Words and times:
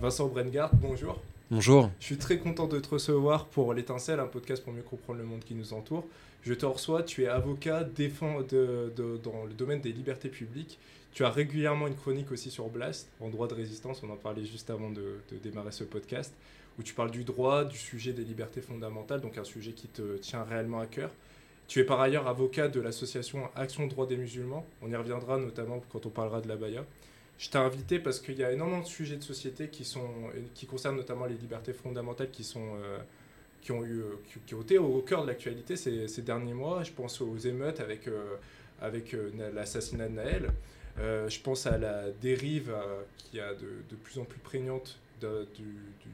Vincent 0.00 0.28
Brengard, 0.28 0.70
bonjour. 0.76 1.20
Bonjour. 1.50 1.90
Je 2.00 2.06
suis 2.06 2.16
très 2.16 2.38
content 2.38 2.66
de 2.66 2.80
te 2.80 2.88
recevoir 2.88 3.44
pour 3.44 3.74
L'étincelle, 3.74 4.18
un 4.18 4.26
podcast 4.26 4.64
pour 4.64 4.72
mieux 4.72 4.80
comprendre 4.80 5.18
le 5.18 5.26
monde 5.26 5.44
qui 5.44 5.54
nous 5.54 5.74
entoure. 5.74 6.06
Je 6.42 6.54
te 6.54 6.64
reçois, 6.64 7.02
tu 7.02 7.24
es 7.24 7.28
avocat 7.28 7.84
défend 7.84 8.40
de, 8.40 8.90
dans 9.22 9.44
le 9.44 9.52
domaine 9.52 9.82
des 9.82 9.92
libertés 9.92 10.30
publiques. 10.30 10.78
Tu 11.12 11.22
as 11.22 11.28
régulièrement 11.28 11.86
une 11.86 11.96
chronique 11.96 12.32
aussi 12.32 12.50
sur 12.50 12.68
Blast, 12.70 13.10
en 13.20 13.28
droit 13.28 13.46
de 13.46 13.52
résistance, 13.52 14.02
on 14.02 14.08
en 14.08 14.16
parlait 14.16 14.46
juste 14.46 14.70
avant 14.70 14.88
de, 14.88 15.18
de 15.30 15.36
démarrer 15.42 15.72
ce 15.72 15.84
podcast, 15.84 16.32
où 16.78 16.82
tu 16.82 16.94
parles 16.94 17.10
du 17.10 17.24
droit, 17.24 17.66
du 17.66 17.76
sujet 17.76 18.14
des 18.14 18.24
libertés 18.24 18.62
fondamentales, 18.62 19.20
donc 19.20 19.36
un 19.36 19.44
sujet 19.44 19.72
qui 19.72 19.88
te 19.88 20.16
tient 20.16 20.44
réellement 20.44 20.80
à 20.80 20.86
cœur. 20.86 21.10
Tu 21.68 21.78
es 21.78 21.84
par 21.84 22.00
ailleurs 22.00 22.26
avocat 22.26 22.68
de 22.68 22.80
l'association 22.80 23.50
Action 23.54 23.86
Droit 23.86 24.06
des 24.06 24.16
musulmans. 24.16 24.64
On 24.80 24.90
y 24.90 24.96
reviendra 24.96 25.36
notamment 25.36 25.82
quand 25.92 26.06
on 26.06 26.10
parlera 26.10 26.40
de 26.40 26.48
la 26.48 26.56
Baïa. 26.56 26.86
Je 27.40 27.48
t'ai 27.48 27.56
invité 27.56 27.98
parce 27.98 28.20
qu'il 28.20 28.38
y 28.38 28.44
a 28.44 28.52
énormément 28.52 28.82
de 28.82 28.86
sujets 28.86 29.16
de 29.16 29.22
société 29.22 29.68
qui, 29.68 29.86
sont, 29.86 30.10
qui 30.54 30.66
concernent 30.66 30.96
notamment 30.96 31.24
les 31.24 31.36
libertés 31.36 31.72
fondamentales 31.72 32.30
qui, 32.30 32.44
sont, 32.44 32.76
euh, 32.76 32.98
qui, 33.62 33.72
ont, 33.72 33.82
eu, 33.82 34.02
qui, 34.46 34.54
ont 34.54 34.60
été 34.60 34.76
au 34.76 35.00
cœur 35.00 35.22
de 35.22 35.28
l'actualité 35.28 35.74
ces, 35.74 36.20
derniers 36.20 36.52
mois. 36.52 36.82
Je 36.82 36.92
pense 36.92 37.22
aux 37.22 37.38
émeutes 37.38 37.80
avec, 37.80 38.08
euh, 38.08 38.36
avec 38.82 39.14
euh, 39.14 39.30
l'assassinat 39.54 40.08
de 40.08 40.16
Naël. 40.16 40.50
je 40.98 41.40
pense 41.40 41.66
à 41.66 41.78
la 41.78 42.10
dérive 42.10 42.74
qui 43.16 43.38
est 43.38 43.54
de, 43.54 43.84
de, 43.88 43.96
plus 43.96 44.18
en 44.18 44.24
plus 44.26 44.40
prégnante 44.40 44.98
du, 45.22 45.28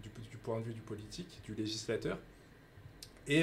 du, 0.00 0.36
point 0.44 0.60
de 0.60 0.64
vue 0.66 0.74
du 0.74 0.80
politique, 0.80 1.40
du 1.44 1.56
législateur. 1.56 2.18
Et 3.26 3.42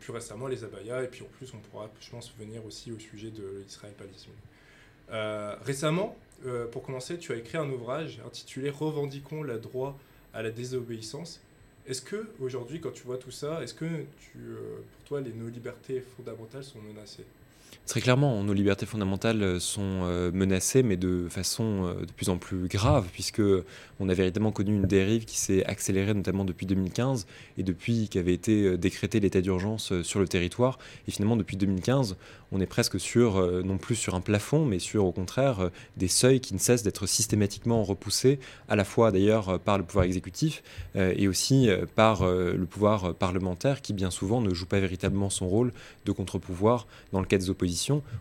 plus 0.00 0.12
récemment, 0.12 0.46
les 0.46 0.64
abayas. 0.64 1.02
Et 1.02 1.08
puis 1.08 1.20
en 1.20 1.28
plus, 1.36 1.52
on 1.52 1.58
pourra, 1.58 1.90
je 2.00 2.08
pense, 2.08 2.32
venir 2.38 2.64
aussi 2.64 2.90
au 2.90 2.98
sujet 2.98 3.30
de 3.30 3.62
l'Israël-Palestine. 3.66 4.32
récemment, 5.66 6.16
euh, 6.46 6.66
pour 6.66 6.82
commencer, 6.82 7.18
tu 7.18 7.32
as 7.32 7.36
écrit 7.36 7.58
un 7.58 7.68
ouvrage 7.70 8.20
intitulé 8.26 8.70
Revendiquons 8.70 9.42
le 9.42 9.58
droit 9.58 9.98
à 10.32 10.42
la 10.42 10.50
désobéissance. 10.50 11.40
Est-ce 11.86 12.02
que 12.02 12.28
aujourd'hui, 12.40 12.80
quand 12.80 12.92
tu 12.92 13.04
vois 13.04 13.18
tout 13.18 13.30
ça, 13.30 13.62
est-ce 13.62 13.74
que 13.74 13.86
tu, 13.86 14.38
euh, 14.38 14.80
pour 14.92 15.04
toi, 15.04 15.20
les 15.20 15.32
nos 15.32 15.48
libertés 15.48 16.02
fondamentales 16.16 16.64
sont 16.64 16.80
menacées? 16.80 17.24
Très 17.88 18.02
clairement, 18.02 18.44
nos 18.44 18.52
libertés 18.52 18.84
fondamentales 18.84 19.58
sont 19.62 20.02
euh, 20.02 20.30
menacées, 20.30 20.82
mais 20.82 20.98
de 20.98 21.26
façon 21.30 21.86
euh, 21.86 22.04
de 22.04 22.12
plus 22.12 22.28
en 22.28 22.36
plus 22.36 22.68
grave, 22.68 23.06
puisque 23.14 23.40
on 23.98 24.10
a 24.10 24.14
véritablement 24.14 24.52
connu 24.52 24.76
une 24.76 24.82
dérive 24.82 25.24
qui 25.24 25.38
s'est 25.38 25.64
accélérée 25.64 26.12
notamment 26.12 26.44
depuis 26.44 26.66
2015 26.66 27.26
et 27.56 27.62
depuis 27.62 28.10
qu'avait 28.10 28.34
été 28.34 28.64
euh, 28.64 28.76
décrété 28.76 29.20
l'état 29.20 29.40
d'urgence 29.40 30.02
sur 30.02 30.20
le 30.20 30.28
territoire. 30.28 30.78
Et 31.06 31.12
finalement, 31.12 31.34
depuis 31.34 31.56
2015, 31.56 32.16
on 32.52 32.60
est 32.60 32.66
presque 32.66 33.00
sur, 33.00 33.42
non 33.62 33.76
plus 33.76 33.94
sur 33.94 34.14
un 34.14 34.22
plafond, 34.22 34.64
mais 34.64 34.78
sur 34.78 35.04
au 35.04 35.12
contraire 35.12 35.68
des 35.98 36.08
seuils 36.08 36.40
qui 36.40 36.54
ne 36.54 36.58
cessent 36.58 36.82
d'être 36.82 37.06
systématiquement 37.06 37.82
repoussés, 37.82 38.38
à 38.70 38.76
la 38.76 38.84
fois 38.84 39.12
d'ailleurs 39.12 39.60
par 39.60 39.76
le 39.76 39.84
pouvoir 39.84 40.06
exécutif 40.06 40.62
et 40.94 41.28
aussi 41.28 41.68
par 41.94 42.26
le 42.26 42.64
pouvoir 42.64 43.14
parlementaire, 43.14 43.82
qui 43.82 43.92
bien 43.92 44.10
souvent 44.10 44.40
ne 44.40 44.54
joue 44.54 44.64
pas 44.64 44.80
véritablement 44.80 45.28
son 45.28 45.46
rôle 45.46 45.74
de 46.06 46.12
contre-pouvoir 46.12 46.86
dans 47.12 47.20
le 47.20 47.26
cas 47.26 47.36
des 47.36 47.50
oppositions 47.50 47.77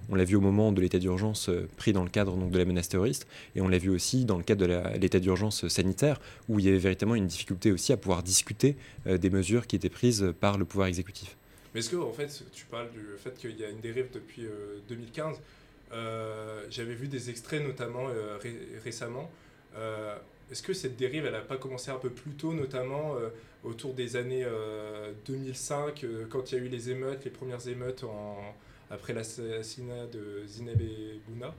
on 0.10 0.16
l'a 0.16 0.24
vu 0.24 0.36
au 0.36 0.42
moment 0.42 0.72
de 0.72 0.82
l'état 0.82 1.00
d'urgence 1.00 1.50
euh, 1.50 1.68
pris 1.78 1.94
dans 1.94 2.04
le 2.04 2.10
cadre 2.10 2.36
donc, 2.36 2.52
de 2.52 2.58
la 2.58 2.66
menace 2.66 2.90
terroriste, 2.90 3.28
et 3.56 3.62
on 3.62 3.68
l'a 3.68 3.78
vu 3.78 3.90
aussi 3.90 4.26
dans 4.26 4.38
le 4.38 4.44
cadre 4.44 4.68
de 4.68 4.98
l'état 5.00 5.20
d'urgence 5.20 5.68
sanitaire, 5.68 6.20
où 6.50 6.60
il 6.60 6.66
y 6.66 6.70
avait 6.70 6.78
véritablement 6.78 7.16
une 7.16 7.28
difficulté 7.28 7.72
aussi 7.72 7.94
à 7.94 7.98
pouvoir 7.98 8.24
discuter 8.24 8.76
euh, 9.08 9.18
des 9.18 9.30
mesures 9.30 9.68
qui 9.68 9.76
étaient 9.76 9.90
prises 9.90 10.34
par 10.40 10.58
le 10.58 10.66
pouvoir 10.66 10.88
exécutif. 10.88 11.36
Mais 11.74 11.82
est-ce 11.82 11.90
que, 11.90 11.98
en 11.98 12.12
fait, 12.12 12.44
tu 12.54 12.66
parles 12.66 12.90
du 12.92 13.02
fait 13.18 13.36
qu'il 13.38 13.60
y 13.60 13.64
a 13.64 13.70
une 13.70 13.82
dérive 13.82 14.08
depuis 14.14 14.44
2015 14.88 15.38
euh, 15.92 16.64
J'avais 16.70 16.96
vu 16.96 17.08
des 17.08 17.30
extraits 17.30 17.62
notamment 17.62 18.08
récemment. 18.84 19.30
Est-ce 20.50 20.64
que 20.64 20.74
cette 20.74 20.96
dérive, 20.96 21.26
elle 21.26 21.34
n'a 21.34 21.42
pas 21.42 21.58
commencé 21.58 21.92
un 21.92 21.98
peu 21.98 22.10
plus 22.10 22.32
tôt, 22.32 22.54
notamment 22.54 23.16
autour 23.64 23.94
des 23.94 24.16
années 24.16 24.46
2005, 25.28 26.06
quand 26.30 26.52
il 26.52 26.58
y 26.58 26.62
a 26.62 26.64
eu 26.64 26.70
les 26.70 26.90
émeutes, 26.90 27.26
les 27.26 27.32
premières 27.32 27.68
émeutes 27.68 28.06
en, 28.06 28.56
après 28.90 29.14
l'assassinat 29.14 30.08
de 30.08 30.44
Zineb 30.48 30.82
Bouna. 31.28 31.54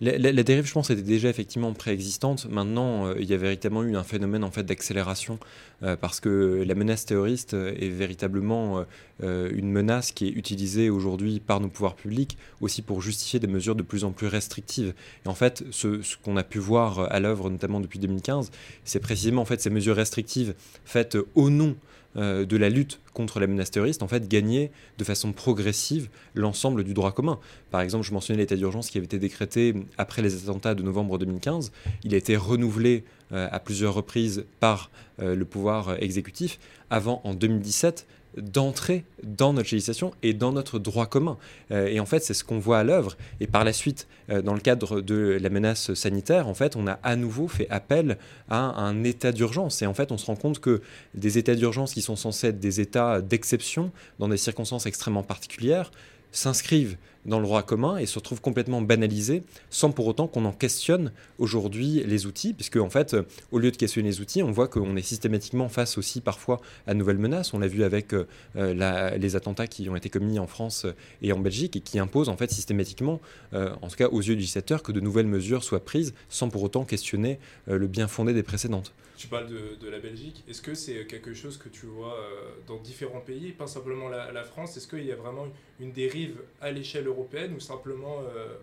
La, 0.00 0.42
dérive, 0.42 0.66
je 0.66 0.72
pense, 0.72 0.90
était 0.90 1.02
déjà 1.02 1.28
effectivement 1.28 1.72
préexistante. 1.72 2.46
Maintenant, 2.50 3.06
euh, 3.06 3.14
il 3.20 3.30
y 3.30 3.32
a 3.32 3.36
véritablement 3.36 3.84
eu 3.84 3.96
un 3.96 4.02
phénomène 4.02 4.42
en 4.42 4.50
fait 4.50 4.64
d'accélération 4.64 5.38
euh, 5.82 5.96
parce 5.96 6.18
que 6.18 6.64
la 6.66 6.74
menace 6.74 7.06
terroriste 7.06 7.54
est 7.54 7.88
véritablement 7.88 8.84
euh, 9.22 9.50
une 9.54 9.70
menace 9.70 10.10
qui 10.10 10.26
est 10.26 10.32
utilisée 10.32 10.90
aujourd'hui 10.90 11.38
par 11.38 11.60
nos 11.60 11.68
pouvoirs 11.68 11.94
publics 11.94 12.36
aussi 12.60 12.82
pour 12.82 13.00
justifier 13.00 13.38
des 13.38 13.46
mesures 13.46 13.76
de 13.76 13.84
plus 13.84 14.04
en 14.04 14.10
plus 14.10 14.26
restrictives. 14.26 14.94
Et 15.24 15.28
en 15.28 15.34
fait, 15.34 15.64
ce, 15.70 16.02
ce 16.02 16.16
qu'on 16.16 16.36
a 16.36 16.42
pu 16.42 16.58
voir 16.58 17.10
à 17.12 17.20
l'œuvre, 17.20 17.48
notamment 17.48 17.80
depuis 17.80 18.00
2015, 18.00 18.50
c'est 18.84 19.00
précisément 19.00 19.42
en 19.42 19.46
fait 19.46 19.60
ces 19.60 19.70
mesures 19.70 19.96
restrictives 19.96 20.54
faites 20.84 21.16
au 21.34 21.50
nom 21.50 21.76
euh, 22.16 22.44
de 22.44 22.56
la 22.56 22.68
lutte 22.68 23.00
contre 23.12 23.40
la 23.40 23.46
menace 23.46 23.70
terroriste, 23.70 24.02
en 24.02 24.08
fait, 24.08 24.28
gagner 24.28 24.70
de 24.98 25.04
façon 25.04 25.32
progressive 25.32 26.08
l'ensemble 26.34 26.84
du 26.84 26.94
droit 26.94 27.12
commun. 27.12 27.38
Par 27.70 27.80
exemple, 27.80 28.06
je 28.06 28.12
mentionnais 28.12 28.38
l'état 28.38 28.56
d'urgence 28.56 28.90
qui 28.90 28.98
avait 28.98 29.04
été 29.06 29.18
décrété 29.18 29.74
après 29.98 30.22
les 30.22 30.36
attentats 30.48 30.74
de 30.74 30.82
novembre 30.82 31.18
2015. 31.18 31.72
Il 32.04 32.14
a 32.14 32.16
été 32.16 32.36
renouvelé 32.36 33.04
euh, 33.32 33.48
à 33.50 33.58
plusieurs 33.58 33.94
reprises 33.94 34.44
par 34.60 34.90
euh, 35.20 35.34
le 35.34 35.44
pouvoir 35.44 36.02
exécutif 36.02 36.58
avant, 36.90 37.20
en 37.24 37.34
2017, 37.34 38.06
d'entrer 38.36 39.04
dans 39.22 39.52
notre 39.52 39.70
législation 39.70 40.12
et 40.22 40.34
dans 40.34 40.52
notre 40.52 40.78
droit 40.78 41.06
commun. 41.06 41.36
Euh, 41.70 41.86
et 41.86 42.00
en 42.00 42.06
fait, 42.06 42.20
c'est 42.20 42.34
ce 42.34 42.44
qu'on 42.44 42.58
voit 42.58 42.78
à 42.78 42.84
l'œuvre. 42.84 43.16
Et 43.40 43.46
par 43.46 43.64
la 43.64 43.72
suite, 43.72 44.06
euh, 44.30 44.42
dans 44.42 44.54
le 44.54 44.60
cadre 44.60 45.00
de 45.00 45.38
la 45.40 45.50
menace 45.50 45.94
sanitaire, 45.94 46.48
en 46.48 46.54
fait, 46.54 46.76
on 46.76 46.86
a 46.86 46.98
à 47.02 47.16
nouveau 47.16 47.48
fait 47.48 47.68
appel 47.70 48.18
à 48.48 48.58
un 48.58 49.04
état 49.04 49.32
d'urgence. 49.32 49.82
Et 49.82 49.86
en 49.86 49.94
fait, 49.94 50.12
on 50.12 50.18
se 50.18 50.26
rend 50.26 50.36
compte 50.36 50.58
que 50.58 50.82
des 51.14 51.38
états 51.38 51.54
d'urgence 51.54 51.94
qui 51.94 52.02
sont 52.02 52.16
censés 52.16 52.48
être 52.48 52.60
des 52.60 52.80
états 52.80 53.20
d'exception 53.20 53.92
dans 54.18 54.28
des 54.28 54.36
circonstances 54.36 54.86
extrêmement 54.86 55.22
particulières 55.22 55.90
s'inscrivent 56.32 56.96
dans 57.26 57.38
le 57.38 57.44
droit 57.44 57.62
commun 57.62 57.96
et 57.96 58.06
se 58.06 58.18
retrouvent 58.18 58.40
complètement 58.40 58.82
banalisés 58.82 59.42
sans 59.70 59.90
pour 59.90 60.06
autant 60.06 60.26
qu'on 60.26 60.44
en 60.44 60.52
questionne 60.52 61.12
aujourd'hui 61.38 62.02
les 62.06 62.26
outils, 62.26 62.52
puisque 62.52 62.76
en 62.76 62.90
fait, 62.90 63.16
au 63.52 63.58
lieu 63.58 63.70
de 63.70 63.76
questionner 63.76 64.08
les 64.08 64.20
outils, 64.20 64.42
on 64.42 64.50
voit 64.50 64.68
qu'on 64.68 64.96
est 64.96 65.02
systématiquement 65.02 65.68
face 65.68 65.98
aussi 65.98 66.20
parfois 66.20 66.60
à 66.86 66.94
nouvelles 66.94 67.18
menaces. 67.18 67.54
On 67.54 67.58
l'a 67.58 67.68
vu 67.68 67.84
avec 67.84 68.12
euh, 68.12 69.16
les 69.16 69.36
attentats 69.36 69.66
qui 69.66 69.88
ont 69.88 69.96
été 69.96 70.10
commis 70.10 70.38
en 70.38 70.46
France 70.46 70.86
et 71.22 71.32
en 71.32 71.38
Belgique 71.38 71.76
et 71.76 71.80
qui 71.80 71.98
imposent 71.98 72.28
en 72.28 72.36
fait 72.36 72.50
systématiquement, 72.50 73.20
euh, 73.52 73.74
en 73.82 73.88
tout 73.88 73.96
cas 73.96 74.08
aux 74.08 74.20
yeux 74.20 74.34
du 74.34 74.40
législateur, 74.40 74.82
que 74.82 74.92
de 74.92 75.00
nouvelles 75.00 75.26
mesures 75.26 75.64
soient 75.64 75.84
prises 75.84 76.14
sans 76.28 76.48
pour 76.48 76.62
autant 76.62 76.84
questionner 76.84 77.38
euh, 77.68 77.78
le 77.78 77.86
bien 77.86 78.08
fondé 78.08 78.32
des 78.32 78.42
précédentes. 78.42 78.92
Tu 79.16 79.28
parles 79.28 79.48
de, 79.48 79.88
la 79.88 80.00
Belgique. 80.00 80.42
Est-ce 80.48 80.60
que 80.60 80.74
c'est 80.74 81.06
quelque 81.06 81.34
chose 81.34 81.56
que 81.56 81.68
tu 81.68 81.86
vois 81.86 82.18
dans 82.66 82.78
différents 82.78 83.20
pays, 83.20 83.52
pas 83.52 83.68
simplement 83.68 84.08
la, 84.08 84.32
la 84.32 84.42
France? 84.42 84.76
Est-ce 84.76 84.88
qu'il 84.88 85.04
y 85.04 85.12
a 85.12 85.16
vraiment 85.16 85.46
une 85.80 85.92
dérive 85.92 86.40
à 86.60 86.72
l'échelle 86.72 87.06
européenne 87.06 87.13
ou 87.18 87.60
simplement 87.60 88.20
euh, 88.20 88.54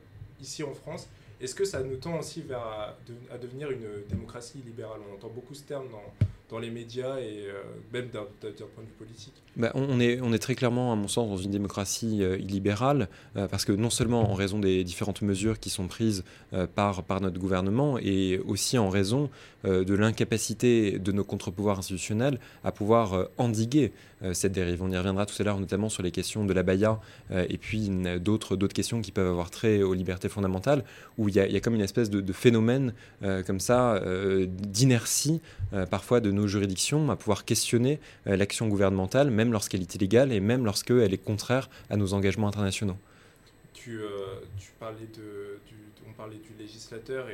ici 0.42 0.64
en 0.64 0.74
France. 0.74 1.08
Est-ce 1.40 1.56
que 1.56 1.66
ça 1.66 1.82
nous 1.82 1.96
tend 1.96 2.20
aussi 2.20 2.42
vers 2.42 2.60
à, 2.60 3.38
devenir 3.42 3.72
une 3.72 3.88
démocratie 4.08 4.60
libérale? 4.64 5.00
On 5.10 5.16
entend 5.16 5.30
beaucoup 5.30 5.56
ce 5.56 5.64
terme 5.64 5.86
dans, 5.90 6.04
dans 6.52 6.60
les 6.60 6.70
médias 6.70 7.18
et 7.18 7.48
euh, 7.48 7.64
même 7.92 8.10
d'un 8.10 8.22
point 8.22 8.84
de 8.84 8.88
vue 8.88 8.96
politique. 9.00 9.34
Bah, 9.56 9.72
on, 9.74 10.00
est, 10.00 10.22
on 10.22 10.34
est 10.34 10.40
très 10.40 10.54
clairement, 10.54 10.94
à 10.94 10.96
mon 10.96 11.08
sens, 11.08 11.28
dans 11.28 11.38
une 11.38 11.50
démocratie 11.50 12.24
euh, 12.24 12.38
illibérale, 12.38 13.10
parce 13.34 13.66
que 13.66 13.72
non 13.72 13.90
seulement 13.90 14.30
en 14.30 14.36
raison 14.36 14.60
des 14.60 14.84
différentes 14.84 15.24
mesures 15.24 15.60
qui 15.60 15.72
sont 15.72 15.88
prises 15.88 16.24
par, 16.76 17.04
par 17.04 17.22
notre 17.22 17.40
gouvernement, 17.40 17.98
et 17.98 18.40
aussi 18.46 18.78
en 18.78 18.90
raison 18.90 19.32
de 19.64 19.94
l'incapacité 19.94 21.00
de 21.00 21.12
nos 21.12 21.24
contre-pouvoirs 21.24 21.80
institutionnels 21.80 22.40
à 22.64 22.72
pouvoir 22.72 23.28
endiguer 23.38 23.92
euh, 24.24 24.34
cette 24.34 24.52
dérive. 24.52 24.84
On 24.84 24.92
y 24.92 24.98
reviendra 24.98 25.26
tout 25.26 25.36
à 25.40 25.44
l'heure, 25.44 25.60
notamment 25.60 25.90
sur 25.90 26.04
les 26.04 26.12
questions 26.12 26.46
de 26.46 26.54
la 26.54 26.62
Baïa 26.62 27.00
euh, 27.32 27.46
et 27.50 27.58
puis 27.58 27.90
d'autres 28.20 28.56
questions 28.68 29.02
qui 29.02 29.12
peuvent 29.12 29.28
avoir 29.28 29.50
trait 29.50 29.82
aux 29.82 29.94
libertés 29.94 30.30
fondamentales, 30.30 30.84
où 31.18 31.28
il 31.28 31.36
y 31.36 31.40
a, 31.40 31.60
comme 31.60 31.74
une 31.74 31.82
espèce 31.82 32.10
de, 32.10 32.34
phénomène 32.34 32.94
euh, 33.24 33.44
comme 33.44 33.60
ça 33.60 34.02
d'inertie 34.48 35.42
parfois 35.90 36.20
de 36.20 36.32
nos 36.32 36.48
juridictions 36.48 37.10
à 37.12 37.16
pouvoir 37.16 37.46
questionner 37.46 38.00
l'action 38.26 38.68
gouvernementale, 38.68 39.30
même 39.32 39.52
lorsqu'elle 39.52 39.82
est 39.82 39.96
illégale 39.96 40.32
et 40.32 40.40
même 40.40 40.66
lorsqu'elle 40.66 41.14
est 41.14 41.18
contraire 41.24 41.70
à 41.90 41.98
nos 41.98 42.14
engagements 42.14 42.48
internationaux. 42.48 42.98
Tu, 43.74 44.00
tu 44.60 44.72
parlais 44.80 45.08
de, 45.14 45.60
du, 45.68 45.76
on 46.10 46.14
parlait 46.14 46.38
du 46.38 46.54
législateur 46.62 47.28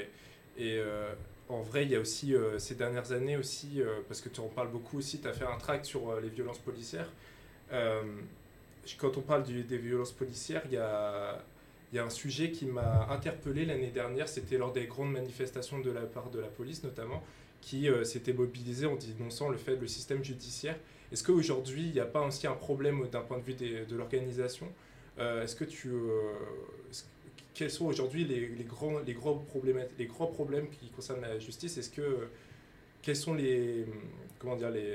et 0.57 0.79
en 1.49 1.61
vrai, 1.61 1.83
il 1.83 1.91
y 1.91 1.95
a 1.95 1.99
aussi 1.99 2.35
euh, 2.35 2.59
ces 2.59 2.75
dernières 2.75 3.11
années 3.11 3.37
aussi, 3.37 3.81
euh, 3.81 4.01
parce 4.07 4.21
que 4.21 4.29
tu 4.29 4.39
en 4.39 4.47
parles 4.47 4.69
beaucoup 4.69 4.97
aussi, 4.97 5.19
tu 5.19 5.27
as 5.27 5.33
fait 5.33 5.45
un 5.45 5.57
tract 5.57 5.85
sur 5.85 6.09
euh, 6.09 6.21
les 6.21 6.29
violences 6.29 6.59
policières. 6.59 7.09
quand 8.99 9.17
on 9.17 9.21
parle 9.21 9.43
des 9.43 9.77
violences 9.77 10.11
policières, 10.11 10.63
il 10.65 10.73
y 10.73 10.77
a, 10.77 11.43
un 11.95 12.09
sujet 12.09 12.51
qui 12.51 12.65
m'a 12.65 13.07
interpellé 13.09 13.65
l'année 13.65 13.91
dernière, 13.91 14.27
c'était 14.27 14.57
lors 14.57 14.71
des 14.71 14.85
grandes 14.87 15.11
manifestations 15.11 15.79
de 15.79 15.91
la 15.91 16.01
part 16.01 16.29
de 16.29 16.39
la 16.39 16.47
police 16.47 16.83
notamment, 16.83 17.23
qui 17.61 17.89
s'était 18.03 18.33
mobilisé 18.33 18.85
en 18.85 18.95
dénonçant 18.95 19.49
le 19.49 19.57
faible 19.57 19.89
système 19.89 20.23
judiciaire. 20.23 20.77
Est-ce 21.11 21.23
qu'aujourd'hui, 21.23 21.83
il 21.87 21.93
n'y 21.93 21.99
a 21.99 22.05
pas 22.05 22.21
aussi 22.21 22.45
un 22.45 22.53
problème 22.53 23.07
d'un 23.09 23.21
point 23.21 23.39
de 23.39 23.43
vue 23.43 23.55
de 23.55 23.95
l'organisation? 23.95 24.67
Est-ce 25.17 25.55
que 25.55 25.65
tu 25.65 25.91
quels 27.57 27.71
sont 27.71 27.85
aujourd'hui 27.85 28.23
les, 28.23 28.63
grands, 28.63 28.99
les, 28.99 29.13
gros 29.13 29.35
problèmes, 29.35 29.83
les 29.97 30.05
gros 30.05 30.27
problèmes 30.27 30.69
qui 30.69 30.89
concernent 30.89 31.21
la 31.21 31.39
justice? 31.39 31.77
Est-ce 31.77 31.89
que 31.89 32.27
quels 33.01 33.15
sont 33.15 33.33
les 33.33 33.85
comment 34.39 34.55
dire 34.55 34.69
les 34.69 34.93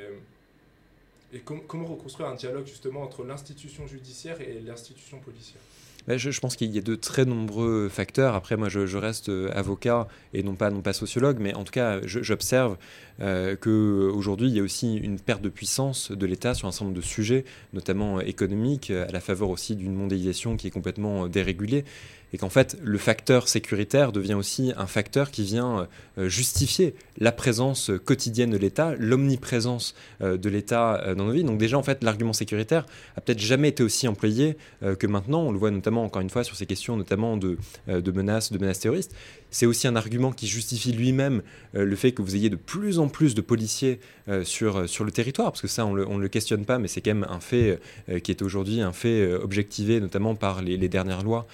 et 1.35 1.41
comment 1.41 1.87
reconstruire 1.87 2.29
un 2.29 2.35
dialogue 2.35 2.67
justement 2.67 3.03
entre 3.03 3.25
l'institution 3.25 3.87
judiciaire 3.87 4.41
et 4.41 4.61
l'institution 4.61 5.19
policière? 5.19 5.61
Bah, 6.07 6.17
je, 6.17 6.41
pense 6.41 6.57
qu'il 6.57 6.71
y 6.73 6.79
a 6.79 6.83
de 6.83 6.95
très 6.97 7.25
nombreux 7.25 7.89
facteurs. 7.89 8.35
Après, 8.35 8.57
moi, 8.57 8.69
je, 8.69 8.97
reste 8.97 9.29
euh, 9.29 9.51
avocat 9.55 10.09
et 10.35 10.43
non 10.43 10.57
pas, 10.57 10.69
non 10.71 10.83
pas 10.83 10.93
sociologue, 10.93 11.39
mais 11.39 11.55
en 11.55 11.63
tout 11.63 11.71
cas, 11.71 12.01
j'observe 12.05 12.77
euh, 13.21 13.55
qu'aujourd'hui, 13.55 14.49
il 14.49 14.57
y 14.57 14.59
a 14.59 14.65
aussi 14.65 14.97
une 14.97 15.21
perte 15.21 15.43
de 15.43 15.49
puissance 15.49 16.11
de 16.11 16.27
l'État 16.27 16.55
sur 16.55 16.67
un 16.67 16.73
certain 16.73 16.87
nombre 16.87 16.97
de 16.97 17.03
sujets, 17.03 17.45
notamment 17.73 18.21
économiques, 18.21 18.91
à 18.91 19.13
la 19.13 19.21
faveur 19.21 19.49
aussi 19.49 19.77
d'une 19.77 19.95
mondialisation 19.95 20.57
qui 20.57 20.67
est 20.67 20.73
complètement 20.73 21.29
dérégulée 21.29 21.85
et 22.33 22.39
qu'en 22.39 22.49
fait 22.49 22.77
le 22.83 22.99
facteur 22.99 23.49
sécuritaire 23.49 24.13
devient 24.13 24.35
aussi 24.35 24.73
un 24.77 24.87
facteur 24.87 25.31
qui 25.31 25.45
vient 25.45 25.89
euh, 26.19 26.29
justifier 26.29 26.95
la 27.19 27.33
présence 27.33 27.91
quotidienne 28.05 28.51
de 28.51 28.57
l'État, 28.57 28.95
l'omniprésence 28.99 29.95
euh, 30.23 30.37
de 30.37 30.49
l'État 30.49 31.03
euh, 31.03 31.15
dans 31.15 31.27
nos 31.27 31.33
vies. 31.33 31.45
Donc 31.45 31.59
déjà 31.59 31.79
en 31.79 31.83
fait 31.83 32.03
l'argument 32.03 32.33
sécuritaire 32.33 32.87
a 33.17 33.21
peut-être 33.21 33.39
jamais 33.39 33.69
été 33.69 33.83
aussi 33.83 34.09
employé 34.09 34.57
que 34.99 35.07
maintenant. 35.07 35.43
On 35.43 35.53
le 35.53 35.59
voit 35.59 35.71
notamment 35.71 36.05
encore 36.05 36.23
une 36.23 36.31
fois 36.31 36.45
sur 36.45 36.57
ces 36.57 36.67
questions 36.67 36.97
notamment 36.97 37.37
de, 37.37 37.59
de 37.89 38.13
menaces, 38.13 38.53
de 38.53 38.59
menaces 38.59 38.81
terroristes. 38.81 39.15
C'est 39.53 39.67
aussi 39.67 39.87
un 39.87 39.95
argument 39.95 40.33
qui 40.33 40.49
justifie 40.49 40.93
lui-même 40.93 41.43
le 41.75 41.97
fait 41.97 42.13
que 42.13 42.23
vous 42.23 42.35
ayez 42.35 42.51
de 42.51 42.57
plus 42.57 42.99
en 42.99 43.09
plus 43.09 43.35
de 43.35 43.41
policiers 43.41 44.01
sur, 44.43 44.89
sur 44.89 45.05
le 45.05 45.13
territoire, 45.13 45.53
parce 45.53 45.63
que 45.63 45.69
ça 45.69 45.87
on 45.87 45.95
ne 45.95 46.21
le, 46.21 46.29
questionne 46.29 46.65
pas, 46.65 46.79
mais 46.79 46.89
c'est 46.89 47.01
quand 47.01 47.15
même 47.15 47.27
un 47.29 47.41
fait 47.41 47.79
qui 48.23 48.31
est 48.31 48.43
aujourd'hui 48.43 48.81
un 48.81 48.93
fait 48.93 49.33
objectivé 49.35 50.01
notamment 50.01 50.35
par 50.35 50.63
les, 50.63 50.77
les 50.77 50.89
dernières 50.89 51.23
lois 51.23 51.47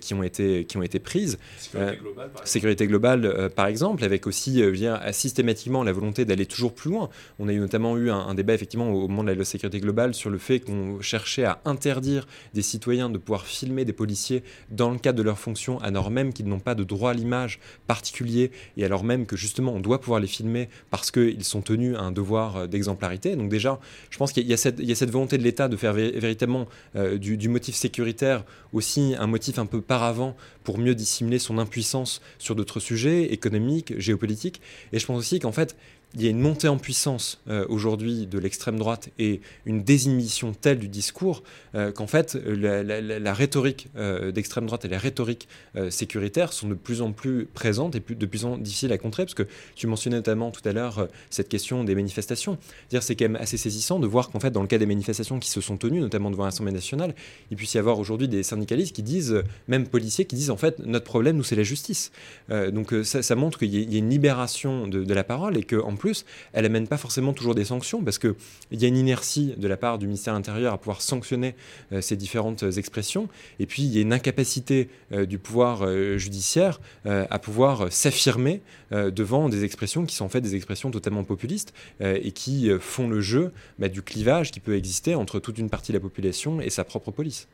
qui 0.00 0.14
ont 0.14 0.22
été, 0.22 0.64
qui 0.64 0.76
ont 0.76 0.82
été 0.82 0.98
prises. 0.98 1.38
Sécurité 1.58 1.78
euh, 1.78 2.02
globale, 2.02 2.30
par 2.30 2.46
Sécurité 2.46 2.86
globale, 2.86 3.24
euh, 3.26 3.48
par 3.48 3.66
exemple, 3.66 4.04
avec 4.04 4.26
aussi 4.26 4.62
euh, 4.62 5.12
systématiquement 5.12 5.82
la 5.84 5.92
volonté 5.92 6.24
d'aller 6.24 6.46
toujours 6.46 6.74
plus 6.74 6.90
loin. 6.90 7.08
On 7.38 7.48
a 7.48 7.52
eu 7.52 7.58
notamment 7.58 7.96
eu 7.96 8.10
un, 8.10 8.34
débat 8.34 8.54
effectivement 8.54 8.90
au 8.90 9.08
moment 9.08 9.22
de 9.22 9.28
la 9.28 9.34
loi 9.34 9.44
sécurité 9.44 9.80
globale 9.80 10.14
sur 10.14 10.30
le 10.30 10.38
fait 10.38 10.60
qu'on 10.60 11.00
cherchait 11.00 11.44
à 11.44 11.60
interdire 11.64 12.26
des 12.54 12.62
citoyens 12.62 13.10
de 13.10 13.18
pouvoir 13.18 13.46
filmer 13.46 13.84
des 13.84 13.92
policiers 13.92 14.42
dans 14.70 14.90
le 14.90 14.98
cadre 14.98 15.18
de 15.18 15.22
leur 15.22 15.38
fonction, 15.38 15.78
alors 15.80 16.10
même 16.10 16.32
qu'ils 16.32 16.46
n'ont 16.46 16.60
pas 16.60 16.74
de 16.74 16.84
droit 16.84 17.10
à 17.10 17.14
l'image 17.14 17.41
particulier 17.86 18.50
et 18.76 18.84
alors 18.84 19.04
même 19.04 19.26
que 19.26 19.36
justement 19.36 19.72
on 19.72 19.80
doit 19.80 20.00
pouvoir 20.00 20.20
les 20.20 20.26
filmer 20.26 20.68
parce 20.90 21.10
qu'ils 21.10 21.44
sont 21.44 21.62
tenus 21.62 21.96
à 21.96 22.00
un 22.00 22.12
devoir 22.12 22.68
d'exemplarité. 22.68 23.36
Donc 23.36 23.48
déjà, 23.48 23.80
je 24.10 24.18
pense 24.18 24.32
qu'il 24.32 24.46
y, 24.46 24.52
a 24.52 24.56
cette 24.56 25.10
volonté 25.10 25.38
de 25.38 25.42
l'État 25.42 25.68
de 25.68 25.76
faire 25.76 25.92
véritablement 25.92 26.66
du, 26.94 27.36
du, 27.36 27.48
motif 27.48 27.74
sécuritaire 27.74 28.44
aussi 28.72 29.14
un 29.18 29.26
motif 29.26 29.58
un 29.58 29.66
peu 29.66 29.80
paravent 29.80 30.36
pour 30.64 30.78
mieux 30.78 30.94
dissimuler 30.94 31.38
son 31.38 31.58
impuissance 31.58 32.20
sur 32.38 32.54
d'autres 32.54 32.80
sujets 32.80 33.32
économiques, 33.32 33.98
géopolitiques. 33.98 34.60
Et 34.92 34.98
je 34.98 35.06
pense 35.06 35.18
aussi 35.18 35.38
qu'en 35.38 35.52
fait, 35.52 35.76
il 36.14 36.22
y 36.22 36.26
a 36.26 36.30
une 36.30 36.40
montée 36.40 36.68
en 36.68 36.76
puissance 36.76 37.40
euh, 37.48 37.64
aujourd'hui 37.68 38.26
de 38.26 38.38
l'extrême 38.38 38.78
droite 38.78 39.08
et 39.18 39.40
une 39.64 39.82
désinhibition 39.82 40.52
telle 40.52 40.78
du 40.78 40.88
discours 40.88 41.42
euh, 41.74 41.90
qu'en 41.90 42.06
fait 42.06 42.34
la, 42.34 43.34
rhétorique 43.34 43.88
euh, 43.96 44.30
d'extrême 44.30 44.66
droite 44.66 44.84
et 44.84 44.88
la 44.88 44.98
rhétorique 44.98 45.48
sécuritaire 45.90 46.52
sont 46.52 46.68
de 46.68 46.74
plus 46.74 47.02
en 47.02 47.12
plus 47.12 47.46
présentes 47.46 47.94
et 47.94 48.00
de 48.00 48.26
plus 48.26 48.44
en 48.44 48.54
plus 48.54 48.62
difficiles 48.62 48.92
à 48.92 48.98
contrer 48.98 49.24
parce 49.24 49.34
que 49.34 49.46
tu 49.74 49.86
mentionnais 49.86 50.16
notamment 50.16 50.50
tout 50.50 50.66
à 50.68 50.72
l'heure 50.72 51.08
cette 51.30 51.48
question 51.48 51.84
des 51.84 51.94
manifestations. 51.94 52.58
C'est 53.00 53.16
quand 53.16 53.24
même 53.24 53.36
assez 53.36 53.56
saisissant 53.56 53.98
de 53.98 54.06
voir 54.06 54.30
qu'en 54.30 54.40
fait 54.40 54.50
dans 54.50 54.60
le 54.60 54.68
cas 54.68 54.78
des 54.78 54.86
manifestations 54.86 55.38
qui 55.38 55.48
se 55.48 55.60
sont 55.60 55.76
tenues, 55.76 56.00
notamment 56.00 56.30
devant 56.30 56.44
l'Assemblée 56.44 56.72
nationale, 56.72 57.14
il 57.50 57.56
puisse 57.56 57.74
y 57.74 57.78
avoir 57.78 57.98
aujourd'hui 57.98 58.28
des 58.28 58.42
syndicalistes 58.42 58.94
qui 58.94 59.02
disent, 59.02 59.42
même 59.68 59.86
policiers 59.86 60.24
qui 60.24 60.36
disent 60.36 60.50
en 60.50 60.56
fait 60.56 60.78
notre 60.80 61.04
problème 61.04 61.36
nous 61.36 61.44
c'est 61.44 61.56
la 61.56 61.62
justice. 61.62 62.12
donc 62.50 62.94
ça, 63.04 63.34
montre 63.34 63.58
qu'il 63.58 63.74
y, 63.74 63.94
a 63.94 63.98
une 63.98 64.10
libération 64.10 64.86
de, 64.86 65.04
de 65.04 65.14
la 65.14 65.24
parole 65.24 65.56
et 65.56 65.64
que 65.64 65.76
en 65.76 65.96
plus, 66.02 66.24
elle 66.52 66.66
amène 66.66 66.88
pas 66.88 66.96
forcément 66.96 67.32
toujours 67.32 67.54
des 67.54 67.64
sanctions 67.64 68.02
parce 68.02 68.18
qu'il 68.18 68.34
y 68.72 68.84
a 68.84 68.88
une 68.88 68.96
inertie 68.96 69.54
de 69.56 69.68
la 69.68 69.76
part 69.76 69.98
du 69.98 70.06
ministère 70.08 70.34
de 70.34 70.38
l'Intérieur 70.38 70.74
à 70.74 70.78
pouvoir 70.78 71.00
sanctionner 71.00 71.54
euh, 71.92 72.00
ces 72.00 72.16
différentes 72.16 72.64
expressions. 72.76 73.28
Et 73.60 73.66
puis, 73.66 73.84
il 73.84 73.94
y 73.94 73.98
a 73.98 74.00
une 74.00 74.12
incapacité 74.12 74.88
euh, 75.12 75.26
du 75.26 75.38
pouvoir 75.38 75.82
euh, 75.82 76.18
judiciaire 76.18 76.80
à 77.04 77.38
pouvoir 77.38 77.92
s'affirmer 77.92 78.62
devant 78.90 79.48
des 79.48 79.64
expressions 79.64 80.04
qui 80.06 80.14
sont 80.14 80.24
en 80.24 80.28
fait 80.28 80.40
des 80.40 80.54
expressions 80.54 80.90
totalement 80.90 81.24
populistes 81.24 81.72
et 82.00 82.32
qui 82.32 82.70
font 82.80 83.08
le 83.08 83.20
jeu 83.20 83.52
bah, 83.78 83.88
du 83.88 84.02
clivage 84.02 84.50
qui 84.50 84.60
peut 84.60 84.76
exister 84.76 85.14
entre 85.14 85.38
toute 85.38 85.58
une 85.58 85.70
partie 85.70 85.92
de 85.92 85.96
la 85.96 86.00
population 86.00 86.60
et 86.60 86.70
sa 86.70 86.84
propre 86.84 87.10
police. 87.10 87.48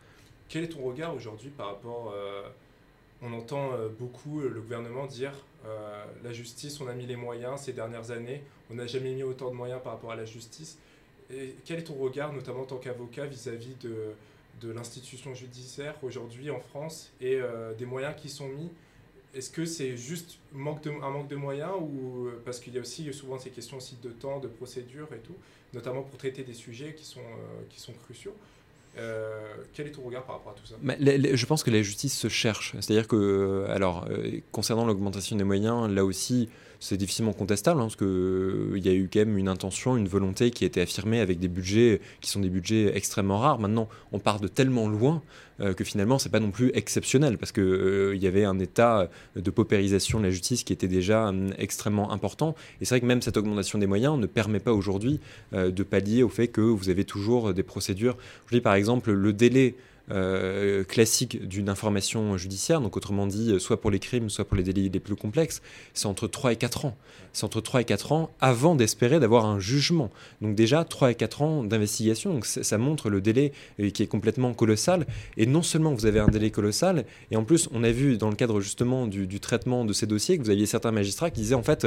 Quel 0.48 0.64
est 0.64 0.68
ton 0.68 0.82
regard 0.82 1.14
aujourd'hui 1.14 1.50
par 1.50 1.66
rapport 1.68 2.14
on 3.22 3.32
entend 3.32 3.72
euh, 3.72 3.88
beaucoup 3.88 4.40
le 4.40 4.60
gouvernement 4.60 5.06
dire 5.06 5.32
euh, 5.66 6.04
la 6.22 6.32
justice, 6.32 6.80
on 6.80 6.86
a 6.86 6.94
mis 6.94 7.06
les 7.06 7.16
moyens 7.16 7.62
ces 7.62 7.72
dernières 7.72 8.10
années, 8.10 8.42
on 8.70 8.74
n'a 8.74 8.86
jamais 8.86 9.12
mis 9.12 9.22
autant 9.22 9.50
de 9.50 9.54
moyens 9.54 9.80
par 9.82 9.92
rapport 9.92 10.12
à 10.12 10.16
la 10.16 10.24
justice. 10.24 10.78
Et 11.30 11.56
quel 11.64 11.80
est 11.80 11.84
ton 11.84 11.94
regard, 11.94 12.32
notamment 12.32 12.62
en 12.62 12.66
tant 12.66 12.78
qu'avocat, 12.78 13.26
vis-à-vis 13.26 13.74
de, 13.80 14.12
de 14.60 14.70
l'institution 14.70 15.34
judiciaire 15.34 15.94
aujourd'hui 16.02 16.50
en 16.50 16.60
France 16.60 17.10
et 17.20 17.34
euh, 17.34 17.74
des 17.74 17.86
moyens 17.86 18.14
qui 18.16 18.28
sont 18.28 18.48
mis? 18.48 18.70
Est-ce 19.34 19.50
que 19.50 19.66
c'est 19.66 19.96
juste 19.96 20.38
manque 20.52 20.82
de, 20.82 20.90
un 20.90 21.10
manque 21.10 21.28
de 21.28 21.36
moyens 21.36 21.72
ou 21.78 22.28
parce 22.46 22.60
qu'il 22.60 22.74
y 22.74 22.78
a 22.78 22.80
aussi 22.80 23.12
souvent 23.12 23.38
ces 23.38 23.50
questions 23.50 23.76
aussi 23.76 23.96
de 24.02 24.08
temps, 24.08 24.38
de 24.40 24.48
procédure 24.48 25.08
et 25.12 25.18
tout, 25.18 25.34
notamment 25.74 26.02
pour 26.02 26.16
traiter 26.18 26.44
des 26.44 26.54
sujets 26.54 26.94
qui 26.94 27.04
sont, 27.04 27.20
qui 27.68 27.78
sont 27.78 27.92
cruciaux? 27.92 28.34
Euh, 28.96 29.40
quel 29.74 29.86
est 29.86 29.92
ton 29.92 30.02
regard 30.02 30.24
par 30.24 30.36
rapport 30.36 30.52
à 30.52 30.54
tout 30.54 30.66
ça? 30.66 30.76
Je 30.80 31.46
pense 31.46 31.62
que 31.62 31.70
la 31.70 31.82
justice 31.82 32.16
se 32.16 32.28
cherche. 32.28 32.74
C'est-à-dire 32.80 33.06
que, 33.06 33.16
euh, 33.16 33.74
alors, 33.74 34.06
euh, 34.10 34.40
concernant 34.52 34.84
l'augmentation 34.84 35.36
des 35.36 35.44
moyens, 35.44 35.88
là 35.88 36.04
aussi, 36.04 36.48
c'est 36.80 36.96
difficilement 36.96 37.32
contestable, 37.32 37.80
hein, 37.80 37.84
parce 37.84 37.96
qu'il 37.96 38.84
y 38.84 38.88
a 38.88 38.92
eu 38.92 39.08
quand 39.12 39.20
même 39.20 39.38
une 39.38 39.48
intention, 39.48 39.96
une 39.96 40.08
volonté 40.08 40.50
qui 40.50 40.64
a 40.64 40.66
été 40.66 40.80
affirmée 40.80 41.20
avec 41.20 41.38
des 41.38 41.48
budgets 41.48 42.00
qui 42.20 42.30
sont 42.30 42.40
des 42.40 42.48
budgets 42.48 42.96
extrêmement 42.96 43.38
rares. 43.38 43.58
Maintenant, 43.58 43.88
on 44.12 44.18
part 44.18 44.40
de 44.40 44.48
tellement 44.48 44.88
loin 44.88 45.22
que 45.76 45.82
finalement, 45.82 46.20
c'est 46.20 46.28
pas 46.28 46.38
non 46.38 46.52
plus 46.52 46.70
exceptionnel, 46.74 47.36
parce 47.36 47.50
qu'il 47.50 48.12
il 48.14 48.22
y 48.22 48.28
avait 48.28 48.44
un 48.44 48.60
état 48.60 49.10
de 49.34 49.50
paupérisation 49.50 50.20
de 50.20 50.24
la 50.24 50.30
justice 50.30 50.62
qui 50.62 50.72
était 50.72 50.86
déjà 50.86 51.30
hum, 51.30 51.52
extrêmement 51.58 52.12
important. 52.12 52.54
Et 52.80 52.84
c'est 52.84 52.94
vrai 52.94 53.00
que 53.00 53.06
même 53.06 53.22
cette 53.22 53.36
augmentation 53.36 53.80
des 53.80 53.88
moyens 53.88 54.16
ne 54.18 54.26
permet 54.26 54.60
pas 54.60 54.72
aujourd'hui 54.72 55.18
de 55.52 55.82
pallier 55.82 56.22
au 56.22 56.28
fait 56.28 56.46
que 56.46 56.60
vous 56.60 56.90
avez 56.90 57.04
toujours 57.04 57.52
des 57.52 57.64
procédures. 57.64 58.16
Je 58.46 58.54
dis 58.54 58.60
par 58.60 58.74
exemple, 58.74 59.10
le 59.10 59.32
délai 59.32 59.74
euh, 60.10 60.84
classique 60.84 61.46
d'une 61.46 61.68
information 61.68 62.36
judiciaire, 62.36 62.80
donc 62.80 62.96
autrement 62.96 63.26
dit, 63.26 63.58
soit 63.60 63.80
pour 63.80 63.90
les 63.90 63.98
crimes, 63.98 64.30
soit 64.30 64.44
pour 64.44 64.56
les 64.56 64.62
délits 64.62 64.88
les 64.88 65.00
plus 65.00 65.16
complexes, 65.16 65.62
c'est 65.94 66.06
entre 66.06 66.26
3 66.26 66.52
et 66.52 66.56
4 66.56 66.86
ans. 66.86 66.96
C'est 67.32 67.44
entre 67.44 67.60
3 67.60 67.82
et 67.82 67.84
4 67.84 68.12
ans 68.12 68.30
avant 68.40 68.74
d'espérer 68.74 69.20
d'avoir 69.20 69.46
un 69.46 69.60
jugement. 69.60 70.10
Donc 70.40 70.54
déjà, 70.54 70.84
3 70.84 71.12
et 71.12 71.14
4 71.14 71.42
ans 71.42 71.64
d'investigation, 71.64 72.32
donc 72.34 72.46
ça 72.46 72.78
montre 72.78 73.10
le 73.10 73.20
délai 73.20 73.52
euh, 73.80 73.90
qui 73.90 74.02
est 74.02 74.06
complètement 74.06 74.54
colossal. 74.54 75.06
Et 75.36 75.46
non 75.46 75.62
seulement 75.62 75.92
vous 75.92 76.06
avez 76.06 76.20
un 76.20 76.28
délai 76.28 76.50
colossal, 76.50 77.04
et 77.30 77.36
en 77.36 77.44
plus, 77.44 77.68
on 77.72 77.84
a 77.84 77.90
vu 77.90 78.16
dans 78.16 78.30
le 78.30 78.36
cadre 78.36 78.60
justement 78.60 79.06
du, 79.06 79.26
du 79.26 79.40
traitement 79.40 79.84
de 79.84 79.92
ces 79.92 80.06
dossiers 80.06 80.38
que 80.38 80.42
vous 80.42 80.50
aviez 80.50 80.66
certains 80.66 80.92
magistrats 80.92 81.30
qui 81.30 81.40
disaient 81.40 81.54
en 81.54 81.62
fait, 81.62 81.86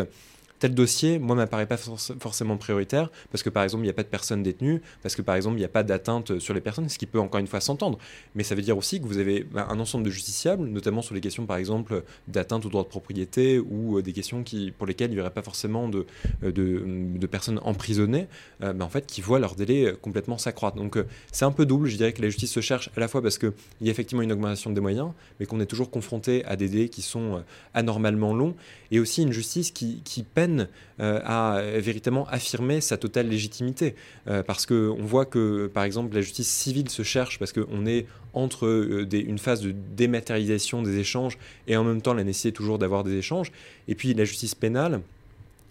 tel 0.62 0.76
dossier, 0.76 1.18
moi, 1.18 1.36
m'apparaît 1.36 1.66
pas 1.66 1.76
forcément 1.76 2.56
prioritaire 2.56 3.10
parce 3.32 3.42
que, 3.42 3.50
par 3.50 3.64
exemple, 3.64 3.82
il 3.82 3.88
n'y 3.88 3.90
a 3.90 3.94
pas 3.94 4.04
de 4.04 4.08
personnes 4.08 4.44
détenues, 4.44 4.84
parce 5.02 5.16
que, 5.16 5.24
par 5.24 5.36
exemple, 5.36 5.56
il 5.56 5.60
n'y 5.60 5.66
a 5.66 5.70
pas 5.70 5.82
d'atteinte 5.82 6.38
sur 6.38 6.54
les 6.54 6.62
personnes, 6.62 6.88
ce 6.88 7.00
qui 7.00 7.08
peut 7.08 7.20
encore 7.20 7.40
une 7.40 7.48
fois 7.48 7.60
s'entendre. 7.62 7.98
Mais 8.36 8.44
ça 8.44 8.54
veut 8.54 8.62
dire 8.62 8.78
aussi 8.78 9.02
que 9.02 9.08
vous 9.08 9.18
avez 9.18 9.44
bah, 9.44 9.68
un 9.72 9.80
ensemble 9.80 10.04
de 10.06 10.12
justiciables, 10.12 10.68
notamment 10.68 11.02
sur 11.02 11.16
les 11.16 11.22
questions, 11.22 11.48
par 11.48 11.58
exemple, 11.58 12.04
d'atteinte 12.28 12.64
au 12.64 12.70
droit 12.70 12.84
de 12.84 12.90
propriété 12.90 13.58
ou 13.58 13.98
euh, 13.98 14.04
des 14.04 14.14
questions 14.14 14.44
qui, 14.44 14.72
pour 14.72 14.86
lesquelles 14.86 15.10
il 15.10 15.16
n'y 15.16 15.20
aurait 15.20 15.32
pas 15.32 15.42
forcément 15.42 15.90
de, 15.90 16.06
euh, 16.44 16.52
de, 16.52 17.28
personnes 17.28 17.60
emprisonnées, 17.64 18.28
euh, 18.62 18.72
bah, 18.74 18.86
en 18.86 18.90
fait, 18.90 19.08
qui 19.08 19.22
voient 19.22 19.40
leur 19.40 19.56
délai 19.56 19.96
complètement 20.00 20.38
s'accroître. 20.38 20.78
Donc, 20.78 20.96
c'est 21.32 21.46
un 21.46 21.52
peu 21.52 21.66
double. 21.66 21.88
Je 21.88 21.98
dirais 21.98 22.14
que 22.14 22.22
la 22.22 22.30
justice 22.30 22.52
se 22.52 22.62
cherche 22.62 22.92
à 22.96 23.00
la 23.00 23.08
fois 23.08 23.24
parce 23.24 23.40
qu'il 23.40 23.52
y 23.82 23.88
a 23.88 23.92
effectivement 23.92 24.22
une 24.22 24.32
augmentation 24.32 24.70
des 24.70 24.82
moyens, 24.82 25.10
mais 25.40 25.48
qu'on 25.48 25.60
est 25.60 25.66
toujours 25.66 25.90
confronté 25.90 26.46
à 26.46 26.56
des 26.56 26.70
délais 26.70 26.90
qui 26.90 27.02
sont 27.02 27.44
anormalement 27.74 28.36
longs, 28.36 28.56
et 28.92 29.00
aussi 29.00 29.24
une 29.24 29.32
justice 29.32 29.72
qui 29.72 30.24
peine 30.36 30.51
euh, 31.00 31.20
à 31.24 31.62
véritablement 31.80 32.28
affirmer 32.28 32.82
sa 32.82 32.98
totale 32.98 33.28
légitimité. 33.28 33.96
Euh, 34.28 34.44
parce 34.44 34.66
qu'on 34.66 34.98
voit 35.00 35.26
que, 35.26 35.68
par 35.68 35.84
exemple, 35.84 36.14
la 36.14 36.22
justice 36.22 36.50
civile 36.50 36.90
se 36.90 37.04
cherche 37.04 37.40
parce 37.40 37.54
qu'on 37.54 37.86
est 37.86 38.06
entre 38.34 38.66
euh, 38.66 39.08
une 39.12 39.40
phase 39.40 39.62
de 39.62 39.72
dématérialisation 39.72 40.82
des 40.82 40.98
échanges 40.98 41.38
et 41.68 41.76
en 41.76 41.84
même 41.84 42.02
temps 42.02 42.14
la 42.14 42.24
nécessité 42.24 42.52
toujours 42.52 42.78
d'avoir 42.78 43.04
des 43.04 43.16
échanges. 43.16 43.52
Et 43.88 43.96
puis 43.96 44.14
la 44.14 44.26
justice 44.26 44.56
pénale 44.56 45.02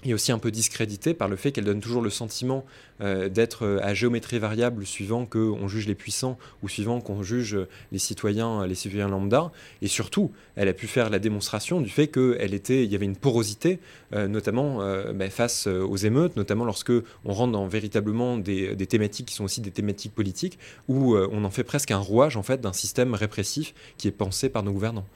et 0.04 0.14
aussi 0.14 0.33
un 0.33 0.38
peu 0.38 0.50
discrédité 0.50 1.14
par 1.14 1.28
le 1.28 1.37
fait 1.37 1.52
qu'elle 1.52 1.64
donne 1.64 1.80
toujours 1.80 2.02
le 2.02 2.11
sentiment 2.11 2.64
euh, 3.00 3.28
d'être 3.28 3.64
euh, 3.64 3.80
à 3.83 3.95
géométrie 3.95 4.38
variable 4.38 4.85
suivant 4.87 5.26
qu'on 5.26 5.69
juge 5.69 5.87
les 5.87 5.95
puissants 5.95 6.38
ou 6.62 6.69
suivant 6.69 7.00
qu'on 7.00 7.23
juge 7.23 7.59
les 7.92 7.99
citoyens, 7.99 8.66
les 8.66 8.75
citoyens 8.75 9.09
lambda. 9.09 9.52
Et 9.83 9.88
surtout, 9.88 10.33
elle 10.57 10.69
a 10.69 10.73
pu 10.73 10.87
faire 10.87 11.11
la 11.11 11.19
démonstration 11.19 11.80
du 11.80 11.88
fait 11.88 12.09
qu'il 12.09 12.85
y 12.85 12.95
avait 12.95 13.07
une 13.07 13.16
porosité, 13.16 13.78
euh, 14.14 14.28
notamment 14.28 14.80
bah, 15.14 15.30
face 15.30 15.66
aux 15.66 15.97
émeutes, 15.97 16.37
notamment 16.37 16.64
lorsque 16.64 16.92
on 17.25 17.33
rentre 17.33 17.52
dans 17.52 17.66
véritablement 17.66 18.38
des, 18.38 18.75
des, 18.75 18.87
thématiques 18.87 19.26
qui 19.26 19.35
sont 19.35 19.45
aussi 19.45 19.61
des 19.61 19.71
thématiques 19.71 20.14
politiques, 20.14 20.59
où 20.88 21.16
on 21.16 21.45
en 21.45 21.50
fait 21.50 21.64
presque 21.64 21.90
un 21.90 21.99
rouage 21.99 22.37
en 22.37 22.42
fait 22.42 22.61
d'un 22.61 22.73
système 22.73 23.14
répressif 23.14 23.75
qui 23.97 24.09
est 24.09 24.12
pensé 24.12 24.49
par 24.49 24.62
nos 24.62 24.73
gouvernants. 24.73 25.07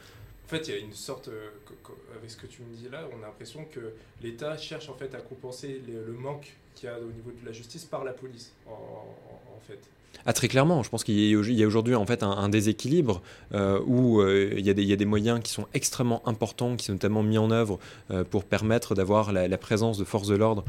En 0.44 0.48
fait, 0.48 0.68
il 0.68 0.74
y 0.74 0.76
a 0.76 0.80
une 0.80 0.92
sorte, 0.92 1.30
avec 2.14 2.30
ce 2.30 2.36
que 2.36 2.46
tu 2.46 2.62
me 2.62 2.74
dis 2.74 2.88
là, 2.90 3.08
on 3.12 3.22
a 3.22 3.26
l'impression 3.26 3.64
que 3.64 3.94
l'État 4.20 4.56
cherche 4.58 4.90
en 4.90 4.94
fait 4.94 5.14
à 5.14 5.20
compenser 5.20 5.80
le 5.86 6.12
manque 6.12 6.54
qu'il 6.74 6.88
y 6.88 6.92
a 6.92 6.98
au 6.98 7.10
niveau 7.10 7.30
de 7.30 7.44
la 7.46 7.52
justice 7.52 7.84
par 7.84 8.04
la 8.04 8.12
police, 8.12 8.52
en 8.66 9.60
fait. 9.66 9.80
Ah, 10.26 10.32
très 10.32 10.48
clairement, 10.48 10.82
je 10.82 10.88
pense 10.88 11.04
qu'il 11.04 11.18
y 11.18 11.62
a 11.62 11.66
aujourd'hui 11.66 11.94
en 11.94 12.06
fait 12.06 12.22
un, 12.22 12.48
déséquilibre 12.48 13.22
euh, 13.52 13.80
où 13.86 14.20
euh, 14.20 14.54
il, 14.56 14.64
y 14.64 14.70
a 14.70 14.96
des, 14.96 15.04
moyens 15.04 15.40
qui 15.42 15.52
sont 15.52 15.66
extrêmement 15.74 16.26
importants, 16.26 16.76
qui 16.76 16.86
sont 16.86 16.92
notamment 16.92 17.22
mis 17.22 17.36
en 17.36 17.50
œuvre 17.50 17.78
euh, 18.10 18.24
pour 18.24 18.44
permettre 18.44 18.94
d'avoir 18.94 19.32
la, 19.32 19.58
présence 19.58 19.98
de 19.98 20.04
forces 20.04 20.28
de 20.28 20.34
l'ordre 20.34 20.64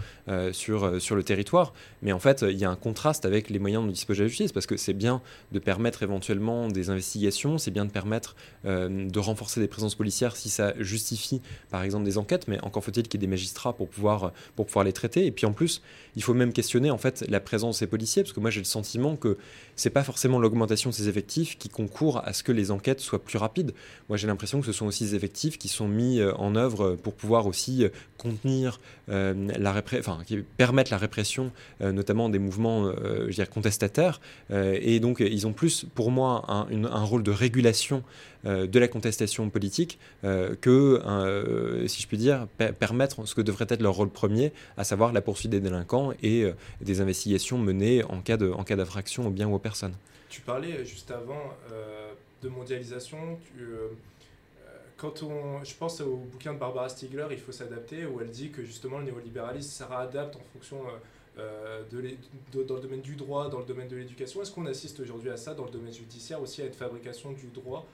sur, 0.51 1.01
sur 1.01 1.15
le 1.15 1.23
territoire. 1.23 1.73
Mais 2.01 2.11
en 2.11 2.19
fait, 2.19 2.45
il 2.47 2.57
y 2.57 2.65
a 2.65 2.69
un 2.69 2.75
contraste 2.75 3.25
avec 3.25 3.49
les 3.49 3.59
moyens 3.59 3.83
dont 3.83 3.91
dispose 3.91 4.19
la 4.19 4.27
justice, 4.27 4.51
parce 4.51 4.67
que 4.67 4.77
c'est 4.77 4.93
bien 4.93 5.21
de 5.51 5.59
permettre 5.59 6.03
éventuellement 6.03 6.67
des 6.67 6.89
investigations, 6.89 7.57
c'est 7.57 7.71
bien 7.71 7.85
de 7.85 7.91
permettre 7.91 8.35
de 8.63 9.19
renforcer 9.19 9.59
des 9.59 9.67
présences 9.67 9.95
policières 9.95 10.35
si 10.35 10.49
ça 10.49 10.73
justifie 10.79 11.41
par 11.71 11.83
exemple 11.83 12.05
des 12.05 12.17
enquêtes, 12.17 12.47
mais 12.47 12.61
encore 12.61 12.83
faut-il 12.83 13.03
qu'il 13.07 13.19
y 13.19 13.23
ait 13.23 13.27
des 13.27 13.31
magistrats 13.31 13.73
pour 13.73 13.89
pouvoir, 13.89 14.31
pour 14.55 14.65
pouvoir 14.65 14.85
les 14.85 14.93
traiter. 14.93 15.25
Et 15.25 15.31
puis 15.31 15.45
en 15.45 15.53
plus, 15.53 15.81
il 16.15 16.23
faut 16.23 16.33
même 16.33 16.53
questionner 16.53 16.91
en 16.91 16.97
fait 16.97 17.25
la 17.27 17.39
présence 17.39 17.79
des 17.79 17.87
policiers, 17.87 18.23
parce 18.23 18.33
que 18.33 18.39
moi 18.39 18.49
j'ai 18.49 18.61
le 18.61 18.65
sentiment 18.65 19.15
que 19.15 19.34
c'est 19.75 19.89
pas 19.89 20.03
forcément 20.03 20.39
l'augmentation 20.39 20.89
de 20.89 20.95
ces 20.95 21.09
effectifs 21.09 21.57
qui 21.57 21.69
concourt 21.69 22.21
à 22.25 22.33
ce 22.33 22.43
que 22.43 22.51
les 22.51 22.71
enquêtes 22.71 23.01
soient 23.01 23.23
plus 23.23 23.37
rapides. 23.37 23.73
Moi, 24.09 24.17
j'ai 24.17 24.27
l'impression 24.27 24.59
que 24.61 24.65
ce 24.65 24.71
sont 24.71 24.85
aussi 24.85 25.03
des 25.05 25.15
effectifs 25.15 25.57
qui 25.57 25.67
sont 25.67 25.87
mis 25.87 26.19
euh, 26.19 26.33
en 26.35 26.55
œuvre 26.55 26.95
pour 26.95 27.13
pouvoir 27.13 27.45
aussi 27.45 27.83
euh, 27.83 27.89
contenir 28.17 28.79
euh, 29.09 29.33
la 29.57 29.73
répression, 29.73 30.13
enfin, 30.13 30.23
qui 30.25 30.37
permettent 30.37 30.89
la 30.89 30.97
répression, 30.97 31.51
notamment 31.81 32.29
des 32.29 32.39
mouvements, 32.39 32.91
je 33.27 33.43
contestataires. 33.43 34.19
et 34.51 34.99
donc, 34.99 35.19
ils 35.19 35.45
ont 35.45 35.53
plus, 35.53 35.85
pour 35.93 36.11
moi, 36.11 36.45
un 36.47 37.03
rôle 37.03 37.21
de 37.21 37.31
régulation 37.31 38.03
de 38.45 38.79
la 38.79 38.87
contestation 38.87 39.49
politique 39.49 39.99
que, 40.21 41.83
si 41.87 42.01
je 42.01 42.07
puis 42.07 42.17
dire, 42.17 42.47
permettre 42.79 43.27
ce 43.27 43.35
que 43.35 43.41
devrait 43.41 43.65
être 43.69 43.81
leur 43.81 43.93
rôle 43.93 44.09
premier, 44.09 44.53
à 44.77 44.83
savoir 44.83 45.13
la 45.13 45.21
poursuite 45.21 45.51
des 45.51 45.59
délinquants 45.59 46.13
et 46.23 46.45
des 46.81 47.01
investigations 47.01 47.57
menées 47.57 48.03
en 48.03 48.21
cas 48.21 48.37
d'infraction 48.37 49.29
bien 49.29 49.47
ou 49.47 49.55
aux 49.55 49.59
personnes. 49.59 49.95
Tu 50.35 50.41
parlais 50.41 50.73
euh, 50.73 50.83
juste 50.83 51.11
avant 51.11 51.53
euh, 51.71 52.11
de 52.41 52.49
mondialisation. 52.49 53.39
Euh, 53.57 53.87
quand 54.97 55.23
on, 55.23 55.63
je 55.63 55.73
pense 55.75 56.01
au 56.01 56.17
bouquin 56.17 56.53
de 56.53 56.59
Barbara 56.59 56.89
Stiegler, 56.89 57.27
Il 57.31 57.37
faut 57.37 57.53
s'adapter, 57.53 58.05
où 58.05 58.19
elle 58.19 58.29
dit 58.29 58.49
que 58.49 58.63
justement 58.63 58.97
le 58.97 59.05
néolibéralisme, 59.05 59.69
ça 59.69 59.87
réadapte 59.87 60.35
en 60.35 60.43
fonction 60.51 60.81
de, 61.37 62.63
dans 62.63 62.75
le 62.75 62.81
domaine 62.81 63.01
du 63.01 63.15
droit, 63.15 63.49
dans 63.49 63.59
le 63.59 63.65
domaine 63.65 63.89
de 63.89 63.95
l'éducation. 63.97 64.41
Est-ce 64.41 64.51
qu'on 64.51 64.65
assiste 64.65 65.01
aujourd'hui 65.01 65.29
à 65.29 65.37
ça 65.37 65.53
dans 65.53 65.65
le 65.65 65.71
domaine 65.71 65.93
judiciaire 65.93 66.41
aussi, 66.41 66.61
à 66.61 66.65
une 66.65 66.73
fabrication 66.73 67.33
du 67.33 67.47
droit 67.47 67.85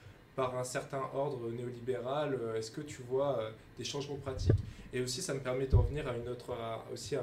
par 0.42 0.58
un 0.58 0.64
certain 0.64 1.04
ordre 1.14 1.52
néolibéral 1.52 2.36
Est-ce 2.58 2.72
que 2.72 2.82
tu 2.82 3.04
vois 3.04 3.52
des 3.78 3.84
changements 3.84 4.16
pratiques? 4.16 4.58
Et 4.92 5.00
aussi, 5.00 5.22
ça 5.22 5.36
me 5.36 5.40
permet 5.40 5.68
d'en 5.68 5.84
venir 5.84 6.08
à 6.08 6.18
une 6.18 6.28
autre, 6.28 6.52
aussi 6.92 7.16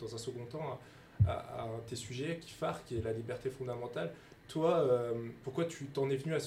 dans 0.00 0.14
un 0.14 0.18
second 0.18 0.46
temps, 0.46 0.80
à, 1.26 1.64
un 1.64 1.80
tes 1.86 1.96
sujets 1.96 2.38
qui 2.40 2.52
phare, 2.52 2.82
qui 2.84 2.96
est 2.96 3.02
la 3.02 3.12
liberté 3.12 3.50
fondamentale. 3.50 4.14
Toi, 4.48 4.78
euh, 4.78 5.12
pourquoi 5.44 5.66
tu 5.66 5.84
t'en 5.86 6.08
es 6.08 6.16
venu 6.16 6.34
à, 6.34 6.40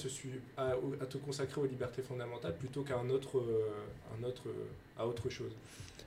te 1.06 1.18
consacrer 1.18 1.60
aux 1.60 1.66
libertés 1.66 2.02
fondamentales 2.02 2.56
plutôt 2.56 2.82
qu'à 2.82 2.94
euh, 2.94 2.98
un 2.98 4.24
autre, 4.24 4.50
à 4.98 5.06
autre 5.06 5.28
chose? 5.30 5.52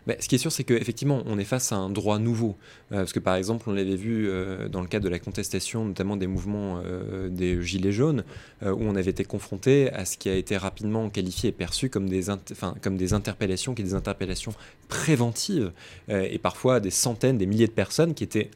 Bah, 0.08 0.16
ce 0.20 0.28
qui 0.28 0.36
est 0.36 0.40
sûr, 0.40 0.52
c'est 0.52 0.64
qu'effectivement, 0.64 1.24
on 1.26 1.38
est 1.38 1.46
face 1.46 1.72
à 1.72 1.76
un 1.76 1.90
droit 1.90 2.20
nouveau. 2.20 2.58
Euh, 2.92 2.98
parce 2.98 3.14
que 3.14 3.20
par 3.20 3.36
exemple, 3.36 3.70
on 3.70 3.74
l'avait 3.74 3.96
vu 3.96 4.30
dans 4.72 4.82
le 4.82 4.88
cadre 4.88 5.06
de 5.06 5.10
la 5.10 5.20
contestation, 5.20 5.86
notamment 5.86 6.18
des 6.18 6.28
mouvements 6.28 6.82
des 7.30 7.62
Gilets 7.62 7.92
jaunes, 7.92 8.24
où 8.62 8.82
on 8.82 8.96
avait 8.96 9.12
été 9.12 9.24
confronté 9.24 9.92
à 9.92 10.06
ce 10.06 10.18
qui 10.18 10.30
a 10.30 10.36
été 10.36 10.58
rapidement 10.58 11.10
qualifié 11.10 11.50
et 11.50 11.52
perçu 11.52 11.90
comme 11.90 12.10
des, 12.10 12.26
comme 12.82 12.98
des 12.98 13.14
interpellations, 13.14 13.76
qui 13.76 13.84
des 13.84 13.94
interpellations 13.94 14.54
préventives, 14.88 15.72
et 16.10 16.40
parfois 16.40 16.80
des 16.80 16.92
centaines, 16.92 17.38
des 17.38 17.46
milliers 17.46 17.68
de 17.68 17.72
personnes 17.72 18.14
qui 18.14 18.24
étaient 18.24 18.52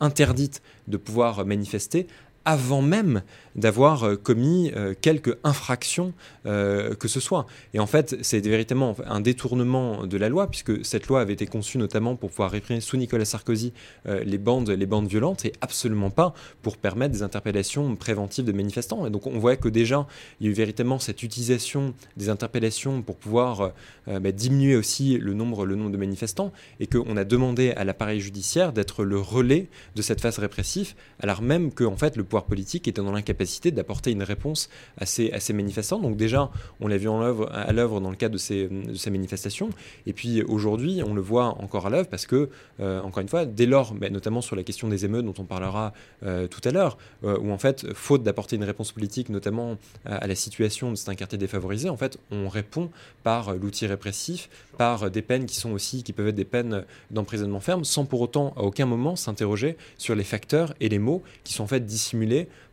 interdites 0.00 0.62
de 0.88 0.96
pouvoir 0.96 1.44
manifester 1.44 2.06
avant 2.44 2.82
même 2.82 3.22
d'avoir 3.56 4.04
euh, 4.04 4.16
commis 4.16 4.72
euh, 4.76 4.94
quelques 5.00 5.36
infractions 5.44 6.12
euh, 6.46 6.94
que 6.94 7.08
ce 7.08 7.20
soit. 7.20 7.46
Et 7.74 7.80
en 7.80 7.86
fait, 7.86 8.16
c'est 8.22 8.44
véritablement 8.44 8.96
un 9.06 9.20
détournement 9.20 10.06
de 10.06 10.16
la 10.16 10.28
loi, 10.28 10.48
puisque 10.48 10.84
cette 10.84 11.08
loi 11.08 11.20
avait 11.20 11.32
été 11.32 11.46
conçue 11.46 11.78
notamment 11.78 12.16
pour 12.16 12.30
pouvoir 12.30 12.50
réprimer 12.50 12.80
sous 12.80 12.96
Nicolas 12.96 13.24
Sarkozy 13.24 13.72
les, 14.06 14.38
bandes, 14.38 14.70
les 14.70 14.86
bandes 14.86 15.08
violentes, 15.08 15.44
et 15.44 15.52
absolument 15.60 16.10
pas 16.10 16.32
pour 16.62 16.76
permettre 16.76 17.12
des 17.12 17.22
interpellations 17.22 17.96
préventives 17.96 18.44
de 18.44 18.52
manifestants. 18.52 19.06
Et 19.06 19.10
donc 19.10 19.26
on 19.26 19.38
voit 19.38 19.56
que 19.56 19.68
déjà, 19.68 20.06
il 20.40 20.46
y 20.46 20.48
a 20.48 20.52
eu 20.52 20.54
véritablement 20.54 20.98
cette 20.98 21.22
utilisation 21.22 21.94
des 22.16 22.28
interpellations 22.28 23.02
pour 23.02 23.16
pouvoir 23.16 23.72
bah, 24.06 24.32
diminuer 24.32 24.76
aussi 24.76 25.18
le 25.18 25.34
nombre, 25.34 25.66
le 25.66 25.74
nombre 25.74 25.90
de 25.90 25.96
manifestants, 25.96 26.52
et 26.78 26.86
qu'on 26.86 27.16
a 27.16 27.24
demandé 27.24 27.72
à 27.72 27.84
l'appareil 27.84 28.20
judiciaire 28.20 28.72
d'être 28.72 29.04
le 29.04 29.18
relais 29.18 29.68
de 29.96 30.02
cette 30.02 30.20
phase 30.20 30.38
répressive, 30.38 30.94
alors 31.20 31.42
même 31.42 31.72
que 31.72 31.84
en 31.84 31.96
fait, 31.96 32.16
le 32.16 32.24
pouvoir 32.30 32.44
politique 32.44 32.88
était 32.88 33.02
dans 33.02 33.12
l'incapacité 33.12 33.70
d'apporter 33.72 34.12
une 34.12 34.22
réponse 34.22 34.70
à 34.96 35.04
ces, 35.04 35.32
à 35.32 35.52
manifestants. 35.52 35.98
Donc 35.98 36.16
déjà, 36.16 36.50
on 36.80 36.86
l'a 36.86 36.96
vu 36.96 37.08
en 37.08 37.20
œuvre, 37.20 37.50
à 37.52 37.72
l'œuvre 37.72 38.00
dans 38.00 38.10
le 38.10 38.16
cadre 38.16 38.34
de 38.34 38.38
ces, 38.38 38.68
de 38.68 38.94
ces 38.94 39.10
manifestations. 39.10 39.70
Et 40.06 40.12
puis 40.12 40.42
aujourd'hui, 40.42 41.02
on 41.04 41.12
le 41.12 41.20
voit 41.20 41.60
encore 41.60 41.86
à 41.86 41.90
l'œuvre 41.90 42.08
parce 42.08 42.26
que, 42.26 42.48
euh, 42.78 43.02
encore 43.02 43.20
une 43.20 43.28
fois, 43.28 43.44
dès 43.44 43.66
lors, 43.66 43.94
mais 43.94 44.10
notamment 44.10 44.40
sur 44.40 44.56
la 44.56 44.62
question 44.62 44.88
des 44.88 45.04
émeutes 45.04 45.26
dont 45.26 45.34
on 45.38 45.44
parlera 45.44 45.92
euh, 46.22 46.46
tout 46.46 46.60
à 46.64 46.70
l'heure, 46.70 46.96
euh, 47.24 47.36
où 47.38 47.50
en 47.50 47.58
fait, 47.58 47.92
faute 47.94 48.22
d'apporter 48.22 48.56
une 48.56 48.64
réponse 48.64 48.92
politique, 48.92 49.28
notamment 49.28 49.76
à, 50.04 50.26
la 50.26 50.34
situation 50.34 50.90
de 50.90 50.96
certains 50.96 51.16
quartiers 51.16 51.38
défavorisés, 51.38 51.90
en 51.90 51.96
fait, 51.96 52.18
on 52.30 52.48
répond 52.48 52.90
par 53.24 53.54
l'outil 53.54 53.86
répressif, 53.86 54.48
par 54.78 55.10
des 55.10 55.22
peines 55.22 55.46
qui 55.46 55.56
sont 55.56 55.72
aussi, 55.72 56.04
qui 56.04 56.12
peuvent 56.12 56.28
être 56.28 56.34
des 56.34 56.44
peines 56.44 56.84
d'emprisonnement 57.10 57.60
ferme, 57.60 57.84
sans 57.84 58.04
pour 58.04 58.20
autant 58.20 58.54
à 58.56 58.60
aucun 58.60 58.86
moment 58.86 59.16
s'interroger 59.16 59.76
sur 59.98 60.14
les 60.14 60.24
facteurs 60.24 60.74
et 60.80 60.88
les 60.88 60.98
mots 61.00 61.22
qui 61.42 61.52
sont 61.52 61.64
en 61.64 61.66
fait 61.66 61.84
dissimulés 61.84 62.19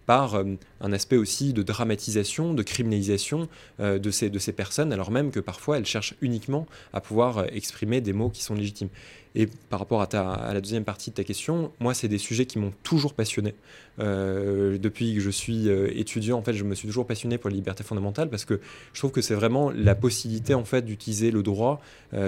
par 0.06 0.36
euh, 0.36 0.56
un 0.82 0.94
aspect 0.94 1.18
aussi 1.18 1.54
de 1.54 1.64
dramatisation, 1.64 2.54
de 2.54 2.64
criminalisation 2.64 3.48
euh, 3.80 4.00
de, 4.00 4.12
ces, 4.12 4.30
de 4.30 4.40
ces 4.40 4.54
personnes, 4.54 4.94
alors 4.94 5.12
même 5.12 5.32
que 5.32 5.40
parfois 5.40 5.78
elles 5.78 5.86
cherchent 5.86 6.16
uniquement 6.22 6.66
à 6.94 7.02
pouvoir 7.02 7.40
euh, 7.40 7.46
exprimer 7.52 8.02
des 8.02 8.14
mots 8.14 8.30
qui 8.30 8.44
sont 8.44 8.56
légitimes. 8.56 8.90
Et 9.36 9.48
par 9.70 9.80
rapport 9.80 10.02
à, 10.02 10.08
ta, 10.08 10.32
à 10.32 10.54
la 10.54 10.62
deuxième 10.62 10.84
partie 10.84 11.12
de 11.12 11.16
ta 11.16 11.24
question, 11.24 11.72
moi, 11.80 11.94
c'est 11.94 12.08
des 12.08 12.18
sujets 12.18 12.48
qui 12.48 12.58
m'ont 12.58 12.74
toujours 12.82 13.14
passionné. 13.14 13.54
depuis 14.00 15.14
que 15.14 15.20
je 15.20 15.30
suis 15.30 15.70
étudiant, 15.70 16.40
en 16.40 16.42
fait, 16.42 16.54
je 16.54 16.64
me 16.64 16.74
suis 16.74 16.88
toujours 16.88 17.06
passionné 17.06 17.38
pour 17.38 17.52
la 17.52 17.56
liberté 17.56 17.84
fondamentale 17.84 18.32
parce 18.32 18.46
que 18.46 18.60
je 18.94 19.00
trouve 19.00 19.12
que 19.12 19.22
c'est 19.22 19.36
vraiment 19.36 19.70
la 19.70 19.94
possibilité, 19.94 20.56
en 20.56 20.66
fait, 20.66 20.84
d'utiliser 20.84 21.30
le 21.30 21.44
droit 21.44 21.82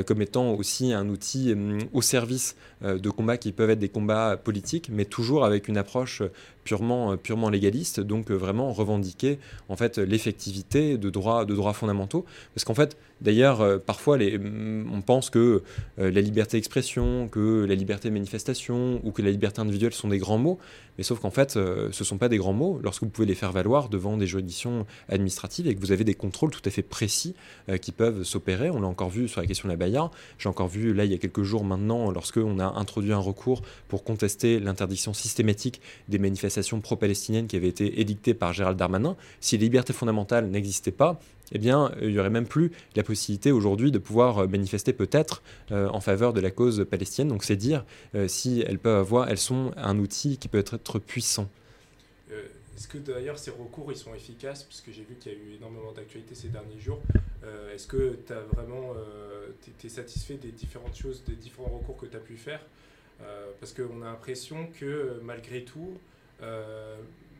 comme 0.05 0.21
étant 0.21 0.53
aussi 0.53 0.93
un 0.93 1.09
outil 1.09 1.55
au 1.93 2.03
service 2.03 2.55
de 2.83 3.09
combats 3.09 3.37
qui 3.37 3.53
peuvent 3.53 3.71
être 3.71 3.79
des 3.79 3.89
combats 3.89 4.37
politiques, 4.37 4.89
mais 4.91 5.05
toujours 5.05 5.45
avec 5.45 5.67
une 5.67 5.77
approche 5.77 6.21
purement, 6.63 7.17
purement 7.17 7.49
légaliste. 7.49 8.01
Donc, 8.01 8.29
vraiment 8.39 8.73
revendiquer 8.73 9.39
en 9.67 9.75
fait 9.75 9.97
l'effectivité 9.97 10.97
de 10.97 11.09
droits 11.09 11.45
de 11.45 11.55
droits 11.55 11.73
fondamentaux. 11.73 12.25
Parce 12.53 12.65
qu'en 12.65 12.73
fait 12.73 12.97
d'ailleurs 13.21 13.61
euh, 13.61 13.77
parfois 13.77 14.17
les, 14.17 14.37
mm, 14.37 14.89
on 14.91 15.01
pense 15.01 15.29
que 15.29 15.63
euh, 15.99 16.11
la 16.11 16.21
liberté 16.21 16.57
d'expression 16.57 17.27
que 17.27 17.65
la 17.65 17.75
liberté 17.75 18.09
de 18.09 18.13
manifestation 18.13 19.01
ou 19.03 19.11
que 19.11 19.21
la 19.21 19.31
liberté 19.31 19.61
individuelle 19.61 19.93
sont 19.93 20.07
des 20.07 20.17
grands 20.17 20.37
mots. 20.37 20.57
Mais 20.97 21.03
sauf 21.03 21.19
qu'en 21.19 21.31
fait 21.31 21.57
euh, 21.57 21.89
ce 21.91 22.03
sont 22.03 22.17
pas 22.17 22.29
des 22.29 22.37
grands 22.37 22.53
mots. 22.53 22.79
Lorsque 22.83 23.03
vous 23.03 23.09
pouvez 23.09 23.27
les 23.27 23.35
faire 23.35 23.51
valoir 23.51 23.89
devant 23.89 24.17
des 24.17 24.27
juridictions 24.27 24.85
administratives 25.09 25.67
et 25.67 25.75
que 25.75 25.79
vous 25.79 25.91
avez 25.91 26.03
des 26.03 26.15
contrôles 26.15 26.51
tout 26.51 26.61
à 26.65 26.69
fait 26.69 26.81
précis 26.81 27.35
qui 27.81 27.91
peuvent 27.91 28.23
s'opérer 28.23 28.69
on 28.69 28.81
l'a 28.81 28.87
encore 28.87 29.09
vu 29.09 29.27
sur 29.27 29.41
la 29.41 29.47
question 29.47 29.67
de 29.67 29.73
la 29.73 29.77
Baïa 29.77 30.09
j'ai 30.37 30.49
encore 30.49 30.67
vu 30.67 30.93
là 30.93 31.05
il 31.05 31.11
y 31.11 31.13
a 31.13 31.17
quelques 31.17 31.43
jours 31.43 31.63
maintenant 31.63 32.11
lorsque 32.11 32.37
on 32.37 32.59
a 32.59 32.65
introduit 32.65 33.13
un 33.13 33.19
recours 33.19 33.61
pour 33.87 34.03
contester 34.03 34.59
l'interdiction 34.59 35.13
systématique 35.13 35.81
des 36.07 36.19
manifestations 36.19 36.81
pro-palestiniennes 36.81 37.47
qui 37.47 37.55
avaient 37.55 37.67
été 37.67 37.99
par 38.33 38.53
Gérald 38.53 38.77
Darmanin, 38.77 39.15
si 39.39 39.57
les 39.57 39.65
libertés 39.65 39.93
fondamentales 39.93 40.47
n'existaient 40.47 40.91
pas, 40.91 41.19
eh 41.51 41.57
bien, 41.57 41.91
il 42.01 42.09
n'y 42.09 42.19
aurait 42.19 42.29
même 42.29 42.47
plus 42.47 42.71
la 42.95 43.03
possibilité 43.03 43.51
aujourd'hui 43.51 43.91
de 43.91 43.97
pouvoir 43.97 44.39
euh, 44.39 44.47
manifester 44.47 44.93
peut-être 44.93 45.41
euh, 45.71 45.87
en 45.89 45.99
faveur 45.99 46.33
de 46.33 46.41
la 46.41 46.51
cause 46.51 46.85
palestinienne. 46.89 47.29
Donc, 47.29 47.43
c'est 47.43 47.55
dire 47.55 47.85
euh, 48.15 48.27
si 48.27 48.63
elles 48.65 48.79
peuvent 48.79 48.99
avoir, 48.99 49.29
elles 49.29 49.37
sont 49.37 49.71
un 49.77 49.97
outil 49.99 50.37
qui 50.37 50.47
peut 50.47 50.59
être, 50.59 50.99
puissant. 50.99 51.49
Est-ce 52.29 52.87
que 52.87 52.97
d'ailleurs 52.97 53.37
ces 53.37 53.51
recours 53.51 53.91
ils 53.91 53.97
sont 53.97 54.13
efficaces? 54.13 54.63
Puisque 54.63 54.91
j'ai 54.91 55.03
vu 55.03 55.15
qu'il 55.15 55.33
y 55.33 55.35
a 55.35 55.37
eu 55.37 55.55
énormément 55.57 55.91
d'actualités 55.91 56.33
ces 56.33 56.47
derniers 56.47 56.79
jours. 56.79 57.01
Est-ce 57.73 57.87
que 57.87 58.17
tu 58.25 58.33
vraiment 58.53 58.93
es 59.83 59.89
satisfait 59.89 60.35
des 60.35 60.51
différentes 60.51 60.95
choses, 60.95 61.23
des 61.25 61.35
différents 61.35 61.77
recours 61.77 61.97
que 61.97 62.05
tu 62.05 62.15
as 62.15 62.21
pu 62.21 62.37
faire? 62.37 62.61
Parce 63.59 63.73
qu'on 63.73 64.01
a 64.01 64.05
l'impression 64.05 64.67
que 64.79 65.19
malgré 65.23 65.63
tout, 65.65 65.97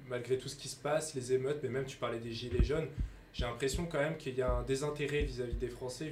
malgré 0.09 0.37
tout 0.37 0.49
ce 0.49 0.55
qui 0.55 0.67
se 0.67 0.75
passe, 0.75 1.13
les 1.13 1.33
émeutes, 1.33 1.59
mais 1.63 1.69
même 1.69 1.85
tu 1.85 1.97
parlais 1.97 2.19
des 2.19 2.33
gilets 2.33 2.63
jaunes, 2.63 2.87
j'ai 3.33 3.45
l'impression 3.45 3.85
quand 3.85 3.99
même 3.99 4.17
qu'il 4.17 4.35
y 4.35 4.41
a 4.41 4.51
un 4.51 4.63
désintérêt 4.63 5.21
vis-à-vis 5.21 5.55
des 5.55 5.69
Français, 5.69 6.11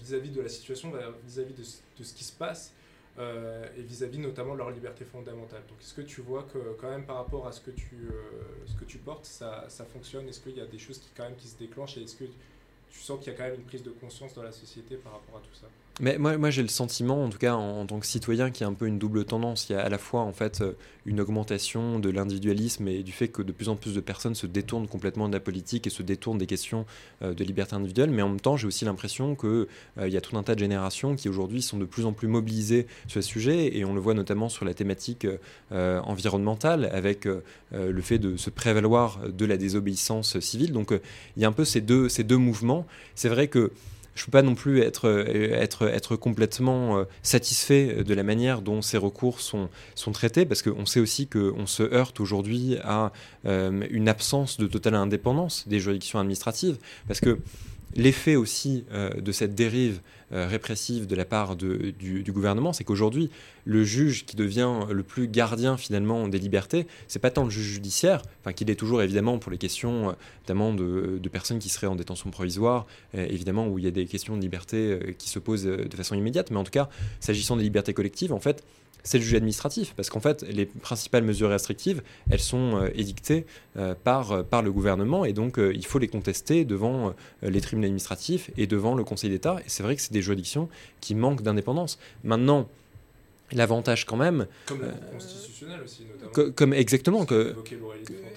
vis-à-vis 0.00 0.30
de 0.30 0.42
la 0.42 0.48
situation, 0.48 0.92
vis-à-vis 1.24 1.54
de, 1.54 1.62
ce 1.62 2.14
qui 2.14 2.24
se 2.24 2.32
passe, 2.32 2.72
euh, 3.18 3.66
et 3.78 3.82
vis-à-vis 3.82 4.18
notamment 4.18 4.52
de 4.52 4.58
leur 4.58 4.70
liberté 4.70 5.04
fondamentale. 5.04 5.62
Donc 5.68 5.78
est-ce 5.80 5.94
que 5.94 6.02
tu 6.02 6.20
vois 6.20 6.42
que 6.42 6.58
quand 6.80 6.90
même 6.90 7.06
par 7.06 7.16
rapport 7.16 7.46
à 7.46 7.52
ce 7.52 7.60
que 7.60 7.70
tu, 7.70 7.94
euh, 7.94 8.20
ce 8.66 8.74
que 8.74 8.84
tu 8.84 8.98
portes, 8.98 9.24
ça, 9.24 9.64
ça 9.68 9.84
fonctionne? 9.84 10.28
Est-ce 10.28 10.40
qu'il 10.40 10.56
y 10.56 10.60
a 10.60 10.66
des 10.66 10.78
choses 10.78 10.98
qui 10.98 11.08
quand 11.16 11.24
même 11.24 11.36
qui 11.36 11.48
se 11.48 11.56
déclenchent? 11.56 11.96
Et 11.98 12.02
est-ce 12.02 12.16
que 12.16 12.24
tu 12.24 12.98
sens 13.00 13.18
qu'il 13.20 13.32
y 13.32 13.34
a 13.34 13.38
quand 13.38 13.44
même 13.44 13.54
une 13.54 13.66
prise 13.66 13.82
de 13.82 13.90
conscience 13.90 14.34
dans 14.34 14.42
la 14.42 14.52
société 14.52 14.96
par 14.96 15.12
rapport 15.12 15.38
à 15.38 15.40
tout 15.40 15.54
ça? 15.54 15.68
Mais 15.98 16.18
moi, 16.18 16.36
moi 16.36 16.50
j'ai 16.50 16.60
le 16.60 16.68
sentiment, 16.68 17.24
en 17.24 17.30
tout 17.30 17.38
cas 17.38 17.54
en, 17.54 17.86
tant 17.86 17.98
que 17.98 18.06
citoyen, 18.06 18.50
qu'il 18.50 18.62
y 18.62 18.64
a 18.64 18.68
un 18.68 18.74
peu 18.74 18.86
une 18.86 18.98
double 18.98 19.24
tendance. 19.24 19.70
Il 19.70 19.72
y 19.72 19.76
a 19.76 19.80
à 19.80 19.88
la 19.88 19.96
fois 19.96 20.20
en 20.20 20.32
fait 20.32 20.60
euh, 20.60 20.72
une 21.06 21.20
augmentation 21.20 21.98
de 21.98 22.10
l'individualisme 22.10 22.86
et 22.88 23.02
du 23.02 23.12
fait 23.12 23.28
que 23.28 23.40
de 23.40 23.50
plus 23.50 23.70
en 23.70 23.76
plus 23.76 23.94
de 23.94 24.00
personnes 24.00 24.34
se 24.34 24.46
détournent 24.46 24.88
complètement 24.88 25.26
de 25.26 25.32
la 25.32 25.40
politique 25.40 25.86
et 25.86 25.90
se 25.90 26.02
détournent 26.02 26.36
des 26.36 26.46
questions 26.46 26.84
euh, 27.22 27.32
de 27.32 27.44
liberté 27.44 27.74
individuelle. 27.74 28.10
Mais 28.10 28.20
en 28.20 28.28
même 28.28 28.40
temps, 28.40 28.58
j'ai 28.58 28.66
aussi 28.66 28.84
l'impression 28.84 29.34
qu'il 29.34 29.48
euh, 29.48 30.08
y 30.08 30.18
a 30.18 30.20
tout 30.20 30.36
un 30.36 30.42
tas 30.42 30.54
de 30.54 30.60
générations 30.60 31.16
qui 31.16 31.30
aujourd'hui 31.30 31.62
sont 31.62 31.78
de 31.78 31.86
plus 31.86 32.04
en 32.04 32.12
plus 32.12 32.28
mobilisées 32.28 32.86
sur 33.06 33.22
ce 33.22 33.26
sujet 33.26 33.74
et 33.78 33.86
on 33.86 33.94
le 33.94 34.00
voit 34.00 34.12
notamment 34.12 34.50
sur 34.50 34.66
la 34.66 34.74
thématique 34.74 35.26
environnementale 35.70 36.90
avec 36.92 37.26
le 37.72 38.00
fait 38.02 38.18
de 38.18 38.36
se 38.36 38.50
prévaloir 38.50 39.20
de 39.28 39.46
la 39.46 39.56
désobéissance 39.56 40.38
civile. 40.40 40.72
Donc 40.72 40.92
il 41.36 41.42
y 41.42 41.44
a 41.46 41.48
un 41.48 41.52
peu 41.52 41.64
ces 41.64 41.80
deux, 41.80 42.08
ces 42.08 42.24
deux 42.24 42.36
mouvements. 42.36 42.86
C'est 43.14 43.28
vrai 43.28 43.48
que 43.48 43.72
je 44.16 44.22
ne 44.22 44.24
peux 44.24 44.32
pas 44.32 44.42
non 44.42 44.54
plus 44.54 44.80
être, 44.80 45.06
euh, 45.06 46.16
complètement 46.16 46.98
euh, 46.98 47.04
satisfait 47.22 48.02
de 48.02 48.14
la 48.14 48.22
manière 48.22 48.62
dont 48.62 48.82
ces 48.82 48.96
recours 48.96 49.40
sont, 49.40 49.68
sont 49.94 50.10
traités, 50.10 50.46
parce 50.46 50.62
qu'on 50.62 50.86
sait 50.86 51.00
aussi 51.00 51.28
qu'on 51.28 51.66
se 51.66 51.82
heurte 51.82 52.18
aujourd'hui 52.18 52.78
à 52.82 53.12
euh, 53.44 53.86
une 53.90 54.08
absence 54.08 54.56
de 54.56 54.66
totale 54.66 54.94
indépendance 54.94 55.68
des 55.68 55.78
juridictions 55.78 56.18
administratives, 56.18 56.78
parce 57.06 57.20
que 57.20 57.38
l'effet 57.94 58.36
aussi 58.36 58.84
de 58.92 59.32
cette 59.32 59.54
dérive 59.54 60.00
répressive 60.30 61.06
de 61.06 61.14
la 61.14 61.24
part 61.24 61.56
de, 61.56 61.94
du, 61.98 62.32
gouvernement, 62.32 62.72
c'est 62.72 62.84
qu'aujourd'hui, 62.84 63.30
le 63.64 63.84
juge 63.84 64.26
qui 64.26 64.34
devient 64.34 64.80
le 64.90 65.02
plus 65.02 65.28
gardien 65.28 65.76
finalement 65.76 66.28
des 66.28 66.38
libertés, 66.38 66.86
c'est 67.06 67.18
pas 67.20 67.30
tant 67.30 67.44
le 67.44 67.50
juge 67.50 67.74
judiciaire, 67.74 68.22
enfin 68.40 68.52
qu'il 68.52 68.68
est 68.70 68.74
toujours 68.74 69.02
évidemment 69.02 69.38
pour 69.38 69.52
les 69.52 69.58
questions 69.58 70.16
notamment 70.42 70.74
de, 70.74 71.18
de, 71.22 71.28
personnes 71.28 71.58
qui 71.60 71.68
seraient 71.68 71.86
en 71.86 71.96
détention 71.96 72.30
provisoire, 72.30 72.86
évidemment 73.14 73.68
où 73.68 73.78
il 73.78 73.84
y 73.84 73.88
a 73.88 73.92
des 73.92 74.06
questions 74.06 74.36
de 74.36 74.40
liberté 74.40 75.14
qui 75.18 75.28
se 75.28 75.38
posent 75.38 75.64
de 75.64 75.96
façon 75.96 76.16
immédiate, 76.16 76.50
mais 76.50 76.58
en 76.58 76.64
tout 76.64 76.72
cas, 76.72 76.88
s'agissant 77.20 77.56
des 77.56 77.62
libertés 77.62 77.94
collectives, 77.94 78.32
en 78.32 78.40
fait, 78.40 78.64
c'est 79.02 79.18
le 79.18 79.24
juge 79.24 79.34
administratif, 79.34 79.94
parce 79.96 80.10
qu'en 80.10 80.20
fait, 80.20 80.42
les 80.42 80.66
principales 80.66 81.22
mesures 81.22 81.50
restrictives, 81.50 82.02
elles 82.30 82.40
sont 82.40 82.76
euh, 82.76 82.88
édictées 82.94 83.46
euh, 83.76 83.94
par, 83.94 84.32
euh, 84.32 84.42
par 84.42 84.62
le 84.62 84.72
gouvernement, 84.72 85.24
et 85.24 85.32
donc 85.32 85.58
il 85.58 85.86
faut 85.86 85.98
les 85.98 86.08
contester 86.08 86.64
devant 86.64 87.14
les 87.42 87.60
tribunaux 87.60 87.86
administratifs 87.86 88.50
et 88.56 88.66
devant 88.66 88.94
le 88.94 89.04
Conseil 89.04 89.30
d'État, 89.30 89.58
et 89.60 89.68
c'est 89.68 89.82
vrai 89.82 89.96
que 89.96 90.02
c'est 90.02 90.12
des 90.12 90.22
juridictions 90.22 90.68
qui 91.00 91.14
manquent 91.14 91.42
d'indépendance. 91.42 91.98
Maintenant, 92.24 92.68
L'avantage 93.52 94.06
quand 94.06 94.16
même. 94.16 94.46
Comme 94.66 94.80
aussi, 95.16 96.04
notamment. 96.04 96.52
comme 96.52 96.74
exactement 96.74 97.24
que, 97.24 97.54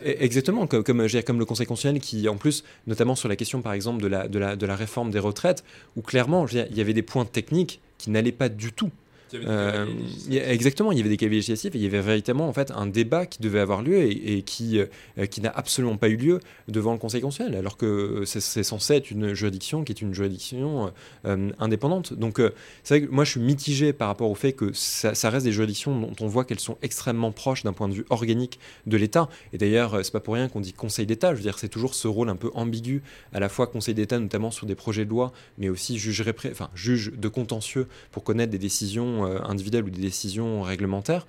exactement 0.03 0.67
comme, 0.67 0.83
comme, 0.83 1.07
comme 1.25 1.39
le 1.39 1.45
Conseil 1.45 1.65
constitutionnel 1.65 1.99
qui, 1.99 2.29
en 2.29 2.37
plus, 2.37 2.63
notamment 2.85 3.15
sur 3.15 3.27
la 3.27 3.35
question 3.35 3.63
par 3.63 3.73
exemple 3.73 4.03
de 4.03 4.07
la, 4.07 4.27
de 4.27 4.37
la, 4.37 4.55
de 4.55 4.65
la 4.67 4.75
réforme 4.75 5.09
des 5.09 5.17
retraites, 5.17 5.63
où 5.95 6.03
clairement 6.03 6.45
il 6.47 6.77
y 6.77 6.81
avait 6.81 6.93
des 6.93 7.01
points 7.01 7.25
techniques 7.25 7.81
qui 7.97 8.11
n'allaient 8.11 8.31
pas 8.31 8.49
du 8.49 8.71
tout 8.71 8.91
euh, 9.33 9.85
exactement, 10.31 10.91
il 10.91 10.97
y 10.97 11.01
avait 11.01 11.09
des 11.09 11.17
cavaliers 11.17 11.37
législatifs 11.37 11.75
et 11.75 11.77
il 11.77 11.83
y 11.83 11.87
avait 11.87 12.01
véritablement 12.01 12.47
en 12.47 12.53
fait 12.53 12.71
un 12.71 12.87
débat 12.87 13.25
qui 13.25 13.41
devait 13.41 13.59
avoir 13.59 13.81
lieu 13.81 14.01
et, 14.01 14.41
qui, 14.43 14.79
euh, 14.79 15.25
qui 15.25 15.41
n'a 15.41 15.49
absolument 15.49 15.97
pas 15.97 16.09
eu 16.09 16.17
lieu 16.17 16.39
devant 16.67 16.93
le 16.93 16.99
Conseil 16.99 17.21
constitutionnel, 17.21 17.59
alors 17.59 17.77
que 17.77 18.23
c'est 18.25 18.63
censé 18.63 18.95
être 18.95 19.11
une 19.11 19.33
juridiction 19.33 19.83
qui 19.83 19.91
est 19.91 20.01
une 20.01 20.13
juridiction 20.13 20.91
euh, 21.25 21.49
indépendante. 21.59 22.13
Donc 22.13 22.41
c'est 22.83 22.99
vrai 22.99 23.07
que 23.07 23.11
moi 23.11 23.23
je 23.23 23.31
suis 23.31 23.39
mitigé 23.39 23.93
par 23.93 24.07
rapport 24.07 24.29
au 24.29 24.35
fait 24.35 24.53
que 24.53 24.71
ça, 24.73 25.15
ça 25.15 25.29
reste 25.29 25.45
des 25.45 25.51
juridictions 25.51 25.99
dont 25.99 26.15
on 26.21 26.27
voit 26.27 26.45
qu'elles 26.45 26.59
sont 26.59 26.77
extrêmement 26.81 27.31
proches 27.31 27.63
d'un 27.63 27.73
point 27.73 27.87
de 27.87 27.93
vue 27.93 28.05
organique 28.09 28.59
de 28.85 28.97
l'État. 28.97 29.29
Et 29.53 29.57
d'ailleurs, 29.57 29.99
c'est 30.03 30.11
pas 30.11 30.19
pour 30.19 30.33
rien 30.33 30.47
qu'on 30.47 30.61
dit 30.61 30.73
Conseil 30.73 31.05
d'État. 31.05 31.31
Je 31.31 31.37
veux 31.37 31.43
dire, 31.43 31.59
c'est 31.59 31.69
toujours 31.69 31.95
ce 31.95 32.07
rôle 32.07 32.29
un 32.29 32.35
peu 32.35 32.49
ambigu, 32.53 33.01
à 33.33 33.39
la 33.39 33.49
fois 33.49 33.67
Conseil 33.67 33.93
d'État, 33.93 34.19
notamment 34.19 34.51
sur 34.51 34.65
des 34.65 34.75
projets 34.75 35.05
de 35.05 35.09
loi, 35.09 35.31
mais 35.57 35.69
aussi 35.69 35.97
juge, 35.97 36.23
enfin, 36.51 36.69
juge 36.75 37.13
de 37.15 37.27
contentieux 37.27 37.87
pour 38.11 38.23
connaître 38.23 38.51
des 38.51 38.57
décisions 38.57 39.18
euh, 39.25 39.39
individuelles 39.43 39.85
ou 39.85 39.89
des 39.89 40.01
décisions 40.01 40.61
réglementaires. 40.61 41.25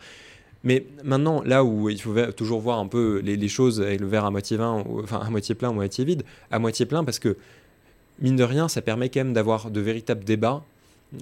Mais 0.63 0.85
maintenant, 1.05 1.43
là 1.43 1.65
où 1.65 1.89
il 1.89 2.01
faut 2.01 2.15
toujours 2.33 2.61
voir 2.61 2.79
un 2.79 2.87
peu 2.87 3.21
les, 3.21 3.49
choses 3.49 3.81
avec 3.81 4.01
le 4.01 4.07
verre 4.07 4.27
à 4.27 4.31
moitié, 4.31 4.59
vin, 4.59 4.85
enfin, 5.03 5.21
à 5.21 5.31
moitié 5.31 5.55
plein 5.55 5.69
ou 5.69 5.73
à 5.73 5.75
moitié 5.77 6.05
vide, 6.05 6.23
à 6.51 6.59
moitié 6.59 6.85
plein 6.85 7.03
parce 7.03 7.19
que, 7.19 7.37
mine 8.21 8.37
de 8.37 8.45
rien, 8.45 8.69
ça 8.69 8.83
permet 8.83 9.09
quand 9.09 9.21
même 9.21 9.33
d'avoir 9.33 9.71
de 9.71 9.81
véritables 9.81 10.23
débats 10.23 10.63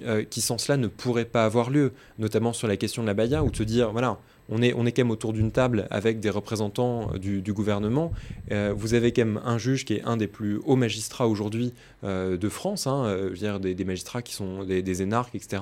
euh, 0.05 0.23
qui, 0.23 0.41
sans 0.41 0.57
cela, 0.57 0.77
ne 0.77 0.87
pourraient 0.87 1.25
pas 1.25 1.45
avoir 1.45 1.69
lieu, 1.69 1.93
notamment 2.19 2.53
sur 2.53 2.67
la 2.67 2.77
question 2.77 3.01
de 3.01 3.07
la 3.07 3.13
Baïa, 3.13 3.43
ou 3.43 3.49
de 3.49 3.55
se 3.55 3.63
dire, 3.63 3.91
voilà, 3.91 4.19
on 4.49 4.61
est, 4.61 4.73
on 4.73 4.85
est 4.85 4.91
quand 4.91 5.03
même 5.03 5.11
autour 5.11 5.33
d'une 5.33 5.51
table 5.51 5.87
avec 5.91 6.19
des 6.19 6.29
représentants 6.29 7.11
euh, 7.13 7.17
du, 7.17 7.53
gouvernement. 7.53 8.11
Euh, 8.51 8.73
vous 8.75 8.93
avez 8.93 9.11
quand 9.11 9.25
même 9.25 9.41
un 9.45 9.57
juge 9.57 9.85
qui 9.85 9.95
est 9.95 10.03
un 10.03 10.17
des 10.17 10.27
plus 10.27 10.59
hauts 10.65 10.75
magistrats 10.75 11.27
aujourd'hui 11.27 11.73
euh, 12.03 12.37
de 12.37 12.49
France, 12.49 12.87
hein, 12.87 13.29
je 13.33 13.57
des, 13.57 13.85
magistrats 13.85 14.21
qui 14.21 14.33
sont 14.33 14.63
des, 14.63 15.01
énarques, 15.01 15.35
etc. 15.35 15.61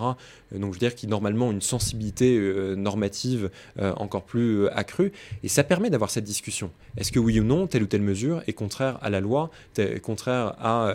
donc 0.52 0.74
je 0.74 0.80
veux 0.80 0.80
dire 0.80 0.96
qui 0.96 1.08
normalement 1.08 1.48
ont 1.48 1.52
une 1.52 1.62
sensibilité 1.62 2.40
normative 2.76 3.50
encore 3.80 4.24
plus 4.24 4.68
accrue. 4.70 5.12
Et 5.44 5.48
ça 5.48 5.64
permet 5.64 5.90
d'avoir 5.90 6.10
cette 6.10 6.24
discussion. 6.24 6.72
Est-ce 6.98 7.12
que 7.12 7.20
oui 7.20 7.40
ou 7.40 7.44
non, 7.44 7.68
telle 7.68 7.84
ou 7.84 7.88
telle 7.88 8.02
mesure 8.02 8.42
est 8.48 8.54
contraire 8.54 8.98
à 9.02 9.10
la 9.10 9.20
loi, 9.20 9.50
contraire 10.02 10.56
à 10.60 10.94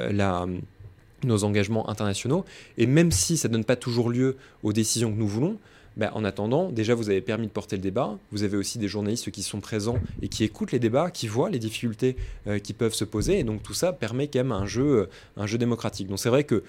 nos 1.25 1.45
engagements 1.45 1.89
internationaux? 1.89 2.45
Et 2.79 2.87
même 2.87 3.11
si 3.11 3.37
ça 3.37 3.49
ne 3.49 3.55
donne 3.55 3.65
pas 3.65 3.77
toujours 3.77 4.11
lieu 4.11 4.37
aux 4.63 4.73
décisions 4.73 5.13
que 5.13 5.19
nous 5.19 5.29
voulons, 5.29 5.59
ben, 5.97 6.11
en 6.15 6.25
attendant, 6.25 6.71
déjà, 6.71 6.95
vous 6.95 7.11
avez 7.11 7.21
permis 7.21 7.47
de 7.47 7.53
porter 7.53 7.77
le 7.77 7.83
débat. 7.83 8.19
Vous 8.31 8.43
avez 8.43 8.57
aussi 8.57 8.79
des 8.79 8.89
journalistes 8.89 9.31
qui 9.31 9.43
sont 9.43 9.61
présents 9.61 9.99
et 10.23 10.29
qui 10.29 10.45
écoutent 10.45 10.73
les 10.73 10.79
débats, 10.79 11.11
qui 11.11 11.29
voient 11.29 11.51
les 11.51 11.59
difficultés 11.59 12.17
euh, 12.47 12.59
qui 12.59 12.73
peuvent 12.73 12.95
se 12.95 13.05
poser. 13.05 13.39
Et 13.39 13.45
donc, 13.45 13.63
tout 13.63 13.75
ça 13.75 13.93
permet 13.93 14.29
quand 14.29 14.41
même 14.41 14.53
un 14.53 14.67
jeu, 14.67 14.83
euh, 14.83 15.07
un 15.37 15.47
jeu 15.47 15.59
démocratique. 15.59 16.09
Donc, 16.09 16.19
c'est 16.19 16.31
vrai 16.31 16.45
que 16.45 16.63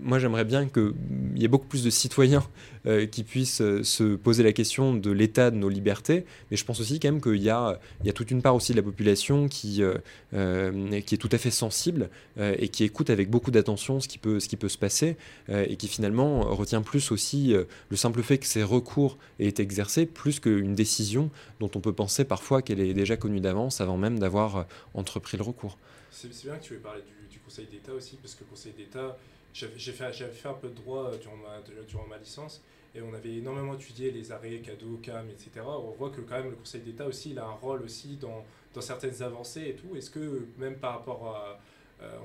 moi, 0.00 0.18
j'aimerais 0.18 0.44
bien 0.44 0.66
qu'il 0.66 0.92
y 1.36 1.44
ait 1.44 1.48
beaucoup 1.48 1.68
plus 1.68 1.84
de 1.84 1.90
citoyens 1.90 2.44
euh, 2.86 3.06
qui 3.06 3.22
puissent 3.22 3.60
euh, 3.60 3.84
se 3.84 4.16
poser 4.16 4.42
la 4.42 4.52
question 4.52 4.94
de 4.94 5.10
l'état 5.12 5.52
de 5.52 5.56
nos 5.56 5.68
libertés. 5.68 6.24
Mais 6.50 6.56
je 6.56 6.64
pense 6.64 6.80
aussi 6.80 6.98
quand 6.98 7.12
même 7.12 7.20
qu'il 7.20 7.40
y 7.42 7.50
a, 7.50 7.78
toute 8.12 8.32
une 8.32 8.42
part 8.42 8.56
aussi 8.56 8.72
de 8.72 8.76
la 8.76 8.82
population 8.82 9.46
qui, 9.46 9.82
euh, 9.82 9.98
est 10.32 11.20
tout 11.20 11.28
à 11.30 11.38
fait 11.38 11.52
sensible 11.52 12.10
et 12.38 12.68
qui 12.68 12.84
écoute 12.84 13.10
avec 13.10 13.30
beaucoup 13.30 13.50
d'attention 13.50 14.00
ce, 14.00 14.08
qui 14.08 14.18
peut, 14.18 14.40
ce 14.40 14.48
qui 14.48 14.56
peut 14.56 14.68
se 14.68 14.78
passer 14.78 15.16
et 15.48 15.76
qui 15.76 15.88
finalement 15.88 16.40
retient 16.54 16.82
plus 16.82 17.10
aussi 17.12 17.54
le 17.88 17.96
simple 17.96 18.22
fait 18.22 18.38
que 18.38 18.46
ces 18.46 18.62
recours 18.62 19.16
aient 19.38 19.46
été 19.46 19.62
exercés 19.62 20.06
plus 20.06 20.40
qu'une 20.40 20.74
décision 20.74 21.30
dont 21.60 21.70
on 21.74 21.80
peut 21.80 21.92
penser 21.92 22.24
parfois 22.24 22.62
qu'elle 22.62 22.80
est 22.80 22.94
déjà 22.94 23.16
connue 23.16 23.40
d'avance 23.40 23.80
avant 23.80 23.96
même 23.96 24.18
d'avoir 24.18 24.66
entrepris 24.94 25.36
le 25.36 25.42
recours. 25.42 25.78
C'est 26.10 26.30
bien 26.44 26.56
que 26.56 26.64
tu 26.64 26.74
aies 26.74 26.78
parlé 26.78 27.02
du, 27.02 27.32
du 27.32 27.40
Conseil 27.40 27.66
d'État 27.66 27.92
aussi, 27.92 28.16
parce 28.16 28.34
que 28.34 28.44
le 28.44 28.50
Conseil 28.50 28.72
d'État 28.72 29.16
j'ai 29.56 29.92
fait, 29.92 30.12
fait 30.12 30.48
un 30.48 30.54
peu 30.54 30.68
de 30.68 30.74
droit 30.74 31.10
euh, 31.10 31.16
durant 31.16 31.36
ma, 31.36 31.60
durant 31.84 32.06
ma 32.06 32.18
licence 32.18 32.62
et 32.94 33.00
on 33.00 33.14
avait 33.14 33.36
énormément 33.36 33.74
étudié 33.74 34.10
les 34.10 34.32
arrêts, 34.32 34.58
cadeaux, 34.60 34.98
CAM, 35.02 35.28
etc. 35.30 35.50
On 35.66 35.92
voit 35.92 36.10
que 36.10 36.20
quand 36.20 36.36
même 36.36 36.50
le 36.50 36.56
Conseil 36.56 36.82
d'État 36.82 37.06
aussi, 37.06 37.30
il 37.30 37.38
a 37.38 37.44
un 37.44 37.52
rôle 37.52 37.82
aussi 37.82 38.16
dans, 38.16 38.44
dans 38.74 38.80
certaines 38.80 39.22
avancées 39.22 39.68
et 39.68 39.74
tout. 39.74 39.96
Est-ce 39.96 40.10
que 40.10 40.46
même 40.58 40.76
par 40.76 40.92
rapport 40.92 41.26
à... 41.36 41.60
Euh, 42.02 42.18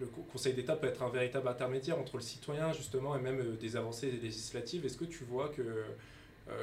le 0.00 0.06
Conseil 0.32 0.52
d'État 0.54 0.74
peut 0.74 0.88
être 0.88 1.02
un 1.04 1.08
véritable 1.08 1.46
intermédiaire 1.46 1.96
entre 1.96 2.16
le 2.16 2.22
citoyen 2.22 2.72
justement 2.72 3.16
et 3.16 3.20
même 3.20 3.38
euh, 3.38 3.56
des 3.56 3.76
avancées 3.76 4.10
législatives? 4.10 4.84
Est-ce 4.84 4.96
que 4.96 5.04
tu 5.04 5.24
vois 5.24 5.48
que 5.48 5.62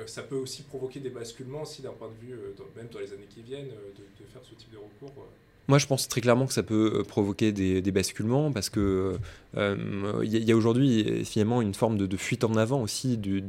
ça 0.06 0.24
peut 0.24 0.36
aussi 0.36 0.64
provoquer 0.64 1.00
des 1.00 1.10
basculements 1.10 1.62
aussi 1.62 1.82
d'un 1.82 1.94
point 1.94 2.10
de 2.10 2.26
vue, 2.26 2.38
même 2.76 2.90
dans 2.90 3.00
les 3.00 3.14
années 3.14 3.30
qui 3.30 3.42
viennent, 3.42 3.70
de 3.70 4.26
faire 4.26 4.44
ce 4.44 4.54
type 4.54 4.72
de 4.72 4.78
recours 4.78 5.26
moi, 5.70 5.78
je 5.78 5.86
pense 5.86 6.08
très 6.08 6.20
clairement 6.20 6.48
que 6.48 6.54
ça 6.54 6.64
peut 6.64 6.94
euh, 6.96 7.04
provoquer 7.04 7.52
des, 7.52 7.92
basculements 7.92 8.52
parce 8.52 8.70
que 8.72 9.18
euh, 9.56 9.76
il 10.24 10.36
y 10.36 10.52
a, 10.52 10.56
aujourd'hui 10.56 11.24
finalement 11.26 11.62
une 11.62 11.76
forme 11.76 11.96
de, 11.96 12.18
fuite 12.18 12.44
en 12.44 12.56
avant 12.56 12.82
aussi 12.82 13.18
du, 13.18 13.44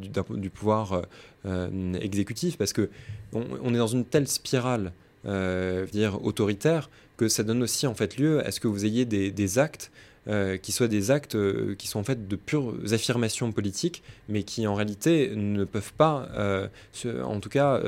pouvoir 0.52 1.02
euh, 1.46 1.94
exécutif 1.94 2.58
parce 2.58 2.74
que 2.74 2.90
on, 3.32 3.74
est 3.74 3.78
dans 3.78 3.86
une 3.86 4.04
telle 4.04 4.28
spirale 4.28 4.92
autoritaire 6.22 6.90
que 7.16 7.28
ça 7.28 7.42
donne 7.42 7.62
aussi 7.62 7.86
en 7.86 7.94
fait 7.94 8.18
lieu 8.18 8.46
à 8.46 8.50
ce 8.50 8.60
que 8.60 8.68
vous 8.68 8.84
ayez 8.84 9.06
des, 9.06 9.58
actes 9.58 9.90
qui 10.62 10.72
soient 10.72 10.88
des 10.88 11.10
actes 11.10 11.36
qui 11.76 11.88
sont 11.88 12.00
en 12.00 12.04
fait 12.04 12.28
de 12.28 12.36
pures 12.36 12.74
affirmations 12.92 13.50
politiques, 13.52 14.02
mais 14.28 14.42
qui 14.42 14.66
en 14.66 14.74
réalité 14.74 15.32
ne 15.34 15.64
peuvent 15.64 15.92
pas, 15.94 16.28
euh, 16.34 16.68
en 17.22 17.40
tout 17.40 17.48
cas, 17.48 17.80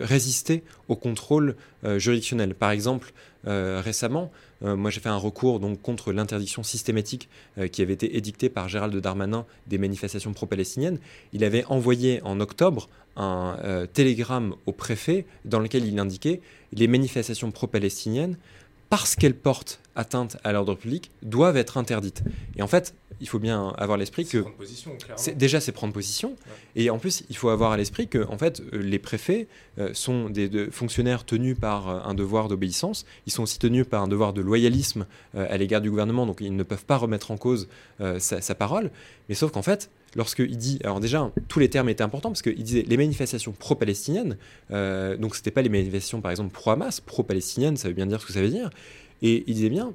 résister 0.00 0.62
au 0.88 0.96
contrôle 0.96 1.56
juridictionnel. 1.84 2.54
Par 2.54 2.70
exemple, 2.70 3.12
récemment, 3.44 4.30
moi 4.62 4.90
j'ai 4.90 5.00
fait 5.00 5.08
un 5.08 5.16
recours 5.16 5.60
donc 5.60 5.80
contre 5.80 6.12
l'interdiction 6.12 6.62
systématique 6.62 7.28
qui 7.72 7.82
avait 7.82 7.94
été 7.94 8.16
édictée 8.16 8.48
par 8.48 8.68
Gérald 8.68 8.94
Darmanin 8.96 9.46
des 9.66 9.78
manifestations 9.78 10.32
pro-palestiniennes. 10.32 10.98
Il 11.32 11.44
avait 11.44 11.64
envoyé 11.66 12.20
en 12.22 12.40
octobre 12.40 12.88
un 13.16 13.86
télégramme 13.92 14.54
au 14.66 14.72
préfet 14.72 15.26
dans 15.44 15.60
lequel 15.60 15.84
il 15.86 15.98
indiquait 15.98 16.40
les 16.72 16.86
manifestations 16.86 17.50
pro-palestiniennes 17.50 18.36
parce 18.90 19.14
qu'elles 19.14 19.36
portent 19.36 19.80
atteinte 19.96 20.36
à 20.44 20.52
l'ordre 20.52 20.74
public 20.74 21.10
doivent 21.22 21.56
être 21.56 21.78
interdites. 21.78 22.22
Et 22.56 22.62
en 22.62 22.66
fait, 22.66 22.94
il 23.20 23.28
faut 23.28 23.38
bien 23.38 23.74
avoir 23.76 23.98
l'esprit 23.98 24.26
que 24.26 24.44
c'est 25.16 25.36
déjà 25.36 25.60
c'est 25.60 25.72
prendre 25.72 25.92
position. 25.92 26.36
Et 26.74 26.90
en 26.90 26.98
plus 26.98 27.22
il 27.28 27.36
faut 27.36 27.50
avoir 27.50 27.72
à 27.72 27.76
l'esprit 27.76 28.08
que 28.08 28.26
en 28.26 28.38
fait 28.38 28.60
euh, 28.72 28.78
les 28.78 28.98
préfets 28.98 29.46
euh, 29.78 29.90
sont 29.92 30.30
des 30.30 30.70
fonctionnaires 30.70 31.24
tenus 31.24 31.56
par 31.58 31.88
euh, 31.88 32.00
un 32.04 32.14
devoir 32.14 32.48
d'obéissance. 32.48 33.04
Ils 33.26 33.32
sont 33.32 33.42
aussi 33.42 33.58
tenus 33.58 33.86
par 33.86 34.02
un 34.02 34.08
devoir 34.08 34.32
de 34.32 34.40
loyalisme 34.40 35.06
à 35.34 35.56
l'égard 35.56 35.80
du 35.80 35.90
gouvernement. 35.90 36.26
Donc 36.26 36.40
ils 36.40 36.54
ne 36.54 36.62
peuvent 36.62 36.84
pas 36.84 36.96
remettre 36.96 37.30
en 37.30 37.36
cause 37.36 37.68
sa, 38.18 38.40
sa, 38.40 38.54
parole. 38.54 38.90
Mais 39.28 39.34
sauf 39.34 39.52
qu'en 39.52 39.62
fait 39.62 39.90
lorsqu'il 40.16 40.56
dit 40.56 40.78
alors 40.84 41.00
déjà 41.00 41.30
tous 41.48 41.58
les 41.58 41.68
termes 41.68 41.88
étaient 41.88 42.02
importants 42.02 42.30
parce 42.30 42.42
qu'il 42.42 42.62
disait 42.62 42.84
les 42.86 42.96
manifestations 42.96 43.52
pro-palestiniennes 43.52 44.36
donc 44.70 45.36
c'était 45.36 45.50
pas 45.50 45.62
les 45.62 45.68
manifestations 45.68 46.20
par 46.20 46.30
exemple 46.30 46.52
pro-Hamas 46.52 47.00
pro-palestiniennes 47.00 47.76
ça 47.76 47.88
veut 47.88 47.94
bien 47.94 48.06
dire 48.06 48.20
ce 48.20 48.26
que 48.26 48.32
ça 48.32 48.40
veut 48.40 48.48
dire 48.48 48.70
et 49.22 49.44
il 49.46 49.54
disait 49.54 49.70
bien 49.70 49.92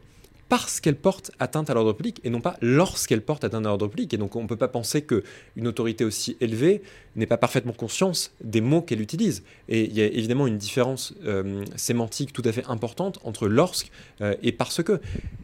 parce 0.49 0.80
qu'elle 0.80 0.95
porte 0.95 1.32
atteinte 1.39 1.69
à 1.69 1.73
l'ordre 1.73 1.93
public 1.93 2.21
et 2.23 2.30
non 2.30 2.41
pas 2.41 2.58
lorsqu'elle 2.62 3.21
porte 3.21 3.43
atteinte 3.43 3.65
à 3.65 3.69
l'ordre 3.69 3.88
public. 3.88 4.13
Et 4.13 4.17
donc 4.17 4.36
on 4.36 4.43
ne 4.43 4.47
peut 4.47 4.58
pas 4.58 4.67
penser 4.67 5.04
qu'une 5.04 5.67
autorité 5.67 6.06
aussi 6.06 6.38
élevée 6.39 6.84
n'ait 7.15 7.25
pas 7.25 7.38
parfaitement 7.38 7.73
conscience 7.73 8.32
des 8.43 8.62
mots 8.62 8.82
qu'elle 8.82 9.01
utilise. 9.01 9.43
Et 9.69 9.86
il 9.86 9.93
y 9.93 10.01
a 10.01 10.06
évidemment 10.06 10.47
une 10.47 10.58
différence 10.58 11.13
euh, 11.25 11.63
sémantique 11.75 12.34
tout 12.34 12.41
à 12.45 12.51
fait 12.51 12.65
importante 12.67 13.19
entre 13.23 13.47
lorsque 13.47 13.91
euh, 14.21 14.36
et 14.43 14.51
parce 14.51 14.84
que. 14.84 14.99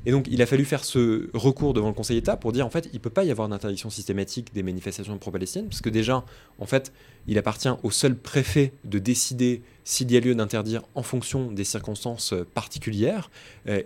Et 0.06 0.12
donc 0.12 0.28
il 0.30 0.42
a 0.42 0.46
fallu 0.46 0.66
faire 0.66 0.84
ce 0.84 1.30
recours 1.34 1.74
devant 1.74 1.88
le 1.88 1.94
Conseil 1.94 2.18
d'État 2.18 2.36
pour 2.36 2.52
dire 2.52 2.66
en 2.66 2.70
fait 2.70 2.90
il 2.92 2.96
ne 2.96 3.00
peut 3.00 3.10
pas 3.10 3.24
y 3.24 3.32
avoir 3.32 3.48
d'interdiction 3.48 3.90
systématique 3.90 4.54
des 4.54 4.64
manifestations 4.64 5.18
pro-palestiniennes 5.18 5.70
parce 5.70 5.82
que 5.82 5.90
déjà 5.90 6.26
en 6.60 6.66
fait 6.66 6.92
il 7.28 7.38
appartient 7.38 7.70
au 7.84 7.92
seul 7.92 8.16
préfet 8.16 8.74
de 8.84 8.98
décider 8.98 9.62
s'il 9.84 10.12
y 10.12 10.18
a 10.18 10.20
lieu 10.20 10.34
d'interdire 10.34 10.82
en 10.96 11.04
fonction 11.04 11.52
des 11.52 11.64
circonstances 11.64 12.34
euh, 12.34 12.48
particulières. 12.54 13.30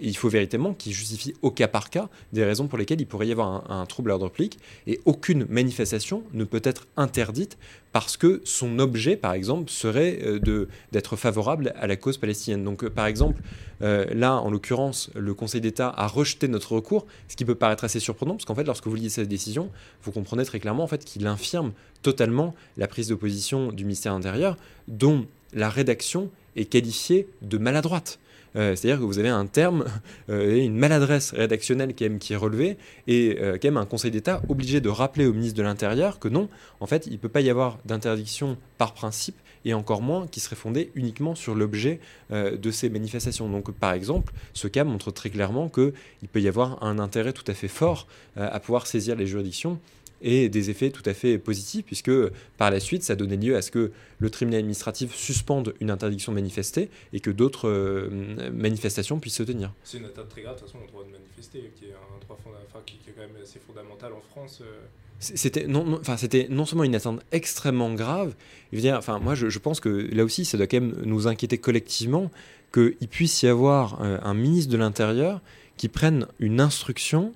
il 0.01 0.15
faut 0.15 0.29
véritablement 0.29 0.73
qu'il 0.73 0.93
justifie 0.93 1.33
au 1.41 1.51
cas 1.51 1.67
par 1.67 1.89
cas 1.89 2.09
des 2.33 2.43
raisons 2.43 2.67
pour 2.67 2.77
lesquelles 2.77 3.01
il 3.01 3.07
pourrait 3.07 3.27
y 3.27 3.31
avoir 3.31 3.69
un, 3.69 3.81
un 3.81 3.85
trouble 3.85 4.11
à 4.11 4.13
l'ordre 4.13 4.29
public. 4.29 4.57
Et 4.87 4.99
aucune 5.05 5.45
manifestation 5.49 6.23
ne 6.33 6.43
peut 6.43 6.61
être 6.63 6.87
interdite 6.97 7.57
parce 7.95 8.17
que 8.17 8.41
son 8.43 8.79
objet, 8.79 9.15
par 9.15 9.31
exemple, 9.31 9.71
serait 9.71 10.19
euh, 10.23 10.67
d'être 10.91 11.15
favorable 11.15 11.73
à 11.77 11.87
la 11.87 11.95
cause 11.95 12.17
palestinienne. 12.17 12.63
Donc, 12.63 12.83
euh, 12.83 12.89
par 12.89 13.05
exemple, 13.05 13.41
euh, 13.81 14.05
là, 14.13 14.35
en 14.35 14.51
l'occurrence, 14.51 15.09
le 15.15 15.33
Conseil 15.33 15.61
d'État 15.61 15.93
a 15.95 16.07
rejeté 16.07 16.49
notre 16.49 16.73
recours, 16.73 17.05
ce 17.29 17.37
qui 17.37 17.45
peut 17.45 17.55
paraître 17.55 17.85
assez 17.85 18.01
surprenant, 18.01 18.33
parce 18.33 18.43
qu'en 18.43 18.55
fait, 18.55 18.65
lorsque 18.65 18.87
vous 18.87 18.95
lisez 18.95 19.09
cette 19.09 19.29
décision, 19.29 19.69
vous 20.03 20.11
comprenez 20.11 20.43
très 20.43 20.59
clairement 20.59 20.83
en 20.83 20.87
fait, 20.87 21.05
qu'il 21.05 21.25
infirme 21.25 21.71
totalement 22.01 22.53
la 22.75 22.87
prise 22.87 23.07
de 23.07 23.15
position 23.15 23.71
du 23.71 23.85
ministère 23.85 24.11
intérieur, 24.11 24.57
dont 24.89 25.25
la 25.53 25.69
rédaction 25.69 26.29
est 26.57 26.65
qualifiée 26.65 27.29
de 27.41 27.57
maladroite. 27.57 28.19
Euh, 28.55 28.75
c'est-à-dire 28.75 28.99
que 28.99 29.05
vous 29.05 29.19
avez 29.19 29.29
un 29.29 29.45
terme 29.45 29.85
euh, 30.29 30.55
et 30.55 30.63
une 30.63 30.77
maladresse 30.77 31.31
rédactionnelle 31.31 31.93
qui 31.93 32.03
est, 32.05 32.35
relevée 32.35 32.77
et 33.07 33.37
euh, 33.39 33.57
quand 33.61 33.67
même 33.67 33.77
un 33.77 33.85
Conseil 33.85 34.11
d'État 34.11 34.41
obligé 34.49 34.81
de 34.81 34.89
rappeler 34.89 35.25
au 35.25 35.33
ministre 35.33 35.57
de 35.57 35.63
l'Intérieur 35.63 36.19
que 36.19 36.27
non, 36.27 36.49
en 36.79 36.85
fait, 36.85 37.07
il 37.07 37.13
ne 37.13 37.17
peut 37.17 37.29
pas 37.29 37.41
y 37.41 37.49
avoir 37.49 37.77
d'interdiction 37.85 38.57
par 38.77 38.93
principe 38.93 39.35
et 39.63 39.73
encore 39.73 40.01
moins 40.01 40.27
qui 40.27 40.39
serait 40.39 40.55
fondée 40.55 40.91
uniquement 40.95 41.33
sur 41.33 41.55
l'objet 41.55 41.99
de 42.29 42.71
ces 42.71 42.87
manifestations. 42.89 43.49
Donc 43.49 43.71
par 43.71 43.93
exemple, 43.93 44.31
ce 44.53 44.67
cas 44.67 44.83
montre 44.83 45.09
très 45.09 45.31
clairement 45.31 45.69
qu'il 45.69 45.93
peut 46.31 46.41
y 46.41 46.47
avoir 46.47 46.83
un 46.83 46.99
intérêt 46.99 47.33
tout 47.33 47.45
à 47.47 47.55
fait 47.55 47.67
fort 47.67 48.05
à 48.35 48.59
pouvoir 48.59 48.85
saisir 48.85 49.15
les 49.15 49.25
juridictions 49.25 49.79
et 50.25 50.49
des 50.49 50.71
effets 50.71 50.89
tout 50.89 51.03
à 51.05 51.13
fait 51.13 51.37
positifs, 51.37 51.85
puisque 51.85 52.11
par 52.57 52.71
la 52.71 52.79
suite, 52.79 53.03
ça 53.03 53.15
donnait 53.15 53.37
lieu 53.37 53.55
à 53.55 53.61
ce 53.61 53.69
que 53.69 53.91
le 54.17 54.29
tribunal 54.31 54.59
administratif 54.59 55.13
suspende 55.15 55.75
une 55.79 55.91
interdiction 55.91 56.31
de 56.31 56.35
manifester 56.35 56.89
et 57.13 57.19
que 57.19 57.29
d'autres 57.29 57.69
euh, 57.69 58.49
manifestations 58.51 59.19
puissent 59.19 59.35
se 59.35 59.43
tenir. 59.43 59.71
C'est 59.83 59.99
une 59.99 60.05
atteinte 60.05 60.29
très 60.29 60.41
grave, 60.41 60.55
de 60.55 60.61
toute 60.61 60.69
façon, 60.69 60.83
au 60.83 60.87
droit 60.87 61.03
de 61.03 61.11
manifester, 61.11 61.71
qui 61.75 61.85
est 61.85 61.93
un 61.93 62.19
droit 62.25 62.37
qui, 62.85 62.95
est 63.07 63.11
quand 63.13 63.21
même 63.21 63.41
assez 63.41 63.59
fondamental 63.59 64.13
en 64.13 64.21
France. 64.21 64.61
Euh. 64.61 64.81
C'était 65.19 65.67
non, 65.67 65.97
enfin, 66.01 66.17
c'était 66.17 66.47
non 66.49 66.65
seulement 66.65 66.83
une 66.83 66.95
atteinte 66.95 67.21
extrêmement 67.31 67.93
grave, 67.93 68.35
je 68.71 68.77
veux 68.77 68.81
dire, 68.81 68.97
enfin, 68.97 69.19
moi 69.19 69.33
je, 69.33 69.47
je, 69.47 69.59
pense 69.59 69.79
que 69.79 69.89
là 69.89 70.25
aussi 70.25 70.43
ça 70.43 70.57
doit 70.57 70.67
quand 70.67 70.81
même 70.81 70.95
nous 71.05 71.27
inquiéter 71.27 71.57
collectivement 71.57 72.29
qu'il 72.73 73.07
puisse 73.09 73.41
y 73.41 73.47
avoir 73.47 74.01
euh, 74.01 74.17
un 74.23 74.33
ministre 74.33 74.71
de 74.73 74.77
l'Intérieur 74.77 75.41
qui 75.77 75.87
prenne 75.87 76.27
une 76.39 76.59
instruction 76.59 77.33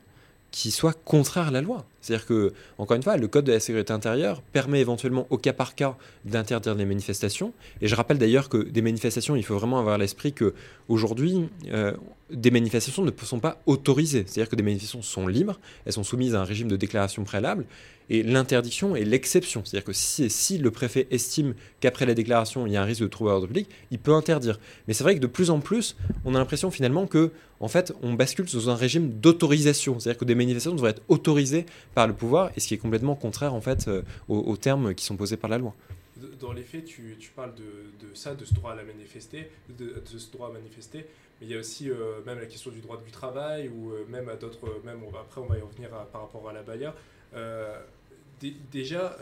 qui 0.52 0.72
soit 0.72 0.94
contraire 0.94 1.50
à 1.50 1.52
la 1.52 1.62
loi. 1.62 1.86
C'est-à-dire 2.02 2.26
que, 2.26 2.54
encore 2.78 2.96
une 2.96 3.04
fois, 3.04 3.18
le 3.18 3.28
Code 3.28 3.46
de 3.46 3.52
la 3.52 3.60
sécurité 3.60 3.94
intérieure 3.94 4.42
permet 4.42 4.80
éventuellement 4.80 5.28
au 5.30 5.38
cas 5.38 5.54
par 5.54 5.76
cas 5.76 5.96
d'interdire 6.26 6.76
des 6.76 6.86
manifestations. 6.86 7.54
Et 7.82 7.88
je 7.88 7.96
rappelle 7.96 8.18
d'ailleurs 8.18 8.50
que 8.50 8.58
des 8.58 8.82
manifestations, 8.82 9.36
il 9.36 9.44
faut 9.44 9.56
vraiment 9.56 9.80
avoir 9.80 9.98
l'esprit 9.98 10.34
que 10.34 10.54
aujourd'hui, 10.88 11.50
euh, 11.72 11.94
des 12.32 12.52
manifestations 12.52 13.04
ne 13.04 13.12
sont 13.24 13.40
pas 13.40 13.62
autorisées. 13.66 14.24
C'est-à-dire 14.26 14.50
que 14.50 14.56
des 14.56 14.64
manifestations 14.64 15.02
sont 15.02 15.28
libres, 15.28 15.60
elles 15.86 15.94
sont 15.94 16.04
soumises 16.04 16.36
à 16.36 16.42
un 16.42 16.44
régime 16.44 16.68
de 16.68 16.78
déclaration 16.78 17.24
préalable, 17.24 17.66
et 18.10 18.24
l'interdiction 18.24 18.96
est 18.96 19.06
l'exception. 19.06 19.64
C'est-à-dire 19.64 19.86
que 19.86 19.94
si, 19.94 20.58
le 20.58 20.72
préfet 20.72 21.08
estime 21.12 21.54
qu'après 21.80 22.06
la 22.06 22.16
déclaration, 22.16 22.66
il 22.66 22.74
y 22.74 22.78
a 22.78 22.82
un 22.82 22.86
risque 22.86 23.02
de 23.02 23.08
trouble 23.08 23.30
à 23.30 23.34
l'ordre 23.34 23.48
public, 23.48 23.70
il 23.92 24.00
peut 24.00 24.14
interdire. 24.14 24.60
Mais 24.88 24.94
c'est 24.94 25.04
vrai 25.04 25.16
que 25.16 25.20
de 25.20 25.28
plus 25.28 25.52
en 25.52 25.60
plus, 25.60 25.96
on 26.26 26.34
a 26.34 26.40
l'impression 26.40 26.72
finalement 26.72 27.06
que, 27.06 27.32
en 27.60 27.68
fait, 27.68 27.94
on 28.02 28.14
bascule 28.14 28.50
sous 28.50 28.70
un 28.70 28.76
régime 28.76 29.12
d'autorisation. 29.20 30.00
C'est-à-dire 30.00 30.20
que 30.20 30.26
des 30.26 30.36
manifestations 30.36 30.76
devraient 30.76 30.92
être 30.92 31.04
autorisées 31.08 31.66
par 31.94 32.08
le 32.08 32.14
pouvoir, 32.14 32.52
et 32.56 32.60
ce 32.60 32.68
qui 32.68 32.74
est 32.74 32.80
complètement 32.80 33.16
contraire 33.16 33.54
en 33.54 33.62
fait 33.62 33.88
euh, 33.88 34.02
aux, 34.28 34.58
termes 34.58 34.96
qui 34.96 35.06
sont 35.06 35.16
posés 35.16 35.38
par 35.38 35.50
la 35.50 35.58
loi. 35.58 35.76
Dans 36.40 36.52
les 36.52 36.64
faits, 36.64 36.86
tu, 36.86 37.16
parles 37.36 37.54
de, 37.56 38.08
ça, 38.14 38.34
de 38.34 38.44
ce 38.44 38.54
droit 38.54 38.72
à 38.72 38.76
la 38.76 38.84
manifester, 38.84 39.50
de, 39.78 40.02
ce 40.06 40.32
droit 40.32 40.50
à 40.50 40.52
manifester, 40.52 41.06
mais 41.40 41.48
il 41.48 41.52
y 41.52 41.56
a 41.56 41.60
aussi 41.60 41.90
euh, 41.90 42.22
même 42.26 42.40
la 42.40 42.46
question 42.46 42.72
du 42.72 42.82
droit 42.82 42.98
du 42.98 43.12
travail 43.12 43.70
ou 43.70 43.92
euh, 43.92 44.06
même 44.10 44.30
à 44.30 44.36
d'autres, 44.36 44.82
même 44.84 45.02
après 45.20 45.42
on 45.42 45.46
va 45.46 45.58
y 45.58 45.62
revenir 45.62 45.90
par 45.90 46.22
rapport 46.22 46.50
à 46.50 46.54
la 46.54 46.64
Baïa. 46.64 46.94
déjà, 48.72 49.18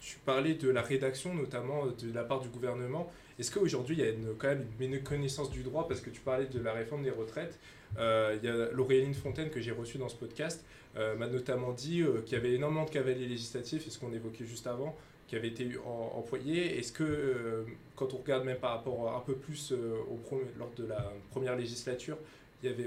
tu 0.00 0.18
parlais 0.24 0.54
de 0.54 0.68
la 0.68 0.82
rédaction 0.82 1.34
notamment 1.34 1.86
de 1.86 2.12
la 2.12 2.24
part 2.24 2.40
du 2.40 2.48
gouvernement. 2.48 3.10
Est-ce 3.38 3.50
qu'aujourd'hui 3.50 3.96
il 3.98 4.04
y 4.04 4.08
a 4.08 4.12
quand 4.38 4.48
même 4.48 4.66
une 4.80 4.90
méconnaissance 4.90 5.50
du 5.50 5.62
droit? 5.62 5.88
Parce 5.88 6.00
que 6.00 6.10
tu 6.10 6.20
parlais 6.20 6.46
de 6.46 6.60
la 6.60 6.72
réforme 6.72 7.02
des 7.02 7.10
retraites 7.10 7.58
il 7.96 8.40
y 8.42 8.48
a 8.48 8.70
Lauréline 8.72 9.14
Fontaine 9.14 9.50
que 9.50 9.60
j'ai 9.60 9.72
reçue 9.72 9.98
dans 9.98 10.08
ce 10.08 10.16
podcast 10.16 10.64
euh, 10.96 11.16
m'a 11.16 11.26
notamment 11.26 11.72
dit 11.72 12.02
euh, 12.02 12.20
qu'il 12.20 12.36
y 12.36 12.40
avait 12.40 12.52
énormément 12.52 12.84
de 12.84 12.90
cavaliers 12.90 13.26
législatifs, 13.26 13.86
et 13.86 13.90
ce 13.90 13.98
qu'on 13.98 14.12
évoquait 14.12 14.44
juste 14.44 14.66
avant, 14.66 14.94
qui 15.32 15.36
avaient 15.36 15.48
été 15.48 15.66
employés. 16.14 16.78
Est-ce 16.78 16.92
que, 16.92 17.02
euh, 17.02 17.64
quand 17.96 18.12
on 18.12 18.18
regarde 18.18 18.44
même 18.44 18.58
par 18.58 18.72
rapport 18.72 19.16
un 19.16 19.20
peu 19.20 19.32
plus 19.34 19.72
au 19.72 20.20
lors 20.58 20.70
de 20.76 20.84
la 20.84 21.10
première 21.30 21.56
législature, 21.56 22.18
il 22.62 22.70
y 22.70 22.72
avait 22.72 22.86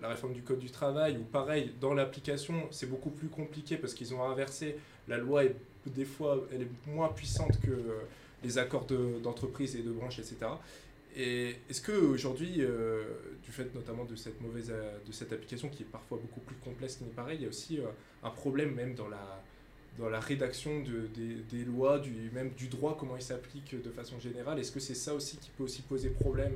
la 0.00 0.08
réforme 0.08 0.32
du 0.32 0.40
Code 0.40 0.58
du 0.58 0.70
travail, 0.70 1.18
où 1.18 1.22
pareil, 1.24 1.72
dans 1.82 1.92
l'application, 1.92 2.54
c'est 2.70 2.88
beaucoup 2.88 3.10
plus 3.10 3.28
compliqué 3.28 3.76
parce 3.76 3.92
qu'ils 3.92 4.14
ont 4.14 4.22
inversé. 4.22 4.76
La 5.06 5.18
loi 5.18 5.44
est 5.44 5.54
des 5.86 6.06
fois, 6.06 6.42
elle 6.50 6.62
est 6.62 6.88
moins 6.88 7.08
puissante 7.08 7.60
que 7.60 7.76
les 8.42 8.56
accords 8.56 8.86
d'entreprise 9.22 9.76
et 9.76 9.82
de 9.82 9.90
branche, 9.90 10.18
etc. 10.18 10.46
Et 11.16 11.56
est-ce 11.70 11.80
qu'aujourd'hui, 11.80 12.56
euh, 12.58 13.04
du 13.44 13.52
fait 13.52 13.72
notamment 13.74 14.04
de 14.04 14.16
cette 14.16 14.40
mauvaise 14.40 14.72
euh, 14.72 14.98
de 15.06 15.12
cette 15.12 15.32
application 15.32 15.68
qui 15.68 15.84
est 15.84 15.86
parfois 15.86 16.18
beaucoup 16.18 16.40
plus 16.40 16.56
complexe 16.56 16.96
qu'il 16.96 17.06
n'est 17.06 17.12
pareil, 17.12 17.38
il 17.38 17.42
y 17.42 17.46
a 17.46 17.48
aussi 17.48 17.78
euh, 17.78 17.84
un 18.24 18.30
problème 18.30 18.74
même 18.74 18.94
dans 18.94 19.08
la, 19.08 19.42
dans 19.98 20.08
la 20.08 20.20
rédaction 20.20 20.80
de, 20.80 21.08
des, 21.50 21.64
lois, 21.64 21.98
du, 21.98 22.30
même 22.32 22.50
du 22.50 22.68
droit, 22.68 22.96
comment 22.98 23.16
il 23.16 23.22
s'applique 23.22 23.80
de 23.80 23.90
façon 23.90 24.18
générale. 24.18 24.58
Est-ce 24.58 24.72
que 24.72 24.80
c'est 24.80 24.94
ça 24.94 25.14
aussi 25.14 25.36
qui 25.36 25.50
peut 25.50 25.64
aussi 25.64 25.82
poser 25.82 26.10
problème 26.10 26.54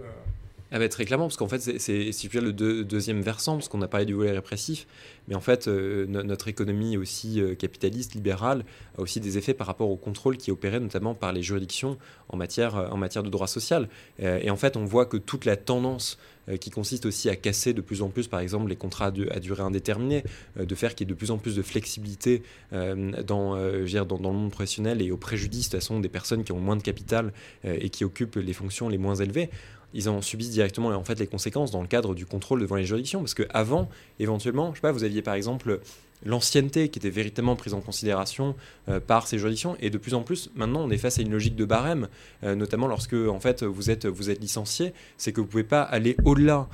ah 0.70 0.78
bah, 0.78 0.88
très 0.88 1.07
clairement, 1.07 1.26
parce 1.26 1.37
qu'en 1.37 1.48
fait, 1.48 1.61
c'est 1.78 2.12
si 2.12 2.28
le 2.28 2.52
deuxième 2.52 3.22
versant, 3.22 3.54
parce 3.54 3.68
qu'on 3.68 3.81
a 3.81 3.88
parlé 3.88 4.04
du 4.04 4.12
volet 4.12 4.33
répressif, 4.33 4.87
mais 5.28 5.35
en 5.35 5.40
fait, 5.40 5.66
euh, 5.68 6.07
notre 6.07 6.48
économie 6.48 6.96
aussi 6.96 7.40
euh, 7.40 7.54
capitaliste, 7.54 8.14
libérale, 8.14 8.64
a 8.96 9.00
aussi 9.00 9.20
des 9.20 9.38
effets 9.38 9.54
par 9.54 9.66
rapport 9.66 9.90
au 9.90 9.96
contrôle 9.96 10.37
qui 10.37 10.50
est 10.50 10.52
opéré 10.52 10.78
notamment 10.81 11.14
par 11.14 11.33
les 11.33 11.42
juridictions 11.42 11.96
en 12.28 12.37
matière, 12.37 12.76
euh, 12.76 12.88
en 12.88 12.98
matière 12.98 13.22
de 13.22 13.31
droit 13.31 13.46
social. 13.46 13.88
et 14.18 14.50
en 14.50 14.57
fait, 14.57 14.76
on 14.76 14.85
voit 14.85 15.07
que 15.07 15.16
toute 15.16 15.44
la 15.44 15.57
tendance 15.57 16.18
qui 16.61 16.70
consiste 16.70 17.04
aussi 17.04 17.28
à 17.28 17.37
casser 17.37 17.74
de 17.74 17.83
plus 17.83 18.00
en 18.00 18.09
plus, 18.09 18.26
par 18.26 18.40
exemple, 18.40 18.70
les 18.70 18.76
contrats 18.76 19.07
à 19.31 19.40
durée 19.40 19.62
indéterminée, 19.62 20.24
de 20.59 20.74
faire 20.74 20.94
qu'il 20.94 21.07
y 21.07 21.11
ait 21.11 21.12
de 21.12 21.18
plus 21.18 21.31
en 21.31 21.37
plus 21.37 21.57
de 21.57 21.62
flexibilité 21.62 22.42
dans, 22.72 23.22
dans, 23.26 24.04
dans, 24.07 24.31
le 24.31 24.38
monde 24.38 24.50
professionnel 24.50 25.02
et 25.02 25.11
au 25.11 25.18
préjudice 25.18 25.68
de 25.68 25.72
toute 25.72 25.81
façon 25.83 26.00
des 26.00 26.09
personnes 26.09 26.44
qui 26.44 26.52
ont 26.52 26.61
moins 26.61 26.76
de 26.76 26.83
capital 26.83 27.35
et 27.64 27.90
qui 27.90 28.02
occupent 28.04 28.37
les 28.37 28.54
fonctions 28.54 28.88
les 28.88 28.96
moins 28.96 29.16
élevées 29.16 29.50
ils 29.94 30.09
en 30.09 30.20
subissent 30.22 30.51
directement 30.51 30.88
en 30.88 31.05
fait 31.05 31.18
les 31.18 31.27
conséquences 31.27 31.70
dans 31.70 31.83
le 31.83 31.88
cadre 31.88 32.14
du 32.14 32.27
contrôle 32.27 32.61
devant 32.61 32.77
les 32.77 32.85
juridictions. 32.85 33.20
Parce 33.20 33.35
qu'avant, 33.35 33.88
éventuellement, 34.18 34.70
je 34.72 34.77
sais 34.77 34.83
pas, 34.83 34.92
vous 34.92 35.05
aviez 35.05 35.22
par 35.22 35.35
exemple 35.35 35.81
l'ancienneté 36.24 36.88
qui 36.88 36.98
était 36.98 37.11
véritablement 37.11 37.57
prise 37.57 37.74
en 37.74 37.81
considération 37.81 38.54
euh, 38.88 39.00
par 39.00 39.26
ces 39.26 39.38
juridictions. 39.38 39.76
Et 39.81 39.90
de 39.90 39.98
plus 39.98 40.14
en 40.14 40.22
plus, 40.22 40.50
maintenant, 40.54 40.81
on 40.81 40.90
est 40.90 40.98
face 40.98 41.18
à 41.18 41.22
une 41.22 41.31
logique 41.31 41.57
de 41.57 41.64
barème, 41.64 42.09
euh, 42.44 42.54
notamment 42.54 42.87
lorsque 42.87 43.14
en 43.14 43.40
fait, 43.40 43.62
vous, 43.62 43.90
êtes, 43.90 44.07
vous 44.07 44.31
êtes 44.31 44.40
licencié, 44.40 44.92
c'est 45.16 45.33
que 45.33 45.40
vous 45.40 45.46
ne 45.46 45.50
pouvez 45.50 45.64
pas 45.64 45.83
aller 45.83 46.16
au-delà. 46.24 46.68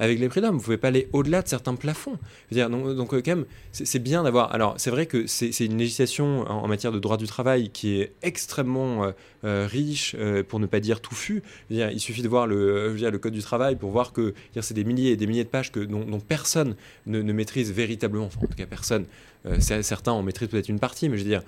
Avec 0.00 0.18
les 0.18 0.28
prix 0.28 0.40
Vous 0.40 0.52
ne 0.52 0.58
pouvez 0.60 0.76
pas 0.76 0.88
aller 0.88 1.08
au-delà 1.12 1.42
de 1.42 1.48
certains 1.48 1.74
plafonds. 1.74 2.18
dire, 2.50 2.70
donc, 2.70 2.94
donc 2.96 3.10
quand 3.10 3.26
même, 3.26 3.44
c'est 3.72 3.98
bien 3.98 4.22
d'avoir. 4.22 4.52
Alors, 4.54 4.74
c'est 4.78 4.90
vrai 4.90 5.06
que 5.06 5.26
c'est 5.26 5.64
une 5.64 5.78
législation 5.78 6.42
en, 6.48 6.68
matière 6.68 6.92
de 6.92 6.98
droit 6.98 7.16
du 7.16 7.26
travail 7.26 7.70
qui 7.70 8.00
est 8.00 8.12
extrêmement 8.22 9.12
riche, 9.42 10.16
pour 10.48 10.60
ne 10.60 10.66
pas 10.66 10.80
dire 10.80 11.00
touffu. 11.00 11.42
Dire, 11.70 11.90
il 11.90 12.00
suffit 12.00 12.22
de 12.22 12.28
voir 12.28 12.46
le, 12.46 12.94
dire, 12.96 13.10
le 13.10 13.18
Code 13.18 13.32
du 13.32 13.42
travail 13.42 13.76
pour 13.76 13.90
voir 13.90 14.12
que 14.12 14.34
c'est 14.60 14.74
des 14.74 14.84
milliers 14.84 15.12
et 15.12 15.16
des 15.16 15.26
milliers 15.26 15.44
de 15.44 15.48
pages 15.48 15.70
que, 15.70 15.80
dont, 15.80 16.20
personne 16.20 16.76
ne, 17.06 17.20
ne 17.22 17.32
maîtrise 17.32 17.72
véritablement. 17.72 18.30
Tout 18.54 18.62
cas 18.62 18.66
personne. 18.66 19.06
Euh, 19.46 19.58
certains 19.58 20.12
en 20.12 20.22
maîtrisent 20.22 20.48
peut-être 20.48 20.68
une 20.68 20.78
partie, 20.78 21.08
mais 21.08 21.18
je 21.18 21.24
veux 21.24 21.28
dire, 21.28 21.42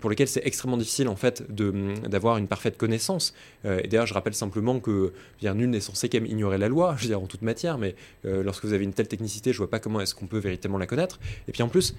pour 0.00 0.10
lesquels 0.10 0.28
c'est 0.28 0.46
extrêmement 0.46 0.76
difficile 0.76 1.08
en 1.08 1.16
fait 1.16 1.42
d'avoir 1.50 2.36
une 2.36 2.48
parfaite 2.48 2.76
connaissance. 2.76 3.34
Euh, 3.64 3.80
et 3.82 3.88
d'ailleurs, 3.88 4.06
je 4.06 4.12
rappelle 4.12 4.34
simplement 4.34 4.78
que 4.78 5.12
nul 5.42 5.70
n'est 5.70 5.80
censé 5.80 6.10
quand 6.10 6.24
ignorer 6.24 6.58
la 6.58 6.68
loi, 6.68 6.94
je 6.98 7.04
veux 7.04 7.08
dire 7.08 7.20
en 7.20 7.26
toute 7.26 7.42
matière, 7.42 7.78
mais 7.78 7.94
euh, 8.26 8.42
lorsque 8.42 8.66
vous 8.66 8.74
avez 8.74 8.84
une 8.84 8.92
telle 8.92 9.08
technicité, 9.08 9.52
je 9.52 9.58
vois 9.58 9.70
pas 9.70 9.78
comment 9.78 10.00
est-ce 10.02 10.14
qu'on 10.14 10.26
peut 10.26 10.38
véritablement 10.38 10.78
la 10.78 10.86
connaître. 10.86 11.18
Et 11.48 11.52
puis 11.52 11.62
en 11.62 11.68
plus, 11.68 11.94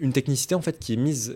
une 0.00 0.12
technicité 0.12 0.54
qui 0.78 0.92
est 0.92 0.96
mise 0.96 1.34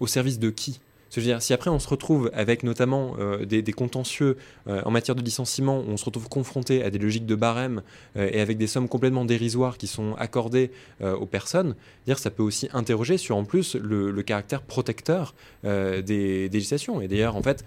au 0.00 0.06
service 0.08 0.38
de 0.40 0.50
qui? 0.50 0.80
Dire, 1.20 1.42
si 1.42 1.52
après 1.52 1.70
on 1.70 1.78
se 1.78 1.88
retrouve 1.88 2.30
avec 2.32 2.62
notamment 2.62 3.14
euh, 3.18 3.44
des, 3.44 3.62
contentieux 3.72 4.36
euh, 4.66 4.80
en 4.84 4.90
matière 4.90 5.14
de 5.14 5.22
licenciement, 5.22 5.82
on 5.86 5.96
se 5.96 6.04
retrouve 6.04 6.28
confronté 6.28 6.82
à 6.82 6.90
des 6.90 6.98
logiques 6.98 7.26
de 7.26 7.34
barème 7.34 7.82
euh, 8.16 8.30
et 8.32 8.40
avec 8.40 8.58
des 8.58 8.66
sommes 8.66 8.88
complètement 8.88 9.24
dérisoires 9.24 9.76
qui 9.76 9.86
sont 9.86 10.14
accordées 10.18 10.70
aux 11.00 11.26
personnes, 11.26 11.74
dire 12.06 12.18
ça 12.18 12.30
peut 12.30 12.42
aussi 12.42 12.68
interroger 12.72 13.18
sur 13.18 13.36
en 13.36 13.44
plus 13.44 13.74
le, 13.74 14.22
caractère 14.22 14.62
protecteur 14.62 15.34
des, 15.64 16.02
des 16.02 16.48
législations. 16.48 17.00
Et 17.00 17.08
d'ailleurs, 17.08 17.36
en 17.36 17.42
fait, 17.42 17.64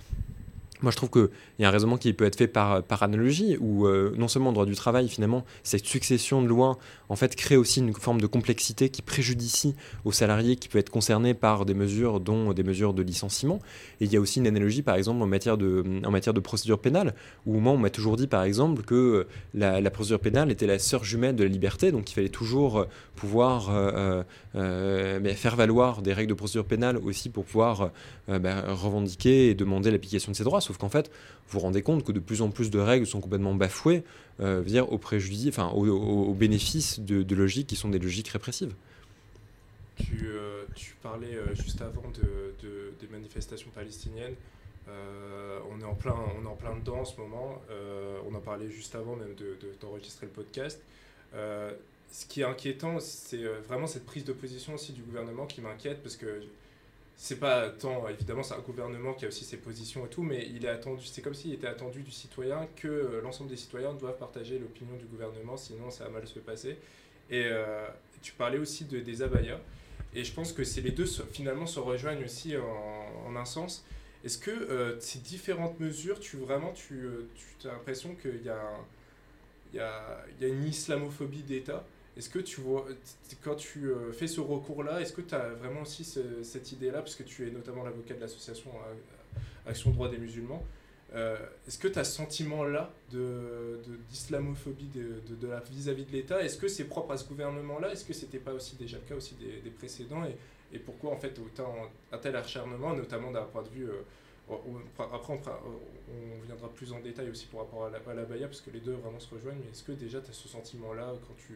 moi, 0.85 0.91
je 0.91 0.97
trouve 0.97 1.09
qu'il 1.09 1.29
y 1.57 1.65
a 1.65 1.67
un 1.67 1.71
raisonnement 1.71 1.97
qui 1.97 2.13
peut 2.13 2.25
être 2.25 2.35
fait 2.35 2.47
par, 2.47 2.83
par 2.83 3.01
analogie, 3.01 3.57
où 3.59 3.87
euh, 3.87 4.13
non 4.17 4.27
seulement 4.27 4.51
en 4.51 4.53
droit 4.53 4.67
du 4.67 4.75
travail, 4.75 5.09
finalement, 5.09 5.43
cette 5.63 5.83
succession 5.83 6.43
de 6.43 6.47
lois, 6.47 6.77
en 7.09 7.15
fait, 7.15 7.35
crée 7.35 7.57
aussi 7.57 7.79
une 7.79 7.91
forme 7.91 8.21
de 8.21 8.27
complexité 8.27 8.89
qui 8.89 9.01
préjudicie 9.01 9.75
aux 10.03 10.11
salariés 10.11 10.57
qui 10.57 10.69
peut 10.69 10.77
être 10.77 10.91
concernés 10.91 11.33
par 11.33 11.65
des 11.65 11.73
mesures, 11.73 12.19
dont 12.19 12.53
des 12.53 12.61
mesures 12.61 12.93
de 12.93 13.01
licenciement. 13.01 13.59
Et 13.99 14.05
il 14.05 14.13
y 14.13 14.15
a 14.15 14.19
aussi 14.19 14.37
une 14.37 14.45
analogie, 14.45 14.83
par 14.83 14.95
exemple, 14.95 15.23
en 15.23 15.25
matière 15.25 15.57
de, 15.57 15.83
en 16.05 16.11
matière 16.11 16.35
de 16.35 16.39
procédure 16.39 16.77
pénale, 16.77 17.15
où 17.47 17.59
moi, 17.59 17.73
on 17.73 17.79
m'a 17.79 17.89
toujours 17.89 18.15
dit, 18.15 18.27
par 18.27 18.43
exemple, 18.43 18.83
que 18.83 19.25
la, 19.55 19.89
procédure 19.89 20.19
pénale 20.19 20.51
était 20.51 20.67
la 20.67 20.77
sœur 20.77 21.03
jumelle 21.03 21.35
de 21.35 21.43
la 21.43 21.49
liberté, 21.49 21.91
donc 21.91 22.11
il 22.11 22.13
fallait 22.13 22.29
toujours 22.29 22.85
pouvoir 23.15 23.71
euh, 23.71 24.21
euh, 24.53 25.33
faire 25.33 25.55
valoir 25.55 26.03
des 26.03 26.13
règles 26.13 26.29
de 26.29 26.35
procédure 26.35 26.65
pénale 26.65 26.97
aussi 26.97 27.29
pour 27.29 27.43
pouvoir 27.45 27.89
bah, 28.27 28.61
revendiquer 28.67 29.49
et 29.49 29.55
demander 29.55 29.89
l'application 29.89 30.31
de 30.31 30.37
ces 30.37 30.43
droits 30.43 30.61
sauf 30.61 30.74
qu'en 30.77 30.89
fait, 30.89 31.11
vous 31.47 31.59
vous 31.59 31.59
rendez 31.59 31.81
compte 31.81 32.03
que 32.03 32.11
de 32.11 32.19
plus 32.19 32.41
en 32.41 32.49
plus 32.49 32.69
de 32.69 32.79
règles 32.79 33.05
sont 33.05 33.21
complètement 33.21 33.53
bafouées, 33.53 34.03
euh, 34.39 34.63
dire 34.63 34.91
au 34.91 34.97
préjudice, 34.97 35.47
enfin 35.49 35.69
au, 35.69 36.33
bénéfice 36.33 36.99
de, 36.99 37.35
logiques 37.35 37.67
qui 37.67 37.75
sont 37.75 37.89
des 37.89 37.99
logiques 37.99 38.29
répressives. 38.29 38.73
Tu, 39.97 40.27
euh, 40.27 40.65
parlais 41.01 41.35
euh, 41.35 41.55
juste 41.55 41.81
avant 41.81 42.09
de, 42.09 42.53
des 42.99 43.07
manifestations 43.07 43.69
palestiniennes. 43.73 44.35
Euh, 44.87 45.59
on, 45.71 45.79
est 45.79 45.85
en 45.85 45.95
plein, 45.95 46.15
on 46.39 46.43
est 46.43 46.49
en 46.49 46.55
plein 46.55 46.75
dedans 46.75 46.99
en 46.99 47.05
ce 47.05 47.19
moment. 47.19 47.61
on 48.29 48.35
en 48.35 48.39
parlait 48.39 48.69
juste 48.69 48.95
avant 48.95 49.15
même 49.15 49.35
d'enregistrer 49.81 50.27
le 50.27 50.31
podcast. 50.31 50.81
ce 51.33 52.25
qui 52.27 52.41
est 52.41 52.45
inquiétant, 52.45 52.99
c'est 52.99 53.43
vraiment 53.67 53.87
cette 53.87 54.05
prise 54.05 54.25
de 54.25 54.33
position 54.33 54.73
aussi 54.75 54.93
du 54.93 55.01
gouvernement 55.01 55.45
qui 55.45 55.61
m'inquiète 55.61 56.03
parce 56.03 56.17
que 56.17 56.41
c'est 57.17 57.39
pas 57.39 57.69
tant, 57.69 58.07
évidemment, 58.09 58.43
c'est 58.43 58.55
un 58.55 58.59
gouvernement 58.59 59.13
qui 59.13 59.25
a 59.25 59.29
aussi 59.29 59.45
ses 59.45 59.57
positions 59.57 60.05
et 60.05 60.09
tout, 60.09 60.21
mais 60.21 60.47
il 60.53 60.65
est 60.65 60.69
attendu, 60.69 61.05
c'est 61.05 61.21
comme 61.21 61.33
s'il 61.33 61.53
était 61.53 61.67
attendu 61.67 62.01
du 62.01 62.11
citoyen 62.11 62.67
que 62.75 62.87
euh, 62.87 63.21
l'ensemble 63.21 63.49
des 63.49 63.57
citoyens 63.57 63.93
doivent 63.93 64.17
partager 64.17 64.59
l'opinion 64.59 64.95
du 64.97 65.05
gouvernement, 65.05 65.55
sinon 65.55 65.89
ça 65.89 66.05
va 66.05 66.09
mal 66.09 66.27
se 66.27 66.39
passer. 66.39 66.77
Et 67.29 67.45
euh, 67.45 67.87
tu 68.21 68.33
parlais 68.33 68.57
aussi 68.57 68.85
de, 68.85 68.99
des 68.99 69.21
abayas, 69.21 69.59
et 70.13 70.23
je 70.23 70.33
pense 70.33 70.51
que 70.51 70.63
c'est 70.63 70.81
les 70.81 70.91
deux 70.91 71.05
finalement 71.31 71.65
se 71.65 71.79
rejoignent 71.79 72.23
aussi 72.23 72.55
en, 72.57 73.35
un 73.35 73.45
sens. 73.45 73.85
Est-ce 74.23 74.37
que 74.37 74.51
euh, 74.51 74.99
ces 74.99 75.19
différentes 75.19 75.79
mesures, 75.79 76.19
tu 76.19 76.37
vraiment, 76.37 76.73
tu, 76.73 77.07
tu 77.59 77.67
as 77.67 77.71
l'impression 77.71 78.15
qu'il 78.15 78.41
y, 78.41 78.45
y, 79.75 79.79
a, 79.79 80.25
y 80.41 80.45
a 80.45 80.47
une 80.47 80.65
islamophobie 80.65 81.43
d'État? 81.43 81.85
Est-ce 82.17 82.29
que 82.29 82.39
tu 82.39 82.61
vois, 82.61 82.85
quand 83.43 83.55
tu 83.55 83.87
euh, 83.87 84.11
fais 84.13 84.27
ce 84.27 84.39
recours-là, 84.39 85.01
est-ce 85.01 85.13
que 85.13 85.21
tu 85.21 85.35
as 85.35 85.49
vraiment 85.49 85.81
aussi 85.81 86.05
cette 86.43 86.71
idée-là, 86.71 86.99
parce 86.99 87.15
que 87.15 87.23
tu 87.23 87.47
es 87.47 87.51
notamment 87.51 87.83
l'avocat 87.83 88.13
de 88.13 88.21
l'association 88.21 88.71
Action 89.65 89.91
Droit 89.91 90.09
des 90.09 90.17
Musulmans, 90.17 90.63
euh, 91.13 91.37
est-ce 91.67 91.77
que 91.77 91.87
tu 91.87 91.97
as 91.97 92.03
ce 92.03 92.13
sentiment-là 92.17 92.91
d'islamophobie 94.09 94.89
de, 94.93 95.21
de, 95.27 95.35
de, 95.35 95.53
vis-à-vis 95.71 96.05
de 96.05 96.11
l'État? 96.11 96.43
Est-ce 96.43 96.57
que 96.57 96.67
c'est 96.67 96.85
propre 96.85 97.11
à 97.11 97.17
ce 97.17 97.27
gouvernement-là? 97.27 97.91
Est-ce 97.91 98.05
que 98.05 98.13
c'était 98.13 98.39
pas 98.39 98.53
aussi 98.53 98.75
déjà 98.75 98.97
le 98.97 99.03
cas 99.03 99.15
aussi 99.15 99.35
des, 99.35 99.69
précédents? 99.69 100.25
Et, 100.25 100.75
et, 100.75 100.79
pourquoi 100.79 101.11
en 101.11 101.17
fait 101.17 101.37
autant 101.39 101.73
un 102.11 102.17
tel 102.17 102.35
acharnement, 102.35 102.93
notamment 102.93 103.31
d'un 103.31 103.43
point 103.43 103.63
de 103.63 103.69
vue... 103.69 103.89
Euh, 103.89 104.01
après, 104.99 105.33
on, 105.33 106.45
viendra 106.45 106.69
plus 106.69 106.93
en 106.93 106.99
détail 106.99 107.29
aussi 107.31 107.47
pour 107.47 107.61
rapport 107.61 107.85
à 107.85 107.89
la, 107.89 107.97
à 107.97 108.13
la 108.13 108.25
Baïa, 108.25 108.47
parce 108.47 108.61
que 108.61 108.69
les 108.69 108.79
deux 108.79 108.93
vraiment 108.93 109.19
se 109.19 109.33
rejoignent, 109.33 109.57
mais 109.63 109.71
est-ce 109.71 109.83
que 109.83 109.93
déjà 109.93 110.21
tu 110.21 110.29
as 110.29 110.33
ce 110.33 110.47
sentiment-là 110.47 111.13
quand 111.27 111.33
tu 111.35 111.55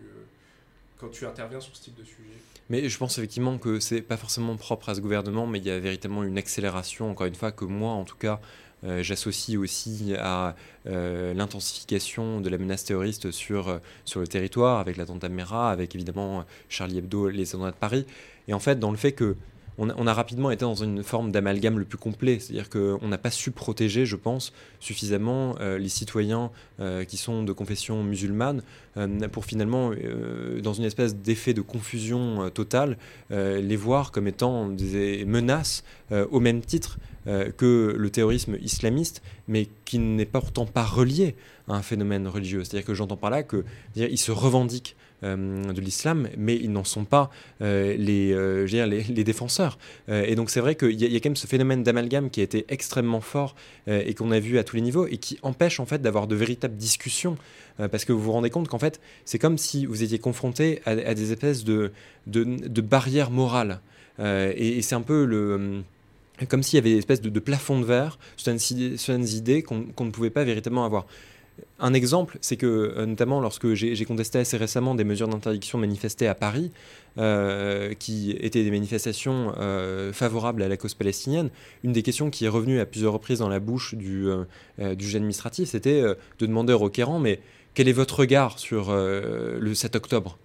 quand 0.99 1.09
tu 1.09 1.25
interviens 1.25 1.61
sur 1.61 1.75
ce 1.75 1.83
type 1.83 1.95
de 1.95 2.03
sujet 2.03 2.37
Mais 2.69 2.89
je 2.89 2.97
pense 2.97 3.17
effectivement 3.17 3.57
que 3.57 3.79
c'est 3.79 4.01
pas 4.01 4.17
forcément 4.17 4.55
propre 4.57 4.89
à 4.89 4.95
ce 4.95 5.01
gouvernement, 5.01 5.47
mais 5.47 5.59
il 5.59 5.65
y 5.65 5.71
a 5.71 5.79
véritablement 5.79 6.23
une 6.23 6.37
accélération, 6.37 7.09
encore 7.09 7.27
une 7.27 7.35
fois, 7.35 7.51
que 7.51 7.65
moi, 7.65 7.93
en 7.93 8.03
tout 8.03 8.17
cas, 8.17 8.41
euh, 8.83 9.01
j'associe 9.01 9.57
aussi 9.57 10.13
à 10.17 10.55
euh, 10.87 11.33
l'intensification 11.33 12.41
de 12.41 12.49
la 12.49 12.57
menace 12.57 12.83
terroriste 12.83 13.31
sur, 13.31 13.69
euh, 13.69 13.79
sur 14.05 14.19
le 14.19 14.27
territoire, 14.27 14.79
avec 14.79 14.97
l'attentat 14.97 15.29
Mera, 15.29 15.71
avec 15.71 15.95
évidemment 15.95 16.45
Charlie 16.67 16.99
Hebdo, 16.99 17.29
les 17.29 17.49
attentats 17.49 17.71
de 17.71 17.77
Paris. 17.77 18.05
Et 18.47 18.53
en 18.53 18.59
fait, 18.59 18.79
dans 18.79 18.91
le 18.91 18.97
fait 18.97 19.13
que 19.13 19.35
on 19.79 20.07
a, 20.07 20.13
rapidement 20.13 20.51
été 20.51 20.65
dans 20.65 20.75
une 20.75 21.03
forme 21.03 21.31
d'amalgame 21.31 21.79
le 21.79 21.85
plus 21.85 21.97
complet. 21.97 22.39
C'est-à-dire 22.39 22.69
qu'on 22.69 23.07
n'a 23.07 23.17
pas 23.17 23.31
su 23.31 23.51
protéger, 23.51 24.05
je 24.05 24.17
pense, 24.17 24.51
suffisamment 24.79 25.55
euh, 25.59 25.77
les 25.77 25.87
citoyens 25.87 26.51
euh, 26.79 27.05
qui 27.05 27.15
sont 27.15 27.43
de 27.43 27.53
confession 27.53 28.03
musulmane 28.03 28.61
euh, 28.97 29.27
pour 29.29 29.45
finalement, 29.45 29.91
dans 30.61 30.73
une 30.73 30.83
espèce 30.83 31.15
d'effet 31.15 31.53
de 31.53 31.61
confusion 31.61 32.49
totale, 32.49 32.97
les 33.29 33.75
voir 33.75 34.11
comme 34.11 34.27
étant 34.27 34.67
des 34.67 35.23
menaces 35.25 35.83
au 36.11 36.39
même 36.39 36.61
titre 36.61 36.97
que 37.25 37.95
le 37.97 38.09
terrorisme 38.09 38.57
islamiste, 38.61 39.21
mais 39.47 39.67
qui 39.85 39.99
n'est 39.99 40.25
pourtant 40.25 40.65
pas 40.65 40.83
relié 40.83 41.35
à 41.67 41.75
un 41.75 41.81
phénomène 41.81 42.27
religieux. 42.27 42.63
C'est-à-dire 42.63 42.85
que 42.85 42.93
j'entends 42.93 43.17
par 43.17 43.29
là 43.29 43.43
qu'ils 43.43 44.17
se 44.17 44.31
revendiquent 44.31 44.95
euh, 44.95 45.08
de 45.21 45.81
l'islam, 45.81 46.29
mais 46.37 46.55
ils 46.55 46.71
n'en 46.71 46.83
sont 46.83 47.03
pas 47.03 47.29
euh, 47.61 47.95
les, 47.97 48.31
euh, 48.31 48.65
les, 48.65 49.23
défenseurs. 49.23 49.77
et 50.07 50.35
donc 50.35 50.49
c'est 50.49 50.61
vrai 50.61 50.75
qu'il 50.75 50.91
y, 50.91 51.05
y, 51.05 51.15
a 51.15 51.19
quand 51.19 51.29
même 51.29 51.35
ce 51.35 51.47
phénomène 51.47 51.83
d'amalgame 51.83 52.29
qui 52.29 52.39
a 52.39 52.43
été 52.43 52.65
extrêmement 52.69 53.21
fort 53.21 53.55
et 53.87 54.13
qu'on 54.13 54.31
a 54.31 54.39
vu 54.39 54.57
à 54.57 54.63
tous 54.63 54.75
les 54.77 54.81
niveaux 54.81 55.07
et 55.07 55.17
qui 55.17 55.37
empêche 55.41 55.79
en 55.79 55.85
fait 55.85 56.01
d'avoir 56.01 56.27
de 56.27 56.35
véritables 56.35 56.77
discussions 56.77 57.37
parce 57.91 58.05
que 58.05 58.13
vous 58.13 58.21
vous 58.21 58.31
rendez 58.31 58.49
compte 58.49 58.67
qu'en 58.67 58.79
fait 58.79 59.01
c'est 59.25 59.39
comme 59.39 59.57
si 59.57 59.85
vous 59.85 60.03
étiez 60.03 60.19
confronté 60.19 60.81
à, 60.85 61.13
des 61.13 61.31
espèces 61.31 61.63
de, 61.63 61.91
de, 62.27 62.81
barrières 62.81 63.31
morales. 63.31 63.81
et, 64.19 64.81
c'est 64.81 64.95
un 64.95 65.01
peu 65.01 65.25
comme 66.47 66.63
s'il 66.63 66.77
y 66.77 66.79
avait 66.79 66.91
une 66.91 66.99
espèce 66.99 67.21
de, 67.21 67.39
plafond 67.39 67.79
de 67.79 67.85
verre 67.85 68.17
sur 68.37 68.53
certaines 68.59 69.27
idées 69.27 69.63
qu'on 69.63 70.05
ne 70.05 70.11
pouvait 70.11 70.29
pas 70.29 70.43
véritablement 70.43 70.85
avoir. 70.85 71.05
Un 71.79 71.93
exemple, 71.93 72.37
c'est 72.41 72.57
que 72.57 72.65
euh, 72.65 73.05
notamment 73.05 73.39
lorsque 73.39 73.73
j'ai 73.73 74.05
contesté 74.05 74.39
assez 74.39 74.57
récemment 74.57 74.95
des 74.95 75.03
mesures 75.03 75.27
d'interdiction 75.27 75.77
manifestées 75.77 76.27
à 76.27 76.35
Paris, 76.35 76.71
euh, 77.17 77.93
qui 77.93 78.31
étaient 78.31 78.63
des 78.63 78.71
manifestations 78.71 79.53
euh, 79.57 80.13
favorables 80.13 80.61
à 80.61 80.67
la 80.67 80.77
cause 80.77 80.93
palestinienne, 80.93 81.49
une 81.83 81.93
des 81.93 82.03
questions 82.03 82.29
qui 82.29 82.45
est 82.45 82.49
revenue 82.49 82.79
à 82.79 82.85
plusieurs 82.85 83.13
reprises 83.13 83.39
dans 83.39 83.49
la 83.49 83.59
bouche 83.59 83.95
du, 83.95 84.27
juge 84.77 85.15
administratif, 85.15 85.69
c'était 85.69 86.01
de 86.01 86.45
demander 86.45 86.73
au 86.73 86.77
requérant, 86.77 87.19
mais 87.19 87.39
quel 87.73 87.87
est 87.87 87.93
votre 87.93 88.19
regard 88.19 88.59
sur 88.59 88.91
le 88.93 89.73
7 89.73 89.95
octobre, 89.95 90.37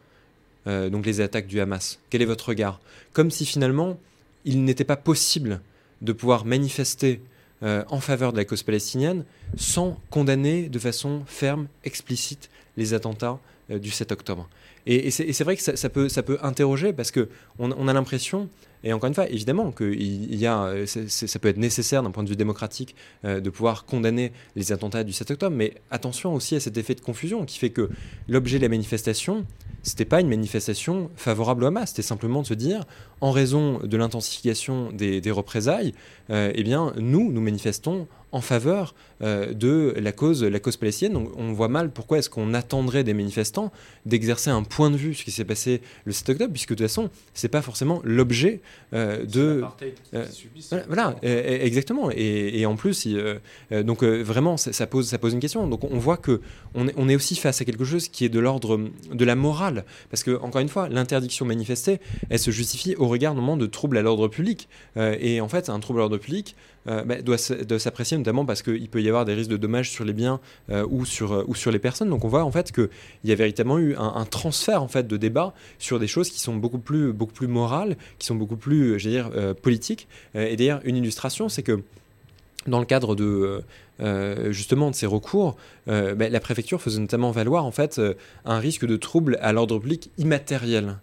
donc 0.66 1.06
les 1.06 1.20
attaques 1.20 1.46
du 1.46 1.60
Hamas? 1.60 1.98
Quel 2.10 2.22
est 2.22 2.26
votre 2.26 2.48
regard? 2.48 2.80
Comme 3.12 3.30
si 3.30 3.44
finalement, 3.44 3.98
il 4.44 4.64
n'était 4.64 4.84
pas 4.84 4.96
possible 4.96 5.60
de 6.02 6.12
pouvoir 6.12 6.44
manifester 6.44 7.20
euh, 7.64 7.82
en 7.88 8.00
faveur 8.00 8.32
de 8.32 8.36
la 8.36 8.44
cause 8.44 8.62
palestinienne 8.62 9.24
sans 9.56 9.98
condamner 10.10 10.68
de 10.68 10.78
façon 10.78 11.22
ferme, 11.26 11.66
explicite 11.84 12.50
les 12.76 12.92
attentats 12.92 13.38
euh, 13.70 13.78
du 13.78 13.90
7 13.90 14.12
octobre. 14.12 14.50
Et, 14.86 15.10
c'est 15.10 15.44
vrai 15.44 15.56
que 15.56 15.62
ça, 15.62 15.88
peut, 15.88 16.08
interroger 16.42 16.92
parce 16.92 17.10
qu'on 17.10 17.26
on 17.58 17.88
a 17.88 17.92
l'impression, 17.94 18.50
et 18.82 18.92
encore 18.92 19.08
une 19.08 19.14
fois, 19.14 19.30
évidemment, 19.30 19.72
que 19.72 19.84
y 19.94 20.46
a, 20.46 20.64
euh, 20.64 20.84
ça 20.86 21.38
peut 21.38 21.48
être 21.48 21.56
nécessaire 21.56 22.02
d'un 22.02 22.10
point 22.10 22.22
de 22.22 22.28
vue 22.28 22.36
démocratique 22.36 22.94
de 23.22 23.48
pouvoir 23.48 23.86
condamner 23.86 24.30
les 24.56 24.72
attentats 24.72 25.02
du 25.02 25.14
7 25.14 25.30
octobre, 25.30 25.56
mais 25.56 25.72
attention 25.90 26.34
aussi 26.34 26.56
à 26.56 26.60
cet 26.60 26.76
effet 26.76 26.94
de 26.94 27.00
confusion 27.00 27.46
qui 27.46 27.58
fait 27.58 27.70
que 27.70 27.88
l'objet 28.28 28.58
de 28.58 28.62
la 28.64 28.68
manifestation, 28.68 29.46
c'était 29.84 30.06
pas 30.06 30.20
une 30.20 30.28
manifestation 30.28 31.10
favorable 31.14 31.62
au 31.62 31.66
Hamas. 31.68 31.90
C'était 31.90 32.02
simplement 32.02 32.42
de 32.42 32.46
se 32.46 32.54
dire, 32.54 32.84
en 33.20 33.30
raison 33.30 33.78
de 33.84 33.96
l'intensification 33.96 34.90
des, 34.92 35.30
représailles, 35.30 35.94
euh, 36.30 36.50
eh 36.54 36.62
bien, 36.62 36.92
nous, 36.96 37.30
nous 37.30 37.40
manifestons 37.40 38.08
en 38.34 38.40
faveur 38.40 38.94
euh, 39.22 39.54
de 39.54 39.94
la 39.96 40.10
cause, 40.10 40.42
la 40.42 40.58
cause 40.58 40.76
palestinienne. 40.76 41.14
Donc 41.14 41.30
on 41.36 41.52
voit 41.52 41.68
mal 41.68 41.90
pourquoi 41.90 42.18
est-ce 42.18 42.28
qu'on 42.28 42.52
attendrait 42.52 43.04
des 43.04 43.14
manifestants 43.14 43.70
d'exercer 44.06 44.50
un 44.50 44.64
point 44.64 44.90
de 44.90 44.96
vue 44.96 45.14
sur 45.14 45.20
ce 45.20 45.24
qui 45.24 45.30
s'est 45.30 45.44
passé 45.44 45.80
le 46.04 46.12
7 46.12 46.30
octobre, 46.30 46.52
puisque 46.52 46.70
de 46.70 46.74
toute 46.74 46.86
façon, 46.86 47.10
c'est 47.32 47.48
pas 47.48 47.62
forcément 47.62 48.00
l'objet 48.02 48.60
euh, 48.92 49.24
de. 49.24 49.62
Euh, 50.14 50.26
voilà, 50.88 51.14
exactement. 51.22 52.10
Et, 52.10 52.66
en 52.66 52.74
plus, 52.74 53.06
donc 53.70 54.02
vraiment, 54.02 54.56
ça, 54.56 54.86
pose, 54.88 55.06
ça 55.06 55.18
pose 55.18 55.32
une 55.32 55.40
question. 55.40 55.66
Donc 55.68 55.84
on 55.84 55.98
voit 55.98 56.16
que 56.16 56.40
on 56.74 56.88
est, 56.88 56.94
on 56.96 57.08
est 57.08 57.14
aussi 57.14 57.36
face 57.36 57.60
à 57.60 57.64
quelque 57.64 57.84
chose 57.84 58.08
qui 58.08 58.24
est 58.24 58.28
de 58.28 58.40
l'ordre 58.40 58.80
de 59.12 59.24
la 59.24 59.36
morale, 59.36 59.84
parce 60.10 60.24
que 60.24 60.40
encore 60.40 60.60
une 60.60 60.68
fois, 60.68 60.88
l'interdiction 60.88 61.46
manifestée, 61.46 62.00
elle 62.30 62.40
se 62.40 62.50
justifie 62.50 62.96
au 62.96 63.06
regard 63.06 63.36
moment 63.36 63.56
de 63.56 63.66
troubles 63.66 63.96
à 63.96 64.02
l'ordre 64.02 64.26
public. 64.26 64.68
et 64.96 65.40
en 65.40 65.48
fait, 65.48 65.68
un 65.68 65.78
trouble 65.78 66.00
à 66.00 66.02
l'ordre 66.02 66.18
public, 66.18 66.56
bah, 66.86 67.22
doit, 67.22 67.38
s'apprécier 67.38 68.18
notamment 68.18 68.44
parce 68.44 68.62
qu'il 68.62 68.88
peut 68.88 69.02
y 69.02 69.08
avoir 69.08 69.24
des 69.24 69.34
risques 69.34 69.50
de 69.50 69.56
dommages 69.56 69.90
sur 69.90 70.04
les 70.04 70.12
biens 70.12 70.40
euh, 70.70 70.86
ou, 70.90 71.04
sur, 71.04 71.32
euh, 71.32 71.44
ou 71.46 71.54
sur 71.54 71.70
les 71.70 71.78
personnes. 71.78 72.10
Donc 72.10 72.24
on 72.24 72.28
voit 72.28 72.44
en 72.44 72.50
fait 72.50 72.72
qu'il 72.72 72.88
y 73.24 73.32
a 73.32 73.34
véritablement 73.34 73.78
eu 73.78 73.94
un, 73.96 74.24
transfert 74.26 74.82
en 74.82 74.88
fait 74.88 75.06
de 75.06 75.16
débat 75.16 75.54
sur 75.78 75.98
des 75.98 76.06
choses 76.06 76.30
qui 76.30 76.40
sont 76.40 76.56
beaucoup 76.56 76.78
plus, 76.78 77.14
morales, 77.46 77.96
qui 78.18 78.26
sont 78.26 78.34
beaucoup 78.34 78.56
plus, 78.56 78.98
je 78.98 79.52
politiques. 79.52 80.08
et 80.34 80.56
d'ailleurs, 80.56 80.80
une 80.84 80.96
illustration, 80.96 81.48
c'est 81.48 81.62
que 81.62 81.82
dans 82.66 82.80
le 82.80 82.86
cadre 82.86 83.14
de 83.14 83.62
justement 84.50 84.90
de 84.90 84.94
ces 84.94 85.06
recours, 85.06 85.56
bah, 85.86 86.14
la 86.16 86.40
préfecture 86.40 86.80
faisait 86.80 87.00
notamment 87.00 87.30
valoir 87.30 87.64
en 87.64 87.70
fait 87.70 88.00
un 88.44 88.58
risque 88.58 88.86
de 88.86 88.96
trouble 88.96 89.38
à 89.40 89.52
l'ordre 89.52 89.78
public 89.78 90.10
immatériel. 90.18 90.96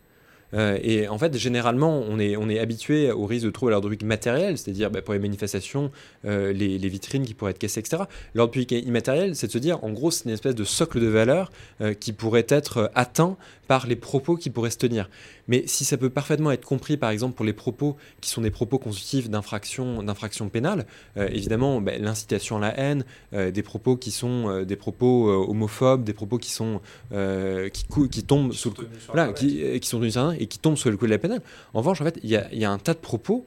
Euh, 0.53 0.77
et 0.81 1.07
en 1.07 1.17
fait, 1.17 1.35
généralement, 1.37 2.03
on 2.07 2.19
est, 2.19 2.35
on 2.35 2.49
est 2.49 2.59
habitué 2.59 3.11
au 3.11 3.25
risque 3.25 3.45
de 3.45 3.51
trouver 3.51 3.71
l'ordre 3.71 3.87
public 3.87 4.03
matériel, 4.03 4.57
c'est-à-dire 4.57 4.91
bah, 4.91 5.01
pour 5.01 5.13
les 5.13 5.19
manifestations, 5.19 5.91
euh, 6.25 6.51
les, 6.53 6.77
vitrines 6.89 7.25
qui 7.25 7.33
pourraient 7.33 7.51
être 7.51 7.59
cassées, 7.59 7.79
etc. 7.79 8.03
L'ordre 8.35 8.51
public 8.51 8.71
immatériel, 8.71 9.35
c'est 9.35 9.47
de 9.47 9.51
se 9.51 9.57
dire, 9.57 9.83
en 9.83 9.91
gros, 9.91 10.11
c'est 10.11 10.25
une 10.25 10.31
espèce 10.31 10.55
de 10.55 10.63
socle 10.63 10.99
de 10.99 11.07
valeur 11.07 11.51
euh, 11.79 11.93
qui 11.93 12.11
pourrait 12.11 12.45
être 12.49 12.91
atteint 12.95 13.37
par 13.67 13.87
les 13.87 13.95
propos 13.95 14.35
qui 14.35 14.49
pourraient 14.49 14.71
se 14.71 14.77
tenir. 14.77 15.09
Mais 15.47 15.63
si 15.65 15.85
ça 15.85 15.97
peut 15.97 16.09
parfaitement 16.09 16.51
être 16.51 16.65
compris, 16.65 16.97
par 16.97 17.09
exemple, 17.09 17.35
pour 17.35 17.45
les 17.45 17.53
propos 17.53 17.95
qui 18.19 18.29
sont 18.29 18.41
des 18.41 18.51
propos 18.51 18.77
constitutifs 18.77 19.29
d'infraction, 19.29 20.03
pénale, 20.51 20.85
évidemment, 21.15 21.79
bah, 21.79 21.93
l'incitation 21.97 22.57
à 22.57 22.59
la 22.59 22.79
haine, 22.79 23.05
des 23.31 23.63
propos 23.63 23.95
qui 23.95 24.11
sont 24.11 24.63
des 24.63 24.75
propos 24.75 25.29
homophobes, 25.29 26.03
des 26.03 26.13
propos 26.13 26.37
qui 26.37 26.51
sont 26.51 26.81
qui, 27.11 28.09
qui, 28.09 28.23
tombent 28.23 28.53
sous 28.53 28.71
le, 28.71 28.87
voilà, 29.07 29.31
qui, 29.33 29.79
qui, 29.79 29.87
sont 29.87 29.99
tenus 29.99 30.17
et 30.41 30.47
qui 30.47 30.59
tombent 30.59 30.77
sous 30.77 30.89
le 30.89 30.97
coup 30.97 31.05
de 31.05 31.11
la 31.11 31.17
pénale. 31.17 31.41
En 31.73 31.79
revanche, 31.79 32.01
en 32.01 32.03
fait, 32.03 32.19
il 32.23 32.29
y 32.29 32.65
a 32.65 32.71
un 32.71 32.77
tas 32.79 32.93
de 32.93 32.99
propos 32.99 33.45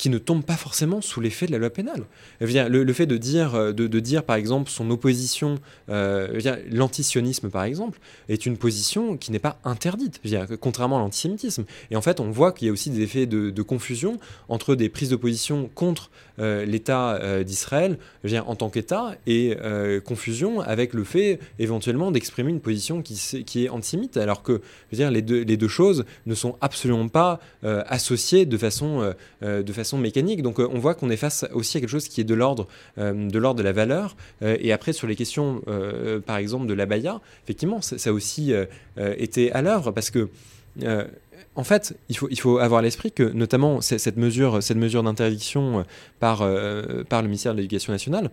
qui 0.00 0.08
ne 0.08 0.16
tombe 0.16 0.42
pas 0.42 0.56
forcément 0.56 1.02
sous 1.02 1.20
l'effet 1.20 1.44
de 1.44 1.52
la 1.52 1.58
loi 1.58 1.68
pénale. 1.68 2.04
Le, 2.40 2.68
le 2.84 2.92
fait 2.94 3.04
de 3.04 3.18
dire, 3.18 3.54
euh, 3.54 3.72
de, 3.72 3.86
de, 3.86 4.00
dire, 4.00 4.22
par 4.22 4.36
exemple, 4.36 4.70
son 4.70 4.90
opposition, 4.90 5.56
euh, 5.90 6.40
l'antisionisme, 6.70 7.50
par 7.50 7.64
exemple, 7.64 8.00
est 8.30 8.46
une 8.46 8.56
position 8.56 9.18
qui 9.18 9.30
n'est 9.30 9.38
pas 9.38 9.60
interdite, 9.62 10.22
contrairement 10.58 10.96
à 10.96 11.00
l'antisémitisme. 11.00 11.66
Et 11.90 11.96
en 11.96 12.00
fait, 12.00 12.18
on 12.18 12.30
voit 12.30 12.52
qu'il 12.52 12.66
y 12.66 12.70
a 12.70 12.72
aussi 12.72 12.88
des 12.88 13.02
effets 13.02 13.26
de, 13.26 13.50
de 13.50 13.62
confusion 13.62 14.18
entre 14.48 14.74
des 14.74 14.88
prises 14.88 15.10
d'opposition 15.10 15.68
contre 15.74 16.10
euh, 16.38 16.64
l'État 16.64 17.16
euh, 17.16 17.44
d'Israël 17.44 17.98
en 18.46 18.56
tant 18.56 18.70
qu'État 18.70 19.16
et 19.26 19.54
confusion 20.04 20.60
avec 20.60 20.94
le 20.94 21.04
fait 21.04 21.40
éventuellement 21.58 22.10
d'exprimer 22.10 22.50
une 22.50 22.60
position 22.60 23.02
qui, 23.02 23.64
est 23.64 23.68
antisémite, 23.68 24.16
alors 24.16 24.42
que 24.42 24.62
je 24.92 25.02
les, 25.02 25.20
deux, 25.20 25.42
les 25.42 25.56
deux 25.58 25.68
choses 25.68 26.04
ne 26.24 26.34
sont 26.34 26.56
absolument 26.60 27.08
pas 27.08 27.40
associées 27.62 28.46
de 28.46 28.56
façon, 28.56 29.14
de 29.42 29.72
façon 29.72 29.89
mécanique. 29.98 30.42
Donc 30.42 30.60
euh, 30.60 30.68
on 30.72 30.78
voit 30.78 30.94
qu'on 30.94 31.10
est 31.10 31.16
face 31.16 31.44
aussi 31.52 31.76
à 31.76 31.80
quelque 31.80 31.90
chose 31.90 32.08
qui 32.08 32.20
est 32.20 32.24
de 32.24 32.34
l'ordre 32.34 32.66
euh, 32.98 33.28
de 33.28 33.40
de 33.40 33.62
la 33.62 33.72
valeur. 33.72 34.16
Euh, 34.42 34.56
et 34.60 34.72
après 34.72 34.92
sur 34.92 35.06
les 35.06 35.16
questions, 35.16 35.62
par 36.26 36.36
exemple 36.36 36.66
de 36.66 36.74
la 36.74 36.86
Baïa, 36.86 37.20
effectivement, 37.44 37.80
ça, 37.80 37.96
a 38.10 38.12
aussi 38.12 38.52
été 38.96 39.50
à 39.52 39.62
l'œuvre 39.62 39.90
parce 39.92 40.10
que 40.10 40.28
en 41.56 41.64
fait, 41.64 41.96
il 42.08 42.16
faut, 42.16 42.28
il 42.30 42.38
faut 42.38 42.58
avoir 42.58 42.80
à 42.80 42.82
l'esprit 42.82 43.12
que, 43.12 43.22
notamment, 43.22 43.80
cette 43.80 44.16
mesure, 44.16 44.62
cette 44.62 44.76
mesure 44.76 45.02
d'interdiction 45.02 45.84
par, 46.20 46.38
par 47.08 47.22
le 47.22 47.28
ministère 47.28 47.52
de 47.52 47.58
l'Éducation 47.58 47.92
nationale, 47.92 48.30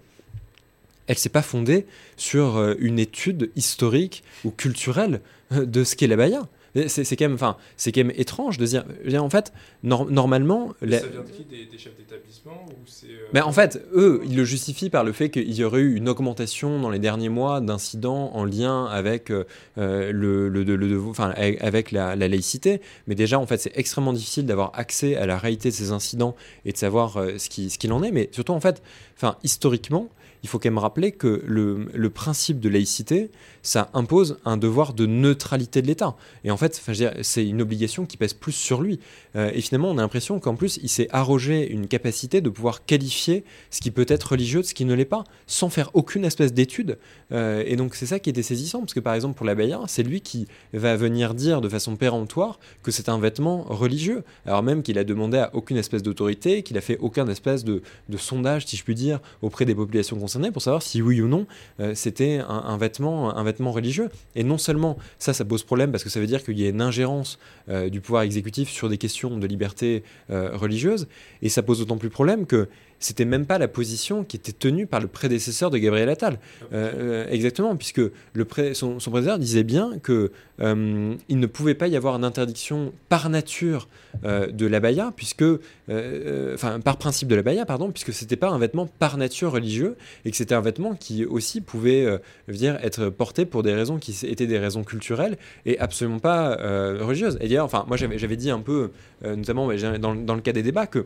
elle 1.08 1.18
s'est 1.18 1.30
pas 1.30 1.42
fondée 1.42 1.86
sur 2.18 2.76
une 2.80 3.00
étude 3.00 3.52
historique 3.56 4.24
ou 4.44 4.52
culturelle 4.52 5.22
de 5.52 5.84
ce 5.84 5.96
qu'est 5.96 6.08
la 6.08 6.18
Baïa. 6.18 6.48
C'est 6.88 7.16
quand, 7.16 7.26
même, 7.26 7.34
enfin, 7.34 7.58
quand 7.84 7.98
même 7.98 8.12
étrange 8.16 8.58
de 8.58 8.66
dire. 8.66 8.86
En 9.18 9.30
fait, 9.30 9.54
normalement. 9.84 10.74
Ça 10.80 10.86
vient 10.86 11.00
de 11.00 11.32
qui 11.32 11.44
des, 11.46 11.78
chefs 11.78 11.96
d'établissement 11.98 12.66
euh, 13.04 13.08
Mais 13.34 13.42
en 13.42 13.52
fait, 13.52 13.82
eux, 13.94 14.22
ils 14.26 14.36
le 14.36 14.44
justifient 14.44 14.90
par 14.90 15.04
le 15.04 15.12
fait 15.12 15.30
qu'il 15.30 15.54
y 15.54 15.64
aurait 15.64 15.82
eu 15.82 15.96
une 15.96 16.10
augmentation 16.10 16.80
dans 16.80 16.90
les 16.90 17.00
derniers 17.00 17.30
mois 17.30 17.62
d'incidents 17.62 18.32
en 18.34 18.46
lien 18.46 18.86
avec, 18.86 19.32
euh, 19.32 19.44
le, 19.78 20.50
le, 20.50 20.64
le, 20.64 21.02
enfin, 21.02 21.34
avec 21.36 21.92
la, 21.92 22.16
laïcité. 22.16 22.82
Mais 23.08 23.16
déjà, 23.16 23.40
en 23.40 23.46
fait, 23.46 23.58
c'est 23.58 23.78
extrêmement 23.78 24.14
difficile 24.14 24.46
d'avoir 24.46 24.72
accès 24.76 25.16
à 25.16 25.26
la 25.26 25.38
réalité 25.38 25.70
de 25.70 25.76
ces 25.76 25.92
incidents 25.92 26.36
et 26.66 26.72
de 26.72 26.78
savoir 26.78 27.18
euh, 27.18 27.38
ce 27.38 27.50
qu'il 27.50 27.72
ce 27.72 27.78
qu'il 27.78 27.92
en 27.92 28.04
est. 28.04 28.12
Mais 28.12 28.30
surtout, 28.32 28.54
en 28.54 28.60
fait, 28.60 28.82
enfin, 29.16 29.38
historiquement, 29.44 30.10
il 30.48 30.50
faut 30.50 30.60
quand 30.60 30.70
même 30.70 30.78
rappeler 30.78 31.12
que 31.12 31.44
le, 31.46 32.10
principe 32.10 32.62
de 32.62 32.70
laïcité, 32.70 33.30
ça 33.64 33.90
impose 33.94 34.38
un 34.46 34.56
devoir 34.56 34.94
de 34.94 35.06
neutralité 35.06 35.82
de 35.82 35.88
l'État. 35.88 36.16
Et 36.46 36.52
en 36.52 36.58
fait, 36.58 36.82
c'est 37.22 37.46
une 37.46 37.62
obligation 37.62 38.06
qui 38.06 38.16
pèse 38.16 38.34
plus 38.34 38.54
sur 38.54 38.82
lui. 38.82 39.00
Euh, 39.36 39.52
et 39.54 39.60
finalement, 39.60 39.92
on 39.92 39.98
a 39.98 40.02
l'impression 40.02 40.40
qu'en 40.40 40.56
plus, 40.56 40.80
il 40.82 40.88
s'est 40.88 41.10
arrogé 41.12 41.70
une 41.70 41.88
capacité 41.88 42.40
de 42.40 42.50
pouvoir 42.50 42.86
qualifier 42.86 43.44
ce 43.72 43.82
qui 43.82 43.92
peut 43.92 44.06
être 44.08 44.24
religieux 44.32 44.62
de 44.62 44.66
ce 44.66 44.74
qui 44.74 44.86
ne 44.86 44.94
l'est 44.94 45.06
pas, 45.06 45.26
sans 45.48 45.70
faire 45.70 45.92
aucune 45.94 46.24
espèce 46.24 46.54
d'étude. 46.54 46.98
Euh, 47.34 47.64
et 47.68 47.76
donc, 47.76 47.96
c'est 47.96 48.06
ça 48.06 48.20
qui 48.20 48.30
était 48.30 48.42
saisissant, 48.42 48.80
parce 48.80 48.94
que 48.94 49.02
par 49.02 49.14
exemple, 49.14 49.36
pour 49.36 49.46
la 49.46 49.58
c'est 49.88 50.04
lui 50.04 50.22
qui 50.22 50.48
va 50.74 50.96
venir 50.96 51.34
dire 51.34 51.62
de 51.62 51.68
façon 51.68 51.96
péremptoire 51.96 52.60
que 52.84 52.92
c'est 52.92 53.10
un 53.10 53.20
vêtement 53.20 53.64
religieux, 53.64 54.24
alors 54.46 54.64
même 54.64 54.84
qu'il 54.84 54.98
a 54.98 55.04
demandé 55.04 55.38
à 55.40 55.50
aucune 55.54 55.78
espèce 55.78 56.04
d'autorité, 56.04 56.64
qu'il 56.64 56.78
a 56.78 56.82
fait 56.82 56.98
aucun 57.00 57.28
espèce 57.28 57.66
de, 57.66 57.82
sondage, 58.18 58.66
si 58.66 58.78
je 58.78 58.84
puis 58.84 58.96
dire, 58.96 59.20
auprès 59.42 59.66
des 59.66 59.76
populations 59.76 60.18
concernées 60.18 60.37
pour 60.52 60.62
savoir 60.62 60.82
si 60.82 61.02
oui 61.02 61.22
ou 61.22 61.28
non 61.28 61.46
euh, 61.80 61.94
c'était 61.96 62.42
un, 62.48 62.78
vêtement 62.78 63.72
religieux. 63.72 64.10
Et 64.36 64.44
non 64.44 64.58
seulement 64.58 64.98
ça, 65.20 65.34
ça 65.34 65.46
pose 65.46 65.64
problème 65.64 65.92
parce 65.92 66.04
que 66.04 66.10
ça 66.10 66.20
veut 66.20 66.28
dire 66.28 66.44
qu'il 66.44 66.60
y 66.60 66.66
a 66.66 66.70
une 66.70 66.82
ingérence 66.82 67.40
euh, 67.70 67.90
du 67.90 68.02
pouvoir 68.02 68.24
exécutif 68.24 68.70
sur 68.70 68.90
des 68.90 68.98
questions 68.98 69.38
de 69.38 69.48
liberté 69.48 70.04
euh, 70.30 70.56
religieuse, 70.56 71.08
et 71.42 71.50
ça 71.50 71.64
pose 71.64 71.80
d'autant 71.80 71.98
plus 71.98 72.10
problème 72.10 72.46
que 72.46 72.68
c'était 73.00 73.26
même 73.26 73.46
pas 73.46 73.58
la 73.58 73.68
position 73.68 74.24
qui 74.24 74.38
était 74.38 74.52
tenue 74.52 74.88
par 74.88 75.00
le 75.00 75.08
prédécesseur 75.08 75.70
de 75.70 75.78
Gabriel 75.78 76.10
Attal. 76.10 76.40
Euh, 76.74 77.28
exactement, 77.30 77.76
puisque 77.76 78.02
le 78.34 78.48
son, 78.74 79.00
son, 79.00 79.12
prédécesseur 79.12 79.40
disait 79.40 79.64
bien 79.64 80.00
que 80.02 80.32
il 80.60 81.40
ne 81.40 81.46
pouvait 81.46 81.76
pas 81.76 81.88
y 81.88 81.96
avoir 81.96 82.16
une 82.16 82.24
interdiction 82.24 82.92
par 83.10 83.30
nature 83.30 83.88
de 84.24 84.66
la 84.66 84.80
baya, 84.80 85.14
puisque, 85.16 85.44
enfin, 85.88 86.80
par 86.80 86.98
principe 86.98 87.28
de 87.28 87.36
la 87.36 87.44
baya, 87.44 87.64
pardon, 87.64 87.92
puisque 87.92 88.12
c'était 88.12 88.38
pas 88.38 88.50
un 88.50 88.58
vêtement 88.58 88.88
par 88.88 89.18
nature 89.18 89.52
religieux 89.52 89.98
et 90.26 90.32
que 90.32 90.38
c'était 90.38 90.56
un 90.56 90.62
vêtement 90.62 90.96
qui 90.96 91.26
aussi 91.26 91.62
pouvait 91.62 92.20
dire 92.48 92.80
être 92.82 93.10
porté 93.10 93.46
pour 93.46 93.62
des 93.62 93.76
raisons 93.76 93.98
qui 93.98 94.18
étaient 94.26 94.48
des 94.48 94.58
raisons 94.58 94.84
culturelles 94.84 95.38
et 95.66 95.78
absolument 95.80 96.20
pas 96.20 96.58
euh, 96.60 97.00
religieuses. 97.02 97.38
Et 97.42 97.48
d'ailleurs, 97.48 97.66
enfin, 97.66 97.86
moi 97.88 97.98
j'avais 97.98 98.36
dit 98.36 98.50
un 98.50 98.60
peu, 98.60 98.92
euh, 99.24 99.36
notamment 99.36 99.68
dans, 100.00 100.16
dans, 100.16 100.36
le 100.36 100.42
cas 100.42 100.54
des 100.54 100.64
débats, 100.64 100.88
que 100.88 101.06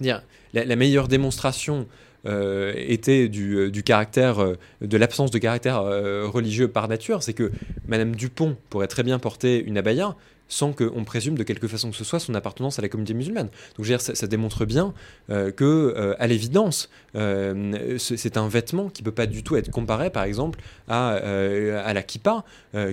la, 0.00 0.76
meilleure 0.76 1.08
démonstration 1.08 1.86
euh, 2.26 2.72
était 2.76 3.28
du, 3.28 3.70
du, 3.70 3.82
caractère, 3.82 4.44
de 4.80 4.96
l'absence 4.96 5.30
de 5.30 5.38
caractère 5.38 5.82
religieux 5.82 6.68
par 6.68 6.88
nature, 6.88 7.22
c'est 7.22 7.34
que 7.34 7.52
Madame 7.86 8.14
Dupont 8.14 8.56
pourrait 8.70 8.88
très 8.88 9.02
bien 9.02 9.18
porter 9.18 9.62
une 9.62 9.78
abaya, 9.78 10.16
sans 10.48 10.72
qu'on 10.72 11.04
présume 11.04 11.36
de 11.36 11.42
quelque 11.42 11.68
façon 11.68 11.90
que 11.90 11.96
ce 11.96 12.04
soit 12.04 12.20
son 12.20 12.34
appartenance 12.34 12.78
à 12.78 12.82
la 12.82 12.88
communauté 12.88 13.14
musulmane. 13.14 13.46
Donc 13.76 13.84
je 13.84 13.92
veux 13.92 13.98
dire, 13.98 14.00
ça, 14.00 14.26
démontre 14.26 14.64
bien 14.64 14.94
euh, 15.30 15.50
que, 15.50 15.64
euh, 15.64 16.14
à 16.18 16.26
l'évidence, 16.26 16.88
euh, 17.14 17.96
c'est 17.98 18.36
un 18.36 18.48
vêtement 18.48 18.88
qui 18.88 19.02
ne 19.02 19.04
peut 19.04 19.12
pas 19.12 19.26
du 19.26 19.42
tout 19.42 19.56
être 19.56 19.70
comparé, 19.70 20.10
par 20.10 20.24
exemple, 20.24 20.60
à, 20.88 21.08
à 21.08 21.92
la 21.92 22.02
kippa, 22.02 22.44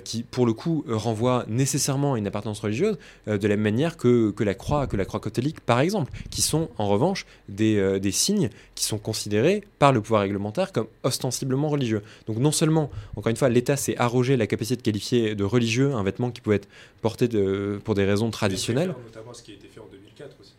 qui, 0.03 0.23
pour 0.23 0.45
le 0.45 0.53
coup, 0.53 0.83
renvoie 0.87 1.45
nécessairement 1.47 2.13
à 2.13 2.17
une 2.17 2.27
appartenance 2.27 2.59
religieuse, 2.59 2.97
de 3.27 3.47
la 3.47 3.55
même 3.55 3.61
manière 3.61 3.97
que, 3.97 4.31
que, 4.31 4.43
la 4.43 4.53
croix, 4.53 4.87
que 4.87 4.97
la 4.97 5.05
croix 5.05 5.19
catholique, 5.19 5.59
par 5.61 5.79
exemple, 5.79 6.11
qui 6.29 6.41
sont 6.41 6.69
en 6.77 6.87
revanche 6.87 7.25
des, 7.49 7.99
des 7.99 8.11
signes 8.11 8.49
qui 8.75 8.85
sont 8.85 8.97
considérés 8.97 9.63
par 9.79 9.91
le 9.91 10.01
pouvoir 10.01 10.21
réglementaire 10.21 10.71
comme 10.71 10.87
ostensiblement 11.03 11.69
religieux. 11.69 12.01
Donc 12.27 12.37
non 12.37 12.51
seulement, 12.51 12.89
encore 13.15 13.29
une 13.29 13.37
fois, 13.37 13.49
l'État 13.49 13.77
s'est 13.77 13.97
arrogé 13.97 14.37
la 14.37 14.47
capacité 14.47 14.75
de 14.77 14.81
qualifier 14.81 15.35
de 15.35 15.43
religieux 15.43 15.93
un 15.93 16.03
vêtement 16.03 16.31
qui 16.31 16.41
pouvait 16.41 16.57
être 16.57 16.67
porté 17.01 17.27
de 17.27 17.44
pour 17.84 17.95
des 17.95 18.05
raisons 18.05 18.31
traditionnelles. 18.31 18.93
Notamment 19.05 19.34
ce 19.34 19.43
qui 19.43 19.51
a 19.51 19.55
été 19.55 19.67
fait 19.67 19.79
en 19.79 19.88
2004 19.91 20.36
aussi. 20.39 20.53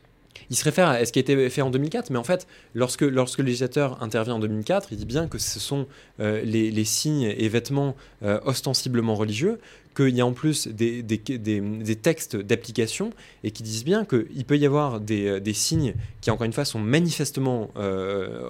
il 0.50 0.56
se 0.56 0.64
réfère 0.64 0.88
à 0.88 1.04
ce 1.04 1.12
qui 1.12 1.18
a 1.18 1.20
été 1.20 1.50
fait 1.50 1.62
en 1.62 1.70
2004, 1.70 2.10
mais 2.10 2.18
en 2.18 2.24
fait, 2.24 2.46
lorsque, 2.74 3.02
lorsque 3.02 3.38
le 3.38 3.46
législateur 3.46 4.02
intervient 4.02 4.34
en 4.34 4.38
2004, 4.38 4.88
il 4.92 4.98
dit 4.98 5.06
bien 5.06 5.28
que 5.28 5.38
ce 5.38 5.60
sont 5.60 5.86
euh, 6.20 6.42
les, 6.42 6.84
signes 6.84 7.22
et 7.36 7.48
vêtements 7.48 7.96
euh, 8.22 8.40
ostensiblement 8.44 9.14
religieux, 9.14 9.58
qu'il 9.96 10.14
y 10.14 10.20
a 10.20 10.26
en 10.26 10.34
plus 10.34 10.68
des, 10.68 11.02
des, 11.02 11.16
des, 11.16 11.96
textes 11.96 12.36
d'application 12.36 13.12
et 13.42 13.50
qui 13.50 13.62
disent 13.62 13.84
bien 13.84 14.04
qu'il 14.04 14.44
peut 14.44 14.58
y 14.58 14.66
avoir 14.66 15.00
des, 15.00 15.40
signes 15.54 15.94
qui, 16.20 16.30
encore 16.30 16.44
une 16.44 16.52
fois, 16.52 16.66
sont 16.66 16.78
manifestement, 16.78 17.70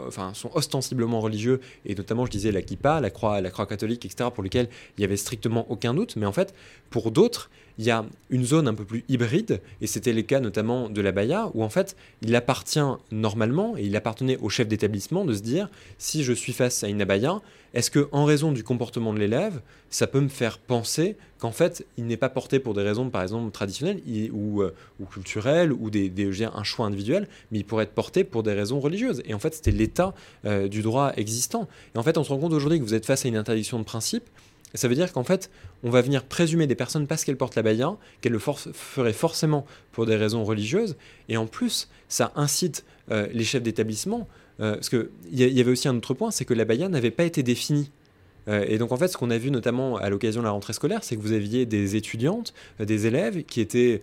enfin, 0.08 0.32
sont 0.34 0.50
ostensiblement 0.54 1.20
religieux, 1.20 1.60
et 1.84 1.94
notamment, 1.94 2.26
je 2.26 2.32
disais, 2.32 2.50
la 2.50 2.62
kippa, 2.62 3.00
la 3.00 3.10
croix, 3.10 3.40
la 3.40 3.50
croix 3.50 3.66
catholique, 3.66 4.04
etc., 4.04 4.28
pour 4.34 4.42
lesquels 4.42 4.68
il 4.98 5.02
n'y 5.02 5.04
avait 5.04 5.16
strictement 5.16 5.70
aucun 5.70 5.94
doute, 5.94 6.16
mais 6.16 6.26
en 6.26 6.32
fait, 6.32 6.52
pour 6.90 7.12
d'autres, 7.12 7.48
il 7.78 7.84
y 7.84 7.90
a 7.90 8.04
une 8.30 8.44
zone 8.44 8.68
un 8.68 8.74
peu 8.74 8.84
plus 8.84 9.04
hybride, 9.08 9.60
et 9.80 9.86
c'était 9.86 10.12
le 10.12 10.22
cas 10.22 10.40
notamment 10.40 10.88
de 10.88 11.00
la 11.00 11.12
Baïa, 11.12 11.50
où 11.54 11.62
en 11.62 11.68
fait, 11.68 11.96
il 12.22 12.34
appartient 12.34 12.80
normalement, 13.10 13.76
et 13.76 13.84
il 13.84 13.96
appartenait 13.96 14.38
au 14.38 14.48
chef 14.48 14.68
d'établissement 14.68 15.24
de 15.24 15.34
se 15.34 15.42
dire, 15.42 15.68
si 15.98 16.24
je 16.24 16.32
suis 16.32 16.52
face 16.52 16.82
à 16.84 16.88
une 16.88 17.02
abaya, 17.02 17.40
est-ce 17.74 17.90
que 17.90 18.08
en 18.12 18.24
raison 18.24 18.52
du 18.52 18.64
comportement 18.64 19.12
de 19.12 19.18
l'élève, 19.18 19.60
ça 19.90 20.06
peut 20.06 20.20
me 20.20 20.28
faire 20.28 20.58
penser 20.58 21.16
qu'en 21.38 21.52
fait, 21.52 21.86
il 21.98 22.06
n'est 22.06 22.16
pas 22.16 22.30
porté 22.30 22.58
pour 22.58 22.72
des 22.72 22.82
raisons, 22.82 23.10
par 23.10 23.22
exemple, 23.22 23.50
traditionnelles 23.50 24.00
ou, 24.32 24.62
euh, 24.62 24.74
ou, 24.98 25.04
culturelles, 25.04 25.72
ou 25.72 25.90
des, 25.90 26.10
un 26.42 26.62
choix 26.62 26.86
individuel, 26.86 27.28
mais 27.50 27.58
il 27.58 27.64
pourrait 27.64 27.84
être 27.84 27.92
porté 27.92 28.24
pour 28.24 28.42
des 28.42 28.54
raisons 28.54 28.80
religieuses. 28.80 29.22
Et 29.26 29.34
en 29.34 29.38
fait, 29.38 29.54
c'était 29.54 29.72
l'état 29.72 30.14
euh, 30.46 30.68
du 30.68 30.80
droit 30.80 31.12
existant. 31.16 31.68
Et 31.94 31.98
en 31.98 32.02
fait, 32.02 32.16
on 32.16 32.24
se 32.24 32.30
rend 32.30 32.38
compte 32.38 32.54
aujourd'hui 32.54 32.78
que 32.78 32.84
vous 32.84 32.94
êtes 32.94 33.04
face 33.04 33.26
à 33.26 33.28
une 33.28 33.36
interdiction 33.36 33.78
de 33.78 33.84
principe, 33.84 34.24
ça 34.74 34.88
veut 34.88 34.94
dire 34.94 35.12
qu'en 35.12 35.24
fait, 35.24 35.50
on 35.82 35.90
va 35.90 36.02
venir 36.02 36.24
présumer 36.24 36.66
des 36.66 36.74
personnes 36.74 37.06
parce 37.06 37.24
qu'elles 37.24 37.36
portent 37.36 37.54
la 37.54 37.62
baïa, 37.62 37.96
qu'elles 38.20 38.32
le 38.32 38.38
feraient 38.38 39.12
forcément 39.12 39.66
pour 39.92 40.06
des 40.06 40.16
raisons 40.16 40.44
religieuses. 40.44 40.96
Et 41.28 41.36
en 41.36 41.46
plus, 41.46 41.88
ça 42.08 42.32
incite 42.36 42.84
euh, 43.10 43.26
les 43.32 43.44
chefs 43.44 43.62
d'établissement. 43.62 44.28
Euh, 44.60 44.74
parce 44.74 44.88
qu'il 44.88 45.08
y, 45.30 45.44
y 45.44 45.60
avait 45.60 45.70
aussi 45.70 45.88
un 45.88 45.96
autre 45.96 46.14
point, 46.14 46.30
c'est 46.30 46.44
que 46.44 46.54
la 46.54 46.64
baïa 46.64 46.88
n'avait 46.88 47.10
pas 47.10 47.24
été 47.24 47.42
définie. 47.42 47.90
Euh, 48.48 48.64
et 48.68 48.78
donc 48.78 48.92
en 48.92 48.96
fait, 48.96 49.08
ce 49.08 49.16
qu'on 49.16 49.30
a 49.30 49.38
vu 49.38 49.50
notamment 49.50 49.96
à 49.96 50.08
l'occasion 50.08 50.40
de 50.40 50.46
la 50.46 50.52
rentrée 50.52 50.72
scolaire, 50.72 51.04
c'est 51.04 51.16
que 51.16 51.20
vous 51.20 51.32
aviez 51.32 51.66
des 51.66 51.96
étudiantes, 51.96 52.54
des 52.78 53.06
élèves 53.06 53.44
qui 53.44 53.60
étaient 53.60 54.02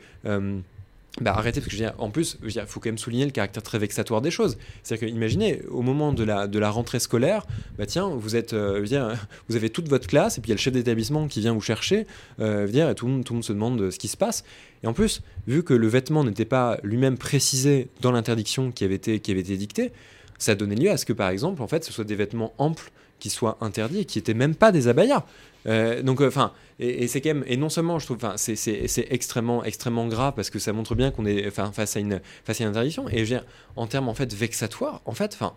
bah 1.21 1.35
arrêtez, 1.37 1.59
parce 1.59 1.69
que 1.69 1.77
je 1.77 1.83
veux 1.83 1.89
dire, 1.89 1.95
en 1.99 2.09
plus, 2.09 2.37
il 2.43 2.51
faut 2.65 2.79
quand 2.79 2.89
même 2.89 2.97
souligner 2.97 3.25
le 3.25 3.31
caractère 3.31 3.61
très 3.61 3.77
vexatoire 3.77 4.19
des 4.19 4.31
choses. 4.31 4.57
C'est-à-dire 4.81 5.07
que, 5.07 5.13
imaginez, 5.13 5.61
au 5.69 5.83
moment 5.83 6.11
de 6.11 6.23
la, 6.23 6.47
de 6.47 6.57
la 6.57 6.71
rentrée 6.71 6.99
scolaire, 6.99 7.45
bah 7.77 7.85
tiens, 7.85 8.09
vous, 8.09 8.35
êtes, 8.35 8.53
euh, 8.53 8.83
vous 9.47 9.55
avez 9.55 9.69
toute 9.69 9.87
votre 9.87 10.07
classe, 10.07 10.39
et 10.39 10.41
puis 10.41 10.49
il 10.49 10.51
y 10.51 10.53
a 10.53 10.55
le 10.55 10.61
chef 10.61 10.73
d'établissement 10.73 11.27
qui 11.27 11.39
vient 11.39 11.53
vous 11.53 11.61
chercher, 11.61 12.07
euh, 12.39 12.67
et 12.67 12.95
tout, 12.95 13.05
le 13.05 13.11
monde, 13.11 13.23
tout 13.23 13.33
le 13.33 13.37
monde 13.37 13.43
se 13.43 13.53
demande 13.53 13.91
ce 13.91 13.99
qui 13.99 14.07
se 14.07 14.17
passe. 14.17 14.43
Et 14.83 14.87
en 14.87 14.93
plus, 14.93 15.21
vu 15.45 15.63
que 15.63 15.75
le 15.75 15.87
vêtement 15.87 16.23
n'était 16.23 16.45
pas 16.45 16.79
lui-même 16.81 17.19
précisé 17.19 17.89
dans 18.01 18.11
l'interdiction 18.11 18.71
qui, 18.71 18.83
avait 18.83 18.95
été, 18.95 19.19
qui 19.19 19.29
avait 19.29 19.41
été 19.41 19.55
dictée, 19.55 19.91
ça 20.39 20.55
donnait 20.55 20.75
lieu 20.75 20.89
à 20.89 20.97
ce 20.97 21.05
que, 21.05 21.13
par 21.13 21.29
exemple, 21.29 21.61
en 21.61 21.67
fait, 21.67 21.85
ce 21.85 21.93
soit 21.93 22.05
des 22.05 22.15
vêtements 22.15 22.53
amples 22.57 22.91
qui 23.19 23.29
soient 23.29 23.57
interdits 23.61 23.99
et 23.99 24.05
qui 24.05 24.17
n'étaient 24.17 24.33
même 24.33 24.55
pas 24.55 24.71
des 24.71 24.87
abayas. 24.87 25.23
Euh, 25.65 26.01
donc, 26.01 26.21
euh, 26.21 26.27
enfin, 26.27 26.53
et, 26.79 27.07
c'est 27.07 27.21
quand 27.21 27.33
même, 27.33 27.43
et 27.47 27.57
non 27.57 27.69
seulement, 27.69 27.99
je 27.99 28.05
trouve, 28.05 28.17
enfin, 28.17 28.35
c'est 28.37 29.07
extrêmement, 29.09 29.63
extrêmement 29.63 30.07
grave 30.07 30.33
parce 30.35 30.49
que 30.49 30.59
ça 30.59 30.73
montre 30.73 30.95
bien 30.95 31.11
qu'on 31.11 31.25
est, 31.25 31.49
face 31.51 31.97
à 31.97 31.99
une, 31.99 32.21
face 32.43 32.61
à 32.61 32.63
une 32.63 32.69
interdiction. 32.69 33.07
Et 33.09 33.17
je 33.17 33.21
veux 33.21 33.39
dire, 33.39 33.45
en 33.75 33.87
termes 33.87 34.09
en 34.09 34.13
fait 34.13 34.33
vexatoires, 34.33 35.01
en 35.05 35.13
fait, 35.13 35.33
enfin, 35.33 35.53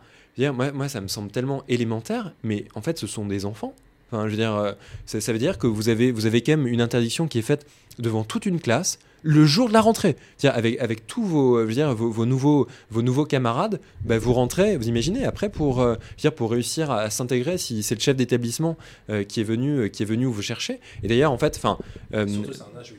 moi, 0.52 0.72
moi, 0.72 0.88
ça 0.88 1.00
me 1.00 1.08
semble 1.08 1.30
tellement 1.30 1.64
élémentaire, 1.68 2.32
mais 2.42 2.66
en 2.74 2.82
fait, 2.82 2.98
ce 2.98 3.06
sont 3.06 3.26
des 3.26 3.44
enfants. 3.44 3.74
Enfin, 4.10 4.26
je 4.26 4.30
veux 4.30 4.36
dire, 4.36 4.54
euh, 4.54 4.72
ça, 5.04 5.20
ça, 5.20 5.32
veut 5.32 5.38
dire 5.38 5.58
que 5.58 5.66
vous 5.66 5.88
avez, 5.88 6.12
vous 6.12 6.26
avez 6.26 6.42
quand 6.42 6.52
même 6.52 6.66
une 6.68 6.80
interdiction 6.80 7.26
qui 7.26 7.38
est 7.38 7.42
faite 7.42 7.66
devant 7.98 8.22
toute 8.22 8.46
une 8.46 8.60
classe 8.60 8.98
le 9.22 9.44
jour 9.44 9.68
de 9.68 9.72
la 9.72 9.80
rentrée. 9.80 10.16
Avec, 10.44 10.78
avec 10.80 11.06
tous 11.06 11.24
vos, 11.24 11.64
veux 11.64 11.72
dire, 11.72 11.94
vos, 11.94 12.26
nouveaux, 12.26 12.66
vos 12.90 13.02
nouveaux 13.02 13.24
camarades, 13.24 13.80
bah, 14.04 14.18
vous 14.18 14.32
rentrez, 14.32 14.76
vous 14.76 14.88
imaginez, 14.88 15.24
après 15.24 15.48
pour, 15.48 15.80
euh, 15.80 15.96
dire, 16.18 16.34
pour 16.34 16.50
réussir 16.50 16.90
à, 16.90 17.10
s'intégrer, 17.10 17.58
si 17.58 17.82
c'est 17.82 17.94
le 17.94 18.00
chef 18.00 18.16
d'établissement 18.16 18.76
euh, 19.10 19.24
qui, 19.24 19.40
est 19.40 19.44
venu, 19.44 19.90
qui 19.90 20.02
est 20.02 20.06
venu 20.06 20.26
vous 20.26 20.42
chercher. 20.42 20.80
Et 21.02 21.08
d'ailleurs, 21.08 21.32
en 21.32 21.38
fait, 21.38 21.56
enfin. 21.56 21.78
c'est 22.12 22.18
un 22.18 22.78
âge 22.78 22.94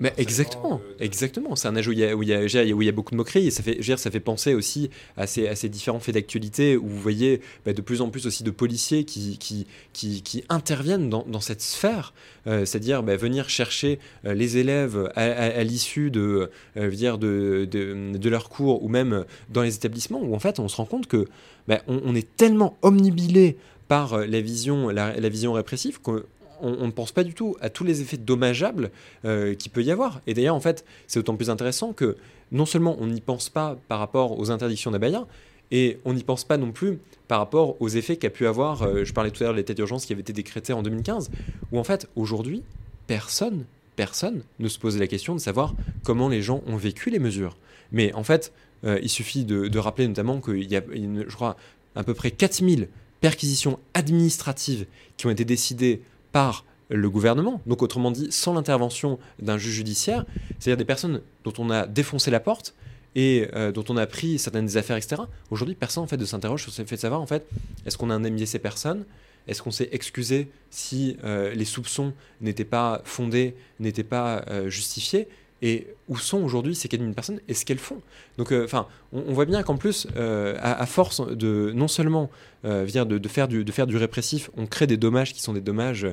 mais 0.00 0.12
exactement, 0.16 0.80
exactement. 1.00 1.56
C'est 1.56 1.68
un 1.68 1.76
âge 1.76 1.88
où 1.88 1.92
il, 1.92 1.98
y 1.98 2.04
a, 2.04 2.14
où, 2.14 2.22
il 2.22 2.28
y 2.28 2.34
a, 2.34 2.40
où 2.74 2.82
il 2.82 2.86
y 2.86 2.88
a 2.88 2.92
beaucoup 2.92 3.12
de 3.12 3.16
moqueries 3.16 3.46
et 3.46 3.50
ça 3.50 3.62
fait, 3.62 3.76
dire, 3.76 3.98
ça 3.98 4.10
fait 4.10 4.20
penser 4.20 4.54
aussi 4.54 4.90
à 5.16 5.26
ces, 5.26 5.48
à 5.48 5.54
ces 5.54 5.68
différents 5.68 6.00
faits 6.00 6.14
d'actualité 6.14 6.76
où 6.76 6.86
vous 6.86 6.98
voyez 6.98 7.40
bah, 7.64 7.72
de 7.72 7.80
plus 7.80 8.00
en 8.00 8.10
plus 8.10 8.26
aussi 8.26 8.42
de 8.42 8.50
policiers 8.50 9.04
qui, 9.04 9.38
qui, 9.38 9.66
qui, 9.92 10.22
qui 10.22 10.44
interviennent 10.48 11.08
dans, 11.08 11.24
dans, 11.26 11.40
cette 11.40 11.62
sphère, 11.62 12.12
euh, 12.46 12.64
c'est-à-dire 12.64 13.02
bah, 13.02 13.16
venir 13.16 13.48
chercher 13.48 13.98
euh, 14.24 14.34
les 14.34 14.58
élèves 14.58 15.10
à, 15.16 15.64
l'issue 15.64 16.10
de, 16.10 16.50
euh, 16.76 16.90
dire 16.90 17.18
de, 17.18 17.68
de, 17.70 18.16
de, 18.16 18.28
leur 18.28 18.48
cours 18.48 18.82
ou 18.82 18.88
même 18.88 19.24
dans 19.50 19.62
les 19.62 19.74
établissements 19.74 20.20
où 20.20 20.34
en 20.34 20.38
fait 20.38 20.58
on 20.58 20.68
se 20.68 20.76
rend 20.76 20.86
compte 20.86 21.06
que 21.06 21.26
bah, 21.68 21.80
on, 21.86 22.14
est 22.14 22.36
tellement 22.36 22.76
omnibilé 22.82 23.56
par 23.88 24.18
la 24.18 24.40
vision, 24.40 24.88
la, 24.88 25.18
la 25.18 25.28
vision 25.28 25.52
répressive 25.52 26.00
qu'on 26.00 26.22
on, 26.62 26.86
ne 26.86 26.92
pense 26.92 27.12
pas 27.12 27.24
du 27.24 27.34
tout 27.34 27.56
à 27.60 27.68
tous 27.68 27.84
les 27.84 28.00
effets 28.00 28.16
dommageables 28.16 28.90
euh, 29.24 29.54
qu'il 29.54 29.70
peut 29.72 29.82
y 29.82 29.90
avoir. 29.90 30.20
Et 30.26 30.34
d'ailleurs, 30.34 30.54
en 30.54 30.60
fait, 30.60 30.84
c'est 31.06 31.18
d'autant 31.18 31.36
plus 31.36 31.50
intéressant 31.50 31.92
que 31.92 32.16
non 32.50 32.66
seulement 32.66 32.96
on 33.00 33.06
n'y 33.06 33.20
pense 33.20 33.48
pas 33.48 33.76
par 33.88 33.98
rapport 33.98 34.38
aux 34.38 34.50
interdictions 34.50 34.90
d'abaya, 34.90 35.26
et 35.72 35.98
on 36.04 36.12
n'y 36.12 36.22
pense 36.22 36.44
pas 36.44 36.58
non 36.58 36.70
plus 36.70 36.98
par 37.28 37.38
rapport 37.38 37.80
aux 37.80 37.88
effets 37.88 38.16
qu'a 38.16 38.30
pu 38.30 38.46
avoir, 38.46 38.82
euh, 38.82 39.04
je 39.04 39.12
parlais 39.12 39.30
tout 39.30 39.42
à 39.42 39.46
l'heure 39.46 39.54
de 39.54 39.58
l'état 39.58 39.74
d'urgence 39.74 40.04
qui 40.04 40.12
avait 40.12 40.20
été 40.20 40.34
décrété 40.34 40.72
en 40.74 40.82
2015, 40.82 41.30
où 41.72 41.78
en 41.78 41.84
fait, 41.84 42.08
aujourd'hui, 42.14 42.62
personne, 43.06 43.64
personne 43.96 44.42
ne 44.58 44.68
se 44.68 44.78
pose 44.78 44.98
la 44.98 45.06
question 45.06 45.34
de 45.34 45.40
savoir 45.40 45.74
comment 46.04 46.28
les 46.28 46.42
gens 46.42 46.62
ont 46.66 46.76
vécu 46.76 47.08
les 47.10 47.18
mesures. 47.18 47.56
Mais 47.90 48.12
en 48.12 48.22
fait, 48.22 48.52
euh, 48.84 48.98
il 49.02 49.08
suffit 49.08 49.44
de, 49.44 49.78
rappeler 49.78 50.06
notamment 50.06 50.40
qu'il 50.40 50.70
y 50.70 50.76
a, 50.76 50.82
je 50.92 51.34
crois, 51.34 51.56
à 51.94 52.04
peu 52.04 52.12
près 52.12 52.30
4000 52.30 52.88
perquisitions 53.22 53.78
administratives 53.94 54.86
qui 55.16 55.26
ont 55.26 55.30
été 55.30 55.44
décidées 55.44 56.02
par 56.32 56.64
le 56.88 57.08
gouvernement, 57.08 57.60
donc 57.66 57.82
autrement 57.82 58.10
dit 58.10 58.28
sans 58.30 58.54
l'intervention 58.54 59.18
d'un 59.40 59.58
juge 59.58 59.74
judiciaire, 59.74 60.26
c'est-à-dire 60.58 60.76
des 60.76 60.84
personnes 60.84 61.22
dont 61.44 61.52
on 61.58 61.70
a 61.70 61.86
défoncé 61.86 62.30
la 62.30 62.40
porte 62.40 62.74
et 63.14 63.48
euh, 63.54 63.72
dont 63.72 63.84
on 63.88 63.96
a 63.96 64.06
pris 64.06 64.38
certaines 64.38 64.76
affaires, 64.76 64.96
etc. 64.96 65.22
Aujourd'hui, 65.50 65.74
personne 65.74 66.04
en 66.04 66.06
fait 66.06 66.16
de 66.16 66.24
s'interroge 66.24 66.62
sur 66.62 66.82
le 66.82 66.86
fait 66.86 66.96
de 66.96 67.00
savoir 67.00 67.20
en 67.20 67.26
fait 67.26 67.46
est-ce 67.86 67.96
qu'on 67.96 68.10
a 68.10 68.14
indemnisé 68.14 68.46
ces 68.46 68.58
personnes, 68.58 69.04
est-ce 69.48 69.62
qu'on 69.62 69.70
s'est 69.70 69.88
excusé 69.92 70.50
si 70.70 71.16
euh, 71.24 71.54
les 71.54 71.64
soupçons 71.64 72.12
n'étaient 72.40 72.64
pas 72.64 73.02
fondés, 73.04 73.56
n'étaient 73.80 74.04
pas 74.04 74.44
euh, 74.48 74.68
justifiés? 74.68 75.28
Et 75.62 75.86
où 76.08 76.18
sont 76.18 76.42
aujourd'hui 76.42 76.74
ces 76.74 76.88
4000 76.88 77.14
personnes 77.14 77.40
et 77.48 77.54
ce 77.54 77.64
qu'elles 77.64 77.78
font. 77.78 78.02
Donc, 78.36 78.52
euh, 78.52 78.64
enfin, 78.64 78.88
on, 79.12 79.32
voit 79.32 79.44
bien 79.44 79.62
qu'en 79.62 79.76
plus, 79.76 80.08
euh, 80.16 80.58
à, 80.60 80.84
force 80.86 81.26
de 81.26 81.72
non 81.74 81.88
seulement 81.88 82.30
euh, 82.64 82.84
de, 82.84 83.18
de, 83.18 83.28
faire 83.28 83.46
du, 83.46 83.64
de 83.64 83.72
faire 83.72 83.86
du 83.86 83.96
répressif, 83.96 84.50
on 84.56 84.66
crée 84.66 84.88
des 84.88 84.96
dommages 84.96 85.32
qui 85.32 85.40
sont 85.40 85.52
des 85.52 85.60
dommages 85.60 86.06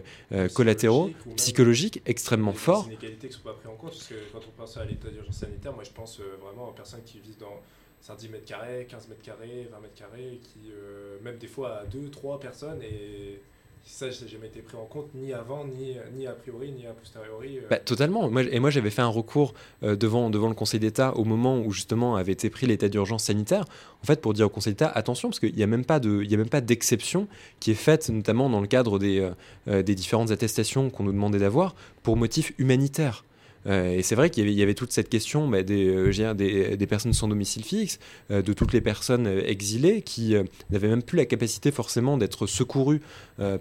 collatéraux, 0.53 1.11
psychologiques, 1.35 2.01
extrêmement 2.05 2.53
forts. 2.53 2.85
Des 2.85 2.93
inégalités 2.93 3.27
qui 3.27 3.33
ne 3.33 3.37
sont 3.37 3.43
pas 3.43 3.53
prises 3.53 3.67
en 3.67 3.75
compte, 3.75 3.91
parce 3.91 4.07
que 4.07 4.15
quand 4.31 4.39
on 4.47 4.61
pense 4.61 4.77
à 4.77 4.85
l'état 4.85 5.09
d'urgence 5.09 5.37
sanitaire, 5.37 5.73
moi 5.73 5.83
je 5.83 5.91
pense 5.91 6.21
vraiment 6.41 6.69
aux 6.69 6.73
personnes 6.73 7.03
qui 7.03 7.19
vivent 7.19 7.39
dans 7.39 8.15
10 8.15 8.29
mètres 8.29 8.45
carrés, 8.45 8.87
15 8.89 9.07
mètres 9.09 9.21
carrés, 9.23 9.67
20 9.71 9.79
mètres 9.79 9.93
carrés, 9.95 10.39
qui, 10.43 10.71
même 11.23 11.37
des 11.37 11.47
fois 11.47 11.79
à 11.79 11.85
2, 11.85 12.09
3 12.09 12.39
personnes, 12.39 12.81
et 12.83 13.41
ça 13.91 14.05
n'a 14.05 14.11
jamais 14.11 14.47
été 14.47 14.61
pris 14.61 14.77
en 14.77 14.85
compte 14.85 15.09
ni 15.15 15.33
avant, 15.33 15.65
ni, 15.65 15.95
ni 16.15 16.27
a 16.27 16.31
priori, 16.31 16.71
ni 16.71 16.85
a 16.85 16.91
posteriori. 16.91 17.57
Euh. 17.57 17.67
Bah, 17.69 17.77
totalement. 17.77 18.29
Moi, 18.29 18.43
et 18.43 18.59
moi, 18.59 18.69
j'avais 18.69 18.91
fait 18.91 19.01
un 19.01 19.07
recours 19.07 19.53
euh, 19.83 19.95
devant, 19.95 20.29
devant 20.29 20.47
le 20.47 20.53
Conseil 20.53 20.79
d'État 20.79 21.15
au 21.17 21.25
moment 21.25 21.59
où 21.59 21.71
justement 21.71 22.15
avait 22.15 22.31
été 22.31 22.49
pris 22.49 22.67
l'état 22.67 22.87
d'urgence 22.87 23.23
sanitaire, 23.23 23.65
en 24.03 24.05
fait, 24.05 24.21
pour 24.21 24.33
dire 24.33 24.45
au 24.45 24.49
Conseil 24.49 24.73
d'État, 24.73 24.89
attention, 24.89 25.29
parce 25.29 25.39
qu'il 25.39 25.55
n'y 25.55 25.63
a 25.63 25.67
même 25.67 25.85
pas 25.85 25.99
d'exception 25.99 27.27
qui 27.59 27.71
est 27.71 27.75
faite, 27.75 28.09
notamment 28.09 28.49
dans 28.49 28.61
le 28.61 28.67
cadre 28.67 28.99
des, 28.99 29.27
euh, 29.67 29.83
des 29.83 29.95
différentes 29.95 30.31
attestations 30.31 30.89
qu'on 30.89 31.03
nous 31.03 31.11
demandait 31.11 31.39
d'avoir, 31.39 31.75
pour 32.03 32.15
motif 32.15 32.53
humanitaire. 32.59 33.23
Euh, 33.67 33.97
et 33.97 34.03
c'est 34.03 34.15
vrai 34.15 34.29
qu'il 34.29 34.49
y, 34.49 34.63
avait 34.63 34.73
toute 34.73 34.91
cette 34.91 35.09
question 35.09 35.47
bah, 35.47 35.59
euh, 35.69 36.33
des, 36.33 36.87
personnes 36.87 37.13
sans 37.13 37.27
domicile 37.27 37.63
fixe, 37.63 37.99
euh, 38.31 38.41
de 38.41 38.53
toutes 38.53 38.73
les 38.73 38.81
personnes 38.81 39.27
exilées 39.27 40.01
qui 40.01 40.35
n'avaient 40.69 40.87
même 40.87 41.03
plus 41.03 41.17
la 41.17 41.25
capacité 41.25 41.71
forcément 41.71 42.17
d'être 42.17 42.47
secourues 42.47 43.01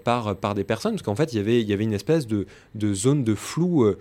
par, 0.05 0.55
des 0.55 0.65
personnes, 0.65 0.93
parce 0.93 1.03
qu'en 1.03 1.15
fait, 1.15 1.33
il 1.33 1.37
y 1.37 1.73
avait, 1.73 1.85
une 1.85 1.93
espèce 1.93 2.27
de, 2.27 2.47
zone 2.95 3.25
de 3.25 3.35
flou 3.35 3.95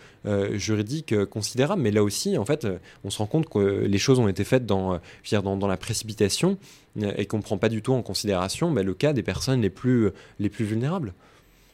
juridique 0.53 1.25
considérable. 1.25 1.81
Mais 1.81 1.91
là 1.91 2.03
aussi, 2.03 2.37
en 2.37 2.45
fait, 2.45 2.67
on 3.03 3.09
se 3.09 3.17
rend 3.19 3.27
compte 3.27 3.49
que 3.49 3.59
les 3.59 3.97
choses 3.97 4.19
ont 4.19 4.27
été 4.27 4.43
faites 4.43 4.65
dans, 4.65 4.99
la 5.31 5.77
précipitation 5.77 6.57
et 7.01 7.25
qu'on 7.25 7.37
ne 7.37 7.43
prend 7.43 7.57
pas 7.57 7.69
du 7.69 7.81
tout 7.81 7.93
en 7.93 8.01
considération 8.01 8.71
bah, 8.71 8.83
le 8.83 8.93
cas 8.93 9.13
des 9.13 9.23
personnes 9.23 9.61
les 9.61 9.69
plus 9.69 10.11
vulnérables. 10.39 11.13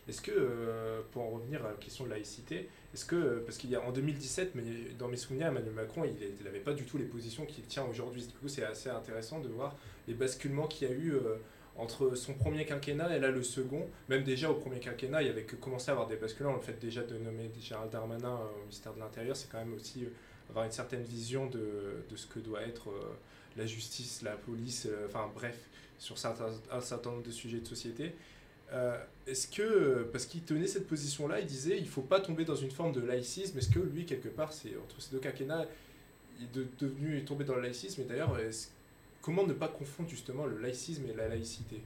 Est-ce 0.08 0.22
que, 0.22 1.02
pour 1.12 1.24
en 1.24 1.30
revenir 1.30 1.66
à 1.66 1.70
la 1.70 1.76
question 1.76 2.04
de 2.04 2.10
laïcité, 2.10 2.70
est-ce 2.94 3.06
que, 3.06 3.40
parce 3.46 3.58
qu'il 3.58 3.72
y 3.72 3.76
a 3.76 3.82
en 3.82 3.92
2017, 3.92 4.54
mais 4.54 4.64
dans 5.00 5.08
mes 5.08 5.18
souvenirs, 5.18 5.48
Emmanuel 5.48 5.74
Macron, 5.74 6.04
il 6.04 6.44
n'avait 6.44 6.60
pas 6.60 6.74
du 6.74 6.84
tout 6.84 7.00
les 7.00 7.06
positions 7.06 7.46
qu'il 7.46 7.64
tient 7.64 7.86
aujourd'hui. 7.86 8.22
Du 8.22 8.34
coup, 8.34 8.48
c'est 8.48 8.64
assez 8.64 8.90
intéressant 8.90 9.40
de 9.40 9.48
voir 9.48 9.76
les 10.08 10.14
basculements 10.14 10.68
qu'il 10.68 10.88
y 10.88 10.92
a 10.92 10.94
eu 10.94 11.14
euh, 11.14 11.38
entre 11.76 12.14
son 12.14 12.36
premier 12.36 12.66
quinquennat 12.66 13.16
et 13.16 13.20
là 13.20 13.32
le 13.32 13.42
second. 13.42 13.88
Même 14.10 14.24
déjà 14.24 14.52
au 14.52 14.54
premier 14.54 14.80
quinquennat, 14.80 15.24
il 15.24 15.28
y 15.28 15.32
avait 15.32 15.44
commencé 15.44 15.90
à 15.90 15.94
avoir 15.94 16.08
des 16.08 16.18
basculements. 16.18 16.54
Le 16.54 16.62
fait 16.62 16.80
déjà 16.80 17.02
de 17.02 17.18
nommer 17.18 17.50
Gérald 17.60 17.92
Darmanin 17.92 18.34
euh, 18.34 18.58
au 18.58 18.62
ministère 18.62 18.94
de 18.94 19.00
l'Intérieur, 19.00 19.36
c'est 19.36 19.50
quand 19.52 19.60
même 19.60 19.74
aussi 19.74 20.06
euh, 20.06 20.10
avoir 20.52 20.66
une 20.66 20.72
certaine 20.72 21.04
vision 21.04 21.48
de, 21.48 22.06
de 22.08 22.16
ce 22.16 22.28
que 22.28 22.38
doit 22.38 22.62
être 22.62 22.90
la 23.58 23.66
justice, 23.66 24.22
la 24.22 24.36
police, 24.36 24.88
enfin 25.08 25.32
bref, 25.34 25.58
sur 25.98 26.18
certains, 26.18 26.50
un 26.72 26.82
certain 26.82 27.12
nombre 27.12 27.24
de 27.24 27.32
sujets 27.32 27.60
de 27.60 27.68
société. 27.68 28.14
Est-ce 29.28 29.48
que, 29.48 30.04
parce 30.12 30.26
qu'il 30.26 30.42
tenait 30.44 30.68
cette 30.68 30.88
position-là, 30.88 31.40
il 31.40 31.46
disait 31.46 31.78
il 31.78 31.84
ne 31.84 31.90
faut 31.90 32.02
pas 32.02 32.20
tomber 32.20 32.46
dans 32.46 32.56
une 32.56 32.72
forme 32.72 32.92
de 32.92 33.02
laïcisme, 33.02 33.58
est-ce 33.58 33.70
que 33.70 33.80
lui, 33.80 34.06
quelque 34.06 34.30
part, 34.30 34.52
c'est 34.52 34.76
entre 34.78 35.02
ces 35.02 35.12
deux 35.12 35.20
quinquennats, 35.20 35.66
il 36.40 36.46
est 36.46 36.82
devenu 36.82 37.24
tombé 37.24 37.46
dans 37.46 37.56
le 37.56 37.62
laïcisme, 37.62 38.02
et 38.02 38.06
d'ailleurs, 38.06 38.38
comment 39.22 39.46
ne 39.46 39.54
pas 39.54 39.68
confondre 39.68 40.10
justement 40.10 40.46
le 40.46 40.58
laïcisme 40.58 41.06
et 41.10 41.14
la 41.14 41.28
laïcité? 41.28 41.82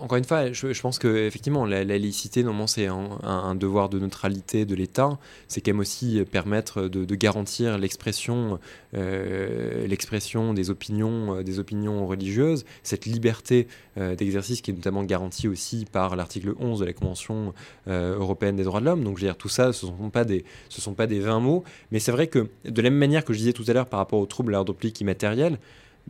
Encore 0.00 0.18
une 0.18 0.24
fois, 0.24 0.52
je, 0.52 0.80
pense 0.80 0.98
que 0.98 1.26
effectivement, 1.26 1.64
la, 1.64 1.84
laïcité, 1.84 2.42
normalement, 2.42 2.66
c'est 2.66 2.86
un, 2.86 3.54
devoir 3.54 3.88
de 3.88 3.98
neutralité 3.98 4.64
de 4.64 4.74
l'État. 4.74 5.18
C'est 5.46 5.60
quand 5.60 5.72
même 5.72 5.80
aussi 5.80 6.22
permettre 6.30 6.82
de, 6.88 7.14
garantir 7.14 7.78
l'expression, 7.78 8.58
euh, 8.94 9.86
l'expression 9.86 10.54
des 10.54 10.70
opinions, 10.70 11.36
euh, 11.36 11.42
des 11.42 11.58
opinions 11.58 12.06
religieuses. 12.06 12.64
Cette 12.82 13.06
liberté 13.06 13.66
euh, 13.96 14.14
d'exercice 14.14 14.60
qui 14.60 14.70
est 14.70 14.74
notamment 14.74 15.02
garantie 15.04 15.48
aussi 15.48 15.86
par 15.90 16.16
l'article 16.16 16.54
11 16.58 16.80
de 16.80 16.84
la 16.84 16.92
Convention 16.92 17.54
européenne 17.86 18.56
des 18.56 18.64
droits 18.64 18.80
de 18.80 18.84
l'homme. 18.84 19.04
Donc, 19.04 19.16
je 19.16 19.22
veux 19.22 19.28
dire, 19.28 19.36
tout 19.36 19.48
ça, 19.48 19.72
ce 19.72 19.86
ne 19.86 19.92
sont 19.92 20.10
pas 20.10 20.24
des, 20.24 20.44
ce 20.68 20.80
sont 20.80 20.94
pas 20.94 21.06
des 21.06 21.20
20 21.20 21.40
mots. 21.40 21.64
Mais 21.90 21.98
c'est 21.98 22.12
vrai 22.12 22.26
que 22.26 22.48
de 22.64 22.82
la 22.82 22.90
même 22.90 22.98
manière 22.98 23.24
que 23.24 23.32
je 23.32 23.38
disais 23.38 23.52
tout 23.52 23.64
à 23.68 23.72
l'heure 23.72 23.86
par 23.86 23.98
rapport 23.98 24.20
aux 24.20 24.26
troubles 24.26 24.52
à 24.54 24.58
l'ordre 24.58 24.74
public 24.74 25.00
immatériel, 25.00 25.58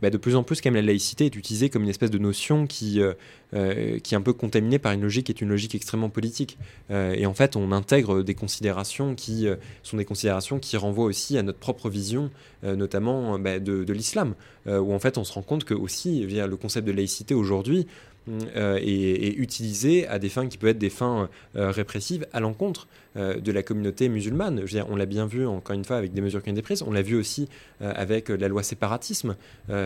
bah, 0.01 0.09
de 0.09 0.17
plus 0.17 0.35
en 0.35 0.43
plus, 0.43 0.61
quand 0.61 0.71
même, 0.71 0.75
la 0.75 0.87
laïcité 0.87 1.25
est 1.25 1.35
utilisée 1.35 1.69
comme 1.69 1.83
une 1.83 1.89
espèce 1.89 2.11
de 2.11 2.17
notion 2.17 2.67
qui, 2.67 3.01
euh, 3.01 3.13
euh, 3.53 3.99
qui 3.99 4.13
est 4.13 4.17
un 4.17 4.21
peu 4.21 4.33
contaminée 4.33 4.79
par 4.79 4.93
une 4.93 5.01
logique 5.01 5.25
qui 5.25 5.31
est 5.31 5.41
une 5.41 5.49
logique 5.49 5.75
extrêmement 5.75 6.09
politique. 6.09 6.57
Euh, 6.91 7.13
et 7.13 7.25
en 7.25 7.33
fait, 7.33 7.55
on 7.55 7.71
intègre 7.71 8.23
des 8.23 8.35
considérations 8.35 9.15
qui 9.15 9.47
sont 9.83 9.97
des 9.97 10.05
considérations 10.05 10.59
qui 10.59 10.77
renvoient 10.77 11.05
aussi 11.05 11.37
à 11.37 11.43
notre 11.43 11.59
propre 11.59 11.89
vision, 11.89 12.29
notamment 12.63 13.39
bah, 13.39 13.59
de, 13.59 13.83
de 13.83 13.93
l'islam, 13.93 14.35
où 14.67 14.93
en 14.93 14.99
fait, 14.99 15.17
on 15.17 15.23
se 15.23 15.33
rend 15.33 15.41
compte 15.41 15.63
que 15.63 15.73
aussi, 15.73 16.25
via 16.25 16.47
le 16.47 16.57
concept 16.57 16.87
de 16.87 16.91
laïcité 16.91 17.33
aujourd'hui, 17.33 17.87
euh, 18.55 18.79
et, 18.81 19.35
utilisé 19.35 20.07
à 20.07 20.19
des 20.19 20.29
fins 20.29 20.47
qui 20.47 20.57
peuvent 20.57 20.69
être 20.69 20.77
des 20.77 20.89
fins 20.89 21.29
euh, 21.55 21.71
répressives 21.71 22.27
à 22.31 22.39
l'encontre 22.39 22.87
euh, 23.17 23.39
de 23.39 23.51
la 23.51 23.63
communauté 23.63 24.07
musulmane. 24.09 24.63
On 24.89 24.95
l'a 24.95 25.05
bien 25.05 25.25
vu 25.25 25.47
encore 25.47 25.75
une 25.75 25.83
fois 25.83 25.97
avec 25.97 26.13
des 26.13 26.21
mesures 26.21 26.43
qui 26.43 26.49
ont 26.49 26.53
été 26.53 26.61
prises, 26.61 26.83
on 26.83 26.91
l'a 26.91 27.01
vu 27.01 27.15
aussi 27.15 27.47
avec 27.79 28.29
la 28.29 28.47
loi 28.47 28.61
séparatisme, 28.61 29.35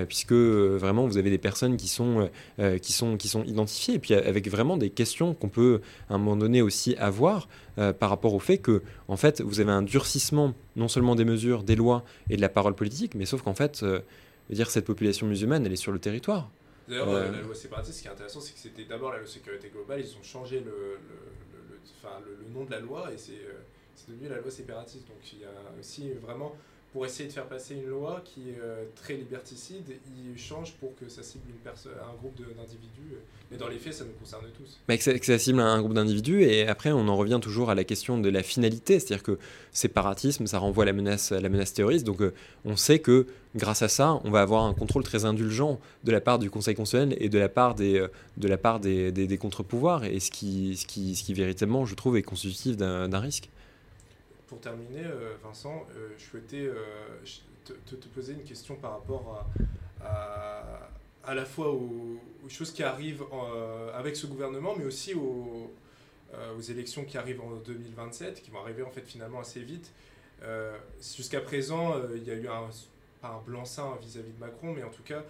puisque 0.07 0.33
vraiment 0.33 1.05
vous 1.05 1.17
avez 1.17 1.29
des 1.29 1.37
personnes 1.37 1.77
qui 1.77 1.87
sont, 1.87 2.29
qui 2.81 2.91
sont, 2.91 3.17
qui 3.17 3.27
sont 3.27 3.43
identifiées, 3.43 3.95
et 3.95 3.99
puis 3.99 4.13
avec 4.13 4.49
vraiment 4.49 4.77
des 4.77 4.89
questions 4.89 5.33
qu'on 5.33 5.49
peut 5.49 5.81
à 6.09 6.15
un 6.15 6.17
moment 6.17 6.35
donné 6.35 6.61
aussi 6.61 6.95
avoir 6.95 7.47
par 7.75 8.09
rapport 8.09 8.33
au 8.33 8.39
fait 8.39 8.57
que 8.57 8.81
en 9.07 9.17
fait 9.17 9.41
vous 9.41 9.59
avez 9.59 9.71
un 9.71 9.83
durcissement 9.83 10.53
non 10.75 10.87
seulement 10.87 11.15
des 11.15 11.25
mesures, 11.25 11.63
des 11.63 11.75
lois 11.75 12.03
et 12.29 12.35
de 12.35 12.41
la 12.41 12.49
parole 12.49 12.75
politique, 12.75 13.15
mais 13.15 13.25
sauf 13.25 13.41
qu'en 13.41 13.53
fait, 13.53 13.85
dire 14.49 14.69
cette 14.69 14.85
population 14.85 15.27
musulmane, 15.27 15.65
elle 15.65 15.73
est 15.73 15.77
sur 15.77 15.91
le 15.91 15.99
territoire. 15.99 16.49
D'ailleurs, 16.87 17.11
la 17.13 17.41
loi 17.41 17.55
séparatiste, 17.55 17.97
ce 17.97 18.01
qui 18.01 18.07
est 18.07 18.11
intéressant, 18.11 18.41
c'est 18.41 18.53
que 18.53 18.59
c'était 18.59 18.85
d'abord 18.85 19.11
la 19.11 19.19
loi 19.19 19.27
sécurité 19.27 19.69
globale, 19.69 20.01
ils 20.01 20.17
ont 20.17 20.23
changé 20.23 20.59
le, 20.59 20.71
le, 20.71 21.59
le, 21.69 21.79
enfin, 21.97 22.19
le 22.25 22.49
nom 22.53 22.65
de 22.65 22.71
la 22.71 22.79
loi 22.79 23.09
et 23.11 23.15
euh, 23.15 23.53
c'est 23.95 24.09
devenu 24.11 24.27
la 24.27 24.39
loi 24.39 24.51
séparatiste. 24.51 25.07
Donc 25.07 25.33
il 25.33 25.39
y 25.39 25.45
a 25.45 25.79
aussi 25.79 26.11
vraiment 26.13 26.55
pour 26.93 27.07
essayer 27.07 27.27
de 27.27 27.33
faire 27.33 27.47
passer 27.47 27.73
une 27.73 27.87
loi 27.87 28.21
qui 28.23 28.51
est 28.51 28.59
euh, 28.61 28.83
très 28.95 29.15
liberticide, 29.15 29.83
il 30.15 30.37
change 30.37 30.73
pour 30.73 30.95
que 30.95 31.09
ça 31.09 31.23
cible 31.23 31.43
un 31.65 32.15
groupe 32.21 32.37
d'individus. 32.37 33.17
Mais 33.49 33.57
dans 33.57 33.67
les 33.67 33.79
faits, 33.79 33.95
ça 33.95 34.05
nous 34.05 34.11
concerne 34.11 34.45
tous. 34.55 34.79
Mais 34.87 34.99
que, 34.99 35.25
ça, 35.25 35.39
cible 35.39 35.59
un 35.59 35.79
groupe 35.79 35.95
d'individus, 35.95 36.43
et 36.43 36.67
après, 36.67 36.91
on 36.91 37.07
en 37.07 37.17
revient 37.17 37.39
toujours 37.41 37.71
à 37.71 37.75
la 37.75 37.83
question 37.83 38.19
de 38.19 38.29
la 38.29 38.43
finalité, 38.43 38.99
c'est-à-dire 38.99 39.23
que 39.23 39.39
séparatisme, 39.71 40.45
ça 40.45 40.59
renvoie 40.59 40.83
à 40.83 40.85
la 40.85 40.93
menace, 40.93 41.31
à 41.31 41.39
la 41.39 41.49
menace 41.49 41.73
terroriste. 41.73 42.05
Donc, 42.05 42.21
euh, 42.21 42.31
on 42.63 42.75
sait 42.75 42.99
que 42.99 43.25
grâce 43.55 43.81
à 43.81 43.87
ça, 43.87 44.21
on 44.23 44.29
va 44.29 44.41
avoir 44.41 44.63
un 44.63 44.75
contrôle 44.75 45.03
très 45.03 45.25
indulgent 45.25 45.79
de 46.03 46.11
la 46.11 46.21
part 46.21 46.37
du 46.37 46.51
Conseil 46.51 46.75
constitutionnel 46.75 47.17
et 47.19 47.29
de 47.29 47.39
la 47.39 47.49
part 47.49 47.73
des, 47.73 47.97
euh, 47.97 48.07
de 48.37 49.09
des, 49.09 49.11
des 49.11 49.37
contre-pouvoirs, 49.37 50.03
et 50.03 50.19
ce 50.19 50.29
qui, 50.29 50.77
ce, 50.77 50.85
qui, 50.85 51.15
ce 51.15 51.23
qui 51.23 51.33
véritablement, 51.33 51.85
je 51.85 51.95
trouve, 51.95 52.17
est 52.17 52.23
constitutif 52.23 52.77
d'un 52.77 53.19
risque 53.19 53.49
pour 54.47 54.59
terminer, 54.59 55.05
euh, 55.05 55.35
Vincent, 55.43 55.85
euh, 55.95 56.09
je 56.17 56.23
souhaitais 56.23 56.65
euh, 56.65 56.75
te, 57.65 57.95
poser 58.07 58.33
une 58.33 58.43
question 58.43 58.75
par 58.75 58.91
rapport 58.91 59.47
à, 60.01 60.89
à, 61.23 61.33
la 61.33 61.45
fois 61.45 61.71
aux, 61.71 62.19
choses 62.49 62.71
qui 62.71 62.83
arrivent 62.83 63.23
avec 63.95 64.15
ce 64.15 64.27
gouvernement, 64.27 64.75
mais 64.77 64.85
aussi 64.85 65.13
aux, 65.13 65.71
aux, 66.57 66.61
élections 66.61 67.05
qui 67.05 67.17
arrivent 67.17 67.41
en 67.41 67.55
2027, 67.55 68.41
qui 68.41 68.51
vont 68.51 68.59
arriver 68.59 68.83
en 68.83 68.91
fait 68.91 69.05
finalement 69.05 69.39
assez 69.39 69.61
vite. 69.61 69.91
Jusqu'à 70.99 71.39
présent, 71.39 71.95
il 72.13 72.23
y 72.23 72.31
a 72.31 72.33
eu 72.33 72.47
un, 72.49 72.69
pas 73.21 73.29
un 73.29 73.41
blanc-seing 73.45 73.97
vis-à-vis 74.01 74.33
de 74.33 74.39
Macron, 74.39 74.73
mais 74.73 74.83
en 74.83 74.89
tout 74.89 75.03
cas, 75.03 75.23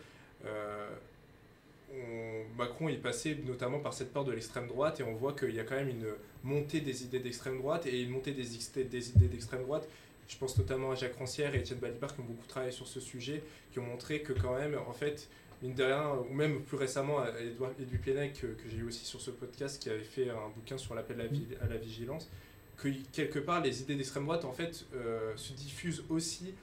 Macron 2.57 2.89
est 2.89 2.97
passé 2.97 3.37
notamment 3.45 3.79
par 3.79 3.93
cette 3.93 4.11
peur 4.13 4.25
de 4.25 4.31
l'extrême 4.31 4.67
droite 4.67 4.99
et 4.99 5.03
on 5.03 5.13
voit 5.13 5.33
qu'il 5.33 5.53
y 5.53 5.59
a 5.59 5.63
quand 5.63 5.75
même 5.75 5.89
une 5.89 6.07
montée 6.43 6.81
des 6.81 7.03
idées 7.03 7.19
d'extrême 7.19 7.57
droite 7.57 7.85
et 7.85 8.01
une 8.01 8.09
montée 8.09 8.31
des, 8.31 8.43
des 8.83 9.09
idées 9.09 9.27
d'extrême 9.27 9.63
droite. 9.63 9.87
Je 10.27 10.37
pense 10.37 10.57
notamment 10.57 10.91
à 10.91 10.95
Jacques 10.95 11.15
Rancière 11.15 11.53
et 11.55 11.59
Étienne 11.59 11.79
Balibar 11.79 12.13
qui 12.13 12.21
ont 12.21 12.25
beaucoup 12.25 12.47
travaillé 12.47 12.71
sur 12.71 12.87
ce 12.87 12.99
sujet, 12.99 13.43
qui 13.71 13.79
ont 13.79 13.83
montré 13.83 14.21
que 14.21 14.33
quand 14.33 14.55
même, 14.55 14.77
en 14.87 14.93
fait, 14.93 15.27
mine 15.61 15.73
de 15.73 15.83
rien, 15.83 16.11
ou 16.29 16.33
même 16.33 16.61
plus 16.61 16.77
récemment, 16.77 17.23
Edouard 17.39 17.71
Plenec, 18.01 18.33
que, 18.39 18.47
que 18.47 18.69
j'ai 18.69 18.77
eu 18.77 18.83
aussi 18.83 19.05
sur 19.05 19.21
ce 19.21 19.31
podcast, 19.31 19.81
qui 19.81 19.89
avait 19.89 19.99
fait 19.99 20.29
un 20.29 20.49
bouquin 20.55 20.77
sur 20.77 20.95
l'appel 20.95 21.19
à, 21.21 21.67
la 21.67 21.77
vigilance, 21.77 22.29
que 22.77 22.89
quelque 23.11 23.39
part, 23.39 23.61
les 23.61 23.81
idées 23.81 23.95
d'extrême 23.95 24.23
droite, 24.23 24.45
en 24.45 24.53
fait, 24.53 24.85
euh, 24.95 25.33
se 25.35 25.53
diffusent 25.53 26.03
aussi 26.09 26.53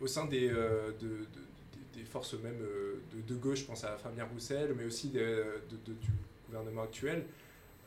au 0.00 0.06
sein 0.06 0.26
des, 0.26 0.48
euh, 0.48 0.92
de 1.00 1.26
des 1.96 2.04
forces 2.04 2.34
même 2.34 2.60
euh, 2.62 3.00
de, 3.26 3.34
gauche, 3.34 3.60
je 3.60 3.64
pense 3.64 3.84
à 3.84 3.96
Fabien 3.96 4.24
Roussel, 4.24 4.74
mais 4.76 4.84
aussi 4.84 5.08
du 5.08 5.20
gouvernement 6.46 6.82
actuel. 6.82 7.24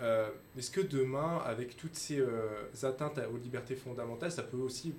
Euh, 0.01 0.29
est-ce 0.57 0.71
que 0.71 0.81
demain, 0.81 1.41
avec 1.45 1.77
toutes 1.77 1.95
ces 1.95 2.19
euh, 2.19 2.65
atteintes 2.83 3.19
aux 3.31 3.37
libertés 3.37 3.75
fondamentales, 3.75 4.31
ça 4.31 4.43
peut 4.43 4.57
aussi 4.57 4.93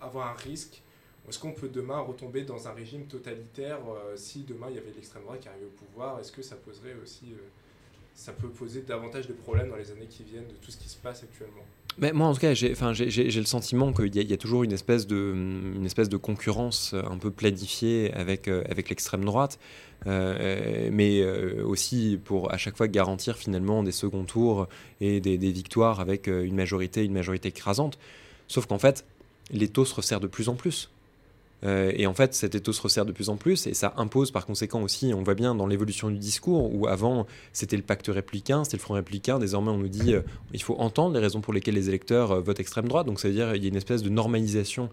avoir 0.00 0.28
un 0.28 0.34
risque? 0.34 0.82
Est-ce 1.28 1.38
qu'on 1.38 1.52
peut 1.52 1.68
demain 1.68 2.00
retomber 2.00 2.42
dans 2.42 2.66
un 2.66 2.72
régime 2.72 3.06
totalitaire 3.06 3.78
si 4.16 4.42
demain 4.42 4.66
il 4.70 4.74
y 4.74 4.78
avait 4.78 4.90
l'extrême 4.90 5.22
droite 5.22 5.38
qui 5.38 5.48
arrivait 5.48 5.66
au 5.66 5.86
pouvoir? 5.86 6.18
Est-ce 6.18 6.32
que 6.32 6.42
ça 6.42 6.56
poserait 6.56 6.96
aussi, 7.00 7.36
ça 8.14 8.32
peut 8.32 8.48
poser 8.48 8.82
davantage 8.82 9.26
de 9.26 9.32
problèmes 9.32 9.70
dans 9.70 9.76
les 9.76 9.90
années 9.90 10.06
qui 10.08 10.22
viennent 10.22 10.48
de 10.48 10.54
tout 10.60 10.70
ce 10.70 10.76
qui 10.76 10.88
se 10.88 10.96
passe 10.96 11.22
actuellement 11.22 11.64
mais 11.98 12.12
moi, 12.12 12.28
en 12.28 12.34
tout 12.34 12.40
cas, 12.40 12.54
j'ai 12.54 12.70
le 12.70 13.44
sentiment 13.44 13.92
qu'il 13.92 14.14
y, 14.16 14.32
a 14.32 14.36
toujours 14.36 14.62
une 14.62 14.72
espèce, 14.72 15.06
de, 15.06 16.16
concurrence 16.16 16.94
un 16.94 17.18
peu 17.18 17.30
planifiée 17.30 18.12
avec, 18.14 18.48
euh, 18.48 18.64
l'extrême 18.88 19.24
droite, 19.24 19.58
euh, 20.06 20.88
mais 20.90 21.20
euh, 21.20 21.62
aussi 21.64 22.18
pour 22.24 22.52
à 22.52 22.56
chaque 22.56 22.76
fois 22.76 22.88
garantir 22.88 23.36
finalement 23.36 23.82
des 23.82 23.92
seconds 23.92 24.24
tours 24.24 24.68
et 25.00 25.20
des, 25.20 25.36
victoires 25.36 26.00
avec 26.00 26.28
une 26.28 26.54
majorité, 26.54 27.04
une 27.04 27.12
majorité 27.12 27.48
écrasante. 27.48 27.98
Sauf 28.48 28.66
qu'en 28.66 28.78
fait, 28.78 29.04
l'étau 29.50 29.84
se 29.84 29.94
resserre 29.94 30.20
de 30.20 30.26
plus 30.26 30.48
en 30.48 30.54
plus. 30.54 30.90
Euh, 31.64 31.92
et 31.94 32.06
en 32.06 32.14
fait, 32.14 32.34
cet 32.34 32.54
étau 32.54 32.72
se 32.72 32.82
resserre 32.82 33.06
de 33.06 33.12
plus 33.12 33.28
en 33.28 33.36
plus 33.36 33.66
et 33.66 33.74
ça 33.74 33.94
impose 33.96 34.30
par 34.30 34.46
conséquent 34.46 34.82
aussi, 34.82 35.12
on 35.14 35.22
voit 35.22 35.34
bien 35.34 35.54
dans 35.54 35.66
l'évolution 35.66 36.10
du 36.10 36.18
discours, 36.18 36.74
où 36.74 36.86
avant 36.86 37.26
c'était 37.52 37.76
le 37.76 37.82
pacte 37.82 38.08
républicain, 38.08 38.64
c'était 38.64 38.78
le 38.78 38.82
front 38.82 38.94
républicain, 38.94 39.38
désormais 39.38 39.70
on 39.70 39.78
nous 39.78 39.88
dit 39.88 40.14
euh, 40.14 40.22
il 40.52 40.62
faut 40.62 40.76
entendre 40.78 41.14
les 41.14 41.20
raisons 41.20 41.40
pour 41.40 41.52
lesquelles 41.52 41.74
les 41.74 41.88
électeurs 41.88 42.32
euh, 42.32 42.40
votent 42.40 42.60
extrême 42.60 42.88
droite, 42.88 43.06
donc 43.06 43.20
ça 43.20 43.28
veut 43.28 43.34
dire 43.34 43.52
qu'il 43.52 43.62
y 43.62 43.66
a 43.66 43.68
une 43.68 43.76
espèce 43.76 44.02
de 44.02 44.08
normalisation 44.08 44.90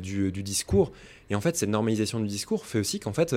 du, 0.00 0.30
discours. 0.42 0.92
Et 1.30 1.34
en 1.34 1.40
fait, 1.40 1.56
cette 1.56 1.68
normalisation 1.68 2.20
du 2.20 2.26
discours 2.26 2.66
fait 2.66 2.78
aussi 2.78 3.00
qu'en 3.00 3.12
fait, 3.12 3.34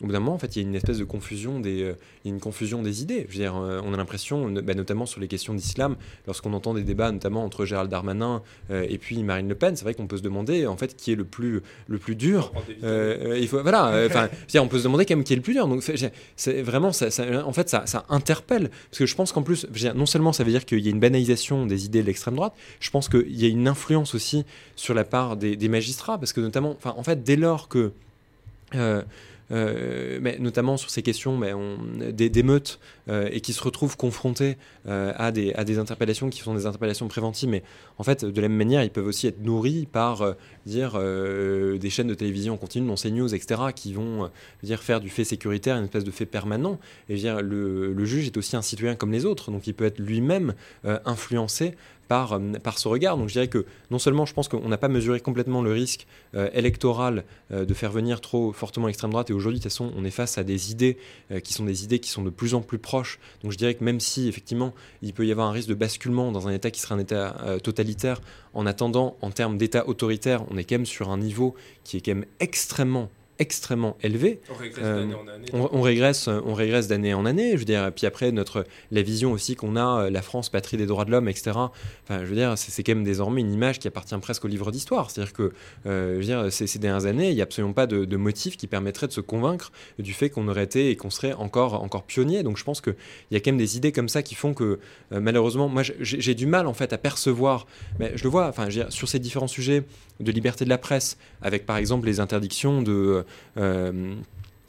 au 0.00 0.06
bout 0.06 0.12
d'un 0.12 0.20
moment, 0.20 0.34
en 0.34 0.38
fait, 0.38 0.56
il 0.56 0.62
y 0.62 0.64
a 0.64 0.68
une 0.68 0.74
espèce 0.74 0.98
de 0.98 1.04
confusion 1.04 1.60
des, 1.60 1.82
euh, 1.82 1.94
une 2.24 2.40
confusion 2.40 2.82
des 2.82 3.02
idées. 3.02 3.26
Je 3.28 3.34
veux 3.34 3.42
dire, 3.42 3.56
euh, 3.56 3.80
on 3.84 3.92
a 3.92 3.96
l'impression, 3.96 4.50
bah, 4.50 4.74
notamment 4.74 5.04
sur 5.04 5.20
les 5.20 5.28
questions 5.28 5.52
d'islam, 5.52 5.96
lorsqu'on 6.26 6.54
entend 6.54 6.72
des 6.72 6.84
débats, 6.84 7.12
notamment 7.12 7.44
entre 7.44 7.66
Gérald 7.66 7.90
Darmanin 7.90 8.42
euh, 8.70 8.86
et 8.88 8.96
puis 8.96 9.22
Marine 9.22 9.48
Le 9.48 9.54
Pen, 9.54 9.76
c'est 9.76 9.84
vrai 9.84 9.92
qu'on 9.92 10.06
peut 10.06 10.16
se 10.16 10.22
demander, 10.22 10.66
en 10.66 10.76
fait, 10.76 10.96
qui 10.96 11.12
est 11.12 11.16
le 11.16 11.24
plus, 11.24 11.60
le 11.86 11.98
plus 11.98 12.16
dur. 12.16 12.52
il 12.82 13.48
faut, 13.48 13.60
voilà, 13.62 14.06
enfin, 14.06 14.28
on 14.58 14.68
peut 14.68 14.78
se 14.78 14.84
demander 14.84 15.04
quand 15.04 15.16
même 15.16 15.24
qui 15.24 15.34
est 15.34 15.36
le 15.36 15.42
plus 15.42 15.52
dur. 15.52 15.68
Donc, 15.68 15.82
c'est 16.36 16.62
vraiment, 16.62 16.92
ça, 16.92 17.08
en 17.44 17.52
fait, 17.52 17.68
ça, 17.68 17.82
ça, 17.84 18.06
interpelle, 18.08 18.70
parce 18.90 18.98
que 18.98 19.06
je 19.06 19.14
pense 19.14 19.32
qu'en 19.32 19.42
plus, 19.42 19.66
non 19.94 20.06
seulement 20.06 20.32
ça 20.32 20.44
veut 20.44 20.50
dire 20.50 20.64
qu'il 20.64 20.80
y 20.80 20.88
a 20.88 20.90
une 20.90 21.00
banalisation 21.00 21.66
des 21.66 21.84
idées 21.84 22.00
de 22.00 22.06
l'extrême 22.06 22.36
droite, 22.36 22.54
je 22.80 22.90
pense 22.90 23.08
qu'il 23.10 23.38
y 23.38 23.44
a 23.44 23.48
une 23.48 23.68
influence 23.68 24.14
aussi 24.14 24.44
sur 24.76 24.94
la 24.94 25.04
part 25.04 25.36
des, 25.36 25.56
des 25.56 25.68
magistrats, 25.68 26.16
parce 26.16 26.32
que 26.32 26.40
notamment, 26.40 26.78
en 26.84 27.02
fait, 27.02 27.22
dès 27.22 27.36
lors 27.36 27.68
que 27.68 27.92
euh, 28.74 29.02
mais 29.50 30.38
notamment 30.38 30.76
sur 30.76 30.90
ces 30.90 31.02
questions 31.02 31.36
mais 31.36 31.52
on, 31.52 31.78
d'émeutes 32.12 32.78
euh, 32.80 32.99
et 33.10 33.40
qui 33.40 33.52
se 33.52 33.62
retrouvent 33.62 33.96
confrontés 33.96 34.56
euh, 34.86 35.12
à, 35.16 35.32
des, 35.32 35.78
interpellations 35.78 36.30
qui 36.30 36.40
sont 36.40 36.54
des 36.54 36.66
interpellations 36.66 37.08
préventives. 37.08 37.48
Mais 37.48 37.62
en 37.98 38.02
fait, 38.02 38.24
de 38.24 38.40
la 38.40 38.48
même 38.48 38.56
manière, 38.56 38.82
ils 38.82 38.90
peuvent 38.90 39.06
aussi 39.06 39.26
être 39.26 39.42
nourris 39.42 39.86
par 39.90 40.34
dire, 40.66 40.98
des 40.98 41.90
chaînes 41.90 42.08
de 42.08 42.14
télévision 42.14 42.54
en 42.54 42.56
continu, 42.56 42.86
non 42.86 42.94
CNews, 42.94 43.34
etc., 43.34 43.60
qui 43.74 43.92
vont 43.92 44.30
dire, 44.62 44.82
faire 44.82 45.00
du 45.00 45.10
fait 45.10 45.24
sécuritaire 45.24 45.76
une 45.76 45.84
espèce 45.84 46.04
de 46.04 46.10
fait 46.10 46.26
permanent. 46.26 46.78
Et 47.08 47.16
dire, 47.16 47.42
le, 47.42 47.92
le 47.92 48.04
juge 48.04 48.26
est 48.26 48.36
aussi 48.36 48.56
un 48.56 48.62
citoyen 48.62 48.94
comme 48.94 49.12
les 49.12 49.24
autres, 49.24 49.50
donc 49.50 49.66
il 49.66 49.74
peut 49.74 49.84
être 49.86 49.98
lui-même 49.98 50.54
influencé 51.04 51.74
par, 52.10 52.40
par 52.64 52.78
ce 52.78 52.88
regard. 52.88 53.16
Donc 53.16 53.28
je 53.28 53.34
dirais 53.34 53.48
que 53.48 53.64
non 53.92 54.00
seulement 54.00 54.26
je 54.26 54.34
pense 54.34 54.48
qu'on 54.48 54.68
n'a 54.68 54.78
pas 54.78 54.88
mesuré 54.88 55.20
complètement 55.20 55.62
le 55.62 55.72
risque 55.72 56.06
électoral 56.52 57.24
de 57.50 57.74
faire 57.74 57.92
venir 57.92 58.20
trop 58.20 58.52
fortement 58.52 58.88
l'extrême 58.88 59.12
droite, 59.12 59.30
et 59.30 59.32
aujourd'hui 59.32 59.60
de 59.60 59.62
toute 59.62 59.70
façon 59.70 59.92
on 59.96 60.04
est 60.04 60.10
face 60.10 60.36
à 60.36 60.42
des 60.42 60.72
idées 60.72 60.98
qui 61.44 61.52
sont 61.52 61.64
des 61.64 61.84
idées 61.84 62.00
qui 62.00 62.10
sont 62.10 62.22
de 62.22 62.30
plus 62.30 62.54
en 62.54 62.62
plus 62.62 62.78
proches. 62.78 62.99
Donc 63.42 63.52
je 63.52 63.56
dirais 63.56 63.74
que 63.74 63.84
même 63.84 64.00
si 64.00 64.28
effectivement 64.28 64.74
il 65.02 65.12
peut 65.12 65.26
y 65.26 65.32
avoir 65.32 65.48
un 65.48 65.52
risque 65.52 65.68
de 65.68 65.74
basculement 65.74 66.32
dans 66.32 66.48
un 66.48 66.52
État 66.52 66.70
qui 66.70 66.80
serait 66.80 66.94
un 66.94 66.98
État 66.98 67.36
totalitaire, 67.62 68.20
en 68.54 68.66
attendant 68.66 69.16
en 69.20 69.30
termes 69.30 69.58
d'État 69.58 69.86
autoritaire, 69.88 70.44
on 70.50 70.56
est 70.56 70.64
quand 70.64 70.76
même 70.76 70.86
sur 70.86 71.10
un 71.10 71.18
niveau 71.18 71.54
qui 71.84 71.96
est 71.96 72.00
quand 72.00 72.14
même 72.14 72.26
extrêmement 72.40 73.10
extrêmement 73.40 73.96
élevé. 74.02 74.40
On 74.50 74.54
régresse 74.54 74.84
d'année 74.84 75.14
en 75.14 75.26
année. 75.26 75.46
On, 75.52 75.80
régresse, 75.80 76.28
on 76.28 76.54
régresse 76.54 76.88
d'année 76.88 77.14
en 77.14 77.26
année. 77.26 77.52
Je 77.54 77.56
veux 77.56 77.64
dire, 77.64 77.90
puis 77.94 78.06
après 78.06 78.30
notre 78.32 78.66
la 78.92 79.02
vision 79.02 79.32
aussi 79.32 79.56
qu'on 79.56 79.76
a, 79.76 80.02
euh, 80.02 80.10
la 80.10 80.22
France 80.22 80.50
patrie 80.50 80.76
des 80.76 80.86
droits 80.86 81.04
de 81.04 81.10
l'homme, 81.10 81.28
etc. 81.28 81.52
Enfin, 82.04 82.20
je 82.20 82.26
veux 82.26 82.34
dire, 82.34 82.52
c'est 82.56 82.82
quand 82.82 82.94
même 82.94 83.02
désormais 83.02 83.40
une 83.40 83.52
image 83.52 83.78
qui 83.78 83.88
appartient 83.88 84.16
presque 84.18 84.44
au 84.44 84.48
livre 84.48 84.70
d'histoire. 84.70 85.10
C'est-à-dire 85.10 85.32
que, 85.32 85.52
euh, 85.86 86.14
je 86.14 86.18
veux 86.18 86.24
dire, 86.24 86.52
ces, 86.52 86.66
ces, 86.66 86.78
dernières 86.78 87.06
années, 87.06 87.30
il 87.30 87.34
n'y 87.34 87.40
a 87.40 87.44
absolument 87.44 87.72
pas 87.72 87.86
de, 87.86 88.04
de, 88.04 88.16
motif 88.16 88.58
qui 88.58 88.66
permettrait 88.66 89.06
de 89.06 89.12
se 89.12 89.22
convaincre 89.22 89.72
du 89.98 90.12
fait 90.12 90.28
qu'on 90.28 90.46
aurait 90.48 90.64
été 90.64 90.90
et 90.90 90.96
qu'on 90.96 91.10
serait 91.10 91.32
encore 91.32 91.82
encore 91.82 92.04
pionnier. 92.04 92.42
Donc, 92.42 92.58
je 92.58 92.64
pense 92.64 92.82
qu'il 92.82 92.94
y 93.30 93.36
a 93.36 93.40
quand 93.40 93.50
même 93.50 93.58
des 93.58 93.78
idées 93.78 93.92
comme 93.92 94.08
ça 94.08 94.22
qui 94.22 94.34
font 94.34 94.52
que, 94.52 94.78
euh, 95.12 95.20
malheureusement, 95.20 95.68
moi, 95.68 95.82
j'ai 96.00 96.34
du 96.34 96.46
mal 96.46 96.66
en 96.66 96.74
fait 96.74 96.92
à 96.92 96.98
percevoir. 96.98 97.66
Mais 97.98 98.12
je 98.16 98.24
le 98.24 98.28
vois, 98.28 98.48
enfin, 98.48 98.68
je 98.68 98.78
veux 98.78 98.84
dire, 98.84 98.92
sur 98.92 99.08
ces 99.08 99.18
différents 99.18 99.48
sujets 99.48 99.84
de 100.20 100.32
liberté 100.32 100.64
de 100.64 100.70
la 100.70 100.78
presse, 100.78 101.16
avec 101.40 101.66
par 101.66 101.78
exemple 101.78 102.06
les 102.06 102.20
interdictions 102.20 102.82
de 102.82 102.92
euh, 102.92 103.22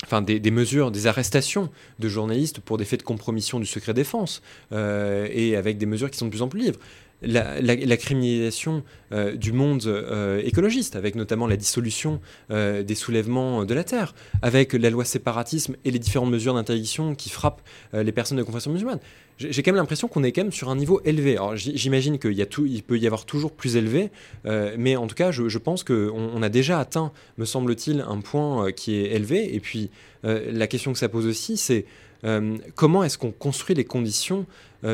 enfin 0.03 0.21
des, 0.21 0.51
mesures, 0.51 0.91
des 0.91 1.07
arrestations 1.07 1.69
de 1.99 2.09
journalistes 2.09 2.59
pour 2.59 2.77
des 2.77 2.85
faits 2.85 2.99
de 2.99 3.05
compromission 3.05 3.59
du 3.59 3.65
secret 3.65 3.93
défense, 3.93 4.41
euh, 4.71 5.27
et 5.31 5.55
avec 5.55 5.77
des 5.77 5.85
mesures 5.85 6.09
qui 6.09 6.17
sont 6.17 6.25
de 6.25 6.31
plus 6.31 6.41
en 6.41 6.47
plus 6.47 6.61
libres. 6.61 6.79
La, 7.23 7.97
criminalisation 7.97 8.83
euh, 9.11 9.35
du 9.35 9.51
monde 9.51 9.83
écologiste, 10.43 10.95
avec 10.95 11.13
notamment 11.13 11.45
la 11.45 11.55
dissolution 11.55 12.19
des 12.49 12.95
soulèvements 12.95 13.63
de 13.63 13.73
la 13.75 13.83
terre, 13.83 14.15
avec 14.41 14.73
la 14.73 14.89
loi 14.89 15.05
séparatisme 15.05 15.75
et 15.85 15.91
les 15.91 15.99
différentes 15.99 16.31
mesures 16.31 16.55
d'interdiction 16.55 17.13
qui 17.13 17.29
frappent 17.29 17.61
les 17.93 18.11
personnes 18.11 18.37
de 18.37 18.43
confession 18.43 18.71
musulmane 18.71 18.99
j'ai 19.49 19.63
quand 19.63 19.71
même 19.71 19.77
l'impression 19.77 20.07
qu'on 20.07 20.23
est 20.23 20.31
quand 20.31 20.43
même 20.43 20.51
sur 20.51 20.69
un 20.69 20.75
niveau 20.75 21.01
élevé. 21.05 21.33
Alors 21.33 21.55
j'imagine 21.55 22.19
qu'il 22.19 22.83
peut 22.83 22.97
y 22.97 23.05
avoir 23.05 23.25
toujours 23.25 23.51
plus 23.51 23.75
élevé, 23.75 24.11
euh, 24.45 24.75
mais 24.77 24.95
en 24.95 25.07
tout 25.07 25.15
cas, 25.15 25.31
je, 25.31 25.57
pense 25.57 25.83
qu'on 25.83 26.11
on 26.33 26.41
a 26.41 26.49
déjà 26.49 26.79
atteint, 26.79 27.11
me 27.37 27.45
semble-t-il, 27.45 28.01
un 28.07 28.19
point 28.19 28.67
euh, 28.67 28.71
qui 28.71 28.95
est 28.95 29.11
élevé. 29.11 29.55
Et 29.55 29.59
puis 29.59 29.89
euh, 30.25 30.51
la 30.51 30.67
question 30.67 30.93
que 30.93 30.99
ça 30.99 31.09
pose 31.09 31.25
aussi, 31.25 31.57
c'est 31.57 31.85
comment 32.75 33.03
est-ce 33.03 33.17
qu'on 33.17 33.31
construit 33.31 33.75
les 33.75 33.83
conditions 33.83 34.45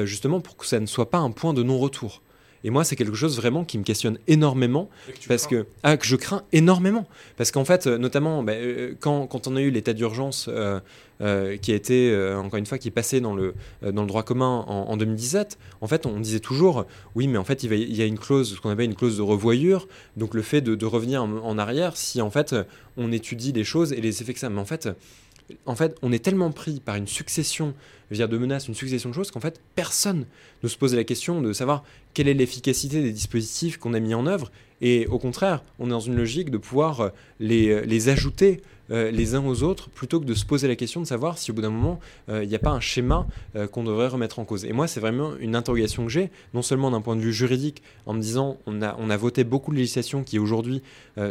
justement 0.05 0.39
pour 0.39 0.55
que 0.55 0.65
ça 0.65 0.79
ne 0.79 0.85
soit 0.85 1.09
pas 1.09 1.17
un 1.17 1.31
point 1.31 1.53
de 1.53 1.61
non-retour? 1.61 2.21
Et 2.63 2.69
moi, 2.69 2.83
c'est 2.83 2.95
quelque 2.95 3.15
chose 3.15 3.37
vraiment 3.37 3.63
qui 3.63 3.77
me 3.77 3.83
questionne 3.83 4.17
énormément, 4.27 4.89
parce 5.27 5.47
que, 5.47 5.65
ah, 5.83 5.97
que 5.97 6.05
je 6.05 6.15
crains 6.15 6.43
énormément. 6.51 7.07
Parce 7.37 7.51
qu'en 7.51 7.65
fait, 7.65 7.87
notamment, 7.87 8.43
bah, 8.43 8.53
quand, 8.99 9.27
quand, 9.27 9.47
on 9.47 9.55
a 9.55 9.61
eu 9.61 9.69
l'état 9.69 9.93
d'urgence 9.93 10.49
euh, 11.19 11.57
qui 11.57 11.71
a 11.71 11.75
été, 11.75 12.11
euh, 12.11 12.37
encore 12.37 12.59
une 12.59 12.67
fois, 12.67 12.77
qui 12.77 12.89
est 12.89 12.91
passé 12.91 13.21
dans 13.21 13.33
le, 13.33 13.55
euh, 13.83 13.91
dans 13.91 14.03
le 14.03 14.07
droit 14.07 14.21
commun 14.21 14.63
en, 14.67 14.95
2017, 14.97 15.57
en 15.81 15.87
fait, 15.87 16.05
on 16.05 16.19
disait 16.19 16.39
toujours, 16.39 16.85
oui, 17.15 17.27
mais 17.27 17.39
en 17.39 17.43
fait, 17.43 17.63
il, 17.63 17.73
il 17.73 17.95
y 17.95 18.03
a 18.03 18.05
une 18.05 18.19
clause, 18.19 18.53
ce 18.53 18.61
qu'on 18.61 18.69
appelle 18.69 18.85
une 18.85 18.95
clause 18.95 19.17
de 19.17 19.23
revoyure, 19.23 19.87
donc 20.15 20.35
le 20.35 20.43
fait 20.43 20.61
de, 20.61 20.85
revenir 20.85 21.23
en, 21.23 21.57
arrière 21.57 21.97
si, 21.97 22.21
en 22.21 22.29
fait, 22.29 22.55
on 22.97 23.11
étudie 23.11 23.51
les 23.51 23.63
choses 23.63 23.93
et 23.93 24.01
les 24.01 24.21
effets 24.21 24.33
que 24.33 24.39
ça. 24.39 24.49
Mais 24.49 24.61
en 24.61 24.65
fait, 24.65 24.89
en 25.65 25.75
fait, 25.75 25.97
on 26.01 26.11
est 26.11 26.23
tellement 26.23 26.51
pris 26.51 26.79
par 26.79 26.95
une 26.95 27.07
succession 27.07 27.73
dire, 28.11 28.29
de 28.29 28.37
menaces, 28.37 28.67
une 28.67 28.75
succession 28.75 29.09
de 29.09 29.15
choses, 29.15 29.31
qu'en 29.31 29.39
fait, 29.39 29.61
personne 29.75 30.25
ne 30.63 30.67
se 30.67 30.77
pose 30.77 30.95
la 30.95 31.03
question 31.03 31.41
de 31.41 31.53
savoir 31.53 31.83
quelle 32.13 32.27
est 32.27 32.33
l'efficacité 32.33 33.01
des 33.01 33.11
dispositifs 33.11 33.77
qu'on 33.77 33.93
a 33.93 33.99
mis 33.99 34.13
en 34.13 34.27
œuvre. 34.27 34.51
Et 34.81 35.07
au 35.07 35.19
contraire, 35.19 35.63
on 35.79 35.87
est 35.87 35.91
dans 35.91 35.99
une 35.99 36.15
logique 36.15 36.51
de 36.51 36.57
pouvoir 36.57 37.11
les, 37.39 37.85
les 37.85 38.09
ajouter 38.09 38.61
euh, 38.91 39.11
les 39.11 39.35
uns 39.35 39.45
aux 39.45 39.63
autres 39.63 39.89
plutôt 39.89 40.19
que 40.19 40.25
de 40.25 40.33
se 40.33 40.45
poser 40.45 40.67
la 40.67 40.75
question 40.75 41.01
de 41.01 41.05
savoir 41.05 41.38
si 41.38 41.51
au 41.51 41.53
bout 41.53 41.61
d'un 41.61 41.69
moment 41.69 41.99
euh, 42.29 42.43
il 42.43 42.49
n'y 42.49 42.55
a 42.55 42.59
pas 42.59 42.71
un 42.71 42.79
schéma 42.79 43.27
euh, 43.55 43.67
qu'on 43.67 43.83
devrait 43.83 44.07
remettre 44.07 44.39
en 44.39 44.45
cause. 44.45 44.65
Et 44.65 44.73
moi, 44.73 44.88
c'est 44.88 44.99
vraiment 44.99 45.35
une 45.39 45.55
interrogation 45.55 46.05
que 46.05 46.11
j'ai, 46.11 46.29
non 46.53 46.61
seulement 46.61 46.91
d'un 46.91 47.01
point 47.01 47.15
de 47.15 47.21
vue 47.21 47.33
juridique, 47.33 47.81
en 48.05 48.13
me 48.13 48.21
disant 48.21 48.57
on 48.65 48.81
a, 48.81 48.95
on 48.99 49.09
a 49.09 49.17
voté 49.17 49.43
beaucoup 49.43 49.71
de 49.71 49.77
législations 49.77 50.23
qui 50.23 50.39
aujourd'hui 50.39 50.81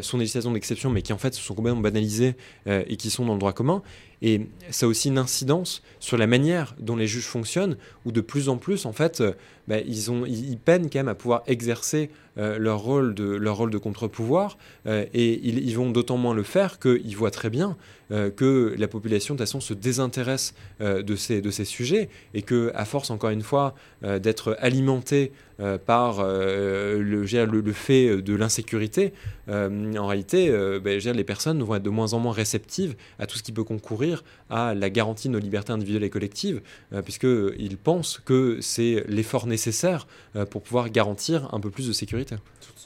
sont 0.01 0.19
des 0.19 0.25
législations 0.25 0.53
d'exception, 0.53 0.91
mais 0.91 1.03
qui 1.03 1.13
en 1.13 1.19
fait 1.19 1.35
se 1.35 1.41
sont 1.41 1.55
complètement 1.55 1.81
banalisées 1.81 2.35
et 2.67 2.97
qui 2.97 3.11
sont 3.11 3.25
dans 3.25 3.35
le 3.35 3.39
droit 3.39 3.53
commun. 3.53 3.83
Et 4.23 4.47
ça 4.71 4.87
a 4.87 4.89
aussi 4.89 5.09
une 5.09 5.19
incidence 5.19 5.83
sur 6.01 6.17
la 6.17 6.27
manière 6.27 6.75
dont 6.81 6.97
les 6.97 7.07
juges 7.07 7.27
fonctionnent, 7.27 7.77
où 8.05 8.13
de 8.13 8.21
plus 8.21 8.49
en 8.49 8.57
plus, 8.57 8.87
en 8.87 8.93
fait, 8.93 9.23
bah, 9.69 9.79
ils, 9.81 10.11
ont, 10.11 10.25
ils, 10.27 10.59
peinent 10.59 10.89
quand 10.91 10.99
même 10.99 11.09
à 11.09 11.15
pouvoir 11.15 11.43
exercer 11.47 12.11
euh, 12.39 12.59
leur, 12.59 12.81
rôle 12.81 13.15
de, 13.15 13.79
contre-pouvoir, 13.79 14.59
euh, 14.87 15.05
et 15.15 15.49
ils, 15.49 15.75
vont 15.77 15.91
d'autant 15.91 16.17
moins 16.17 16.35
le 16.35 16.43
faire 16.43 16.79
qu'ils 16.79 17.17
voient 17.17 17.31
très 17.31 17.51
bien 17.51 17.77
euh, 18.11 18.31
que 18.31 18.75
la 18.79 18.89
population, 18.89 19.35
de 19.35 19.41
façon, 19.41 19.61
se 19.61 19.75
désintéresse 19.75 20.55
de, 20.81 21.17
ces, 21.17 21.41
de 21.41 21.51
ces 21.51 21.65
sujets, 21.65 22.09
et 22.35 22.43
que, 22.43 22.71
à 22.75 22.85
force, 22.85 23.11
encore 23.11 23.31
une 23.31 23.43
fois, 23.43 23.75
d'être 24.03 24.57
alimenté 24.61 25.33
par 25.87 26.23
le, 26.23 27.73
fait 27.73 28.23
de 28.23 28.35
l'insécurité, 28.35 29.13
en 29.49 30.07
réalité, 30.07 30.51
bah, 30.83 30.91
les 30.95 31.25
personnes 31.25 31.63
vont 31.63 31.77
être 31.77 31.83
de 31.83 31.91
moins 31.91 32.13
en 32.13 32.19
moins 32.19 32.33
réceptives 32.33 32.95
à 33.19 33.27
tout 33.27 33.39
ce 33.39 33.43
qui 33.43 33.53
peut 33.53 33.65
concourir 33.65 34.23
à 34.51 34.75
la 34.75 34.91
garantie 34.91 35.29
de 35.29 35.33
nos 35.33 35.39
libertés 35.39 35.73
individuelles 35.73 36.05
et 36.05 36.11
collectives, 36.11 36.61
puisqu'ils 37.05 37.79
pensent 37.83 38.21
que 38.25 38.59
c'est 38.61 39.05
l'effort 39.09 39.47
nécessaire 39.47 40.07
pour 40.51 40.63
pouvoir 40.63 40.91
garantir 40.91 41.49
un 41.55 41.61
peu 41.61 41.71
plus 41.71 41.89
de 41.89 41.93
sécurité. 41.93 42.37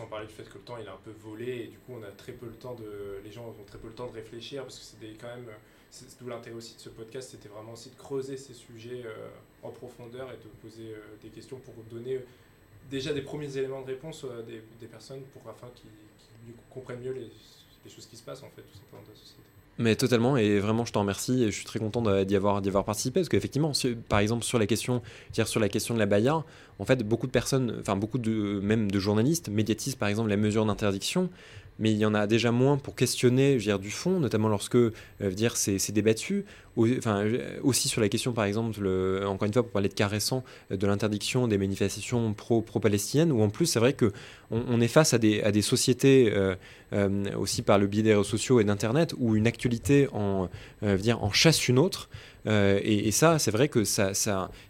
Sans 0.01 0.07
parler 0.07 0.27
du 0.27 0.33
fait 0.33 0.49
que 0.49 0.55
le 0.55 0.65
temps 0.65 0.79
il 0.79 0.87
est 0.87 0.89
un 0.89 0.97
peu 1.05 1.11
volé 1.11 1.59
et 1.59 1.67
du 1.67 1.77
coup 1.77 1.93
on 1.93 2.03
a 2.03 2.11
très 2.11 2.33
peu 2.33 2.47
le 2.47 2.55
temps 2.55 2.75
de, 2.75 3.21
les 3.23 3.31
gens 3.31 3.45
ont 3.45 3.65
très 3.67 3.77
peu 3.77 3.89
le 3.89 3.93
temps 3.93 4.07
de 4.07 4.15
réfléchir 4.15 4.63
parce 4.63 4.79
que 4.79 4.85
c'est 4.85 5.13
quand 5.21 5.27
même, 5.27 5.45
c'est 5.91 6.17
tout 6.17 6.27
l'intérêt 6.27 6.57
aussi 6.57 6.75
de 6.75 6.81
ce 6.81 6.89
podcast, 6.89 7.33
c'était 7.33 7.51
vraiment 7.51 7.75
aussi 7.75 7.91
de 7.91 7.97
creuser 7.97 8.39
ces 8.39 8.55
sujets 8.55 9.03
euh, 9.05 9.29
en 9.63 9.69
profondeur 9.69 10.33
et 10.33 10.39
de 10.39 10.49
poser 10.63 10.95
euh, 10.95 11.03
des 11.23 11.29
questions 11.29 11.59
pour 11.59 11.75
donner 11.91 12.19
déjà 12.89 13.13
des 13.13 13.21
premiers 13.21 13.55
éléments 13.59 13.83
de 13.83 13.89
réponse 13.89 14.25
à 14.25 14.41
des, 14.41 14.63
des 14.81 14.87
personnes 14.87 15.21
pour 15.35 15.47
afin 15.51 15.69
qu'ils 15.75 16.55
comprennent 16.71 17.01
mieux 17.01 17.13
les, 17.13 17.31
les, 17.85 17.91
choses 17.91 18.07
qui 18.07 18.17
se 18.17 18.23
passent 18.23 18.43
en 18.43 18.49
fait 18.49 18.63
tout 18.63 18.79
simplement 18.79 19.03
dans 19.03 19.11
la 19.11 19.19
société. 19.19 19.43
Mais 19.81 19.97
totalement, 19.97 20.37
et 20.37 20.59
vraiment 20.59 20.85
je 20.85 20.93
t'en 20.93 21.01
remercie, 21.01 21.43
et 21.43 21.47
je 21.47 21.57
suis 21.57 21.64
très 21.64 21.78
content 21.78 22.03
d'y 22.22 22.37
avoir, 22.37 22.61
participé, 22.85 23.20
parce 23.20 23.31
qu'effectivement, 23.31 23.72
par 24.11 24.18
exemple 24.18 24.45
sur 24.45 24.59
la 24.59 24.66
question, 24.66 25.01
sur 25.33 25.59
la 25.59 25.70
question 25.70 25.95
de 25.95 25.99
la 25.99 26.05
Baïa, 26.05 26.45
en 26.78 26.85
fait, 26.85 27.03
beaucoup 27.03 27.26
de 27.26 27.33
personnes, 27.33 27.76
enfin 27.81 27.97
beaucoup 27.97 28.18
de, 28.18 28.61
même 28.62 28.91
de 28.91 28.99
journalistes 28.99 29.49
médiatisent 29.49 29.97
par 29.97 30.11
exemple 30.11 30.28
la 30.28 30.37
mesure 30.37 30.66
d'interdiction, 30.66 31.31
mais 31.81 31.91
il 31.93 31.99
y 31.99 32.05
en 32.05 32.14
a 32.14 32.26
déjà 32.26 32.53
moins 32.53 32.76
pour 32.76 32.95
questionner 32.95 33.59
je 33.59 33.70
du 33.78 33.91
fond, 33.91 34.20
notamment 34.20 34.49
lorsque 34.49 34.76
euh, 34.76 34.93
c'est, 35.55 35.93
débattu. 35.93 36.45
enfin, 36.76 37.24
aussi 37.62 37.89
sur 37.89 38.01
la 38.01 38.09
question, 38.09 38.33
par 38.33 38.45
exemple, 38.45 38.87
encore 39.26 39.47
une 39.47 39.53
fois, 39.53 39.62
pour 39.62 39.72
parler 39.72 39.89
de 39.89 39.95
cas 39.95 40.07
récents, 40.07 40.45
euh, 40.70 40.76
de 40.76 40.87
l'interdiction 40.87 41.49
des 41.49 41.59
manifestations 41.59 42.35
pro, 42.35 42.61
pro-palestiniennes, 42.61 43.33
où 43.33 43.43
en 43.43 43.49
plus, 43.49 43.66
c'est 43.66 43.81
vrai 43.81 43.95
qu'on 43.95 44.11
on 44.51 44.81
est 44.81 44.89
face 44.89 45.14
à 45.14 45.18
des, 45.18 45.41
à 45.43 45.51
des 45.51 45.62
sociétés, 45.62 46.33
euh, 46.33 46.55
aussi 47.37 47.62
par 47.62 47.78
le 47.78 47.87
biais 47.87 48.03
des 48.03 48.11
réseaux 48.11 48.24
sociaux 48.24 48.61
et 48.61 48.64
d'Internet, 48.64 49.14
où 49.18 49.37
une 49.37 49.47
actualité 49.47 50.09
en, 50.12 50.49
en 50.83 51.33
chasse 51.33 51.68
une 51.68 51.78
autre. 51.78 52.11
Et, 52.47 53.11
ça, 53.11 53.38
c'est 53.38 53.51
vrai 53.51 53.68
que 53.68 53.84
ça, 53.84 54.12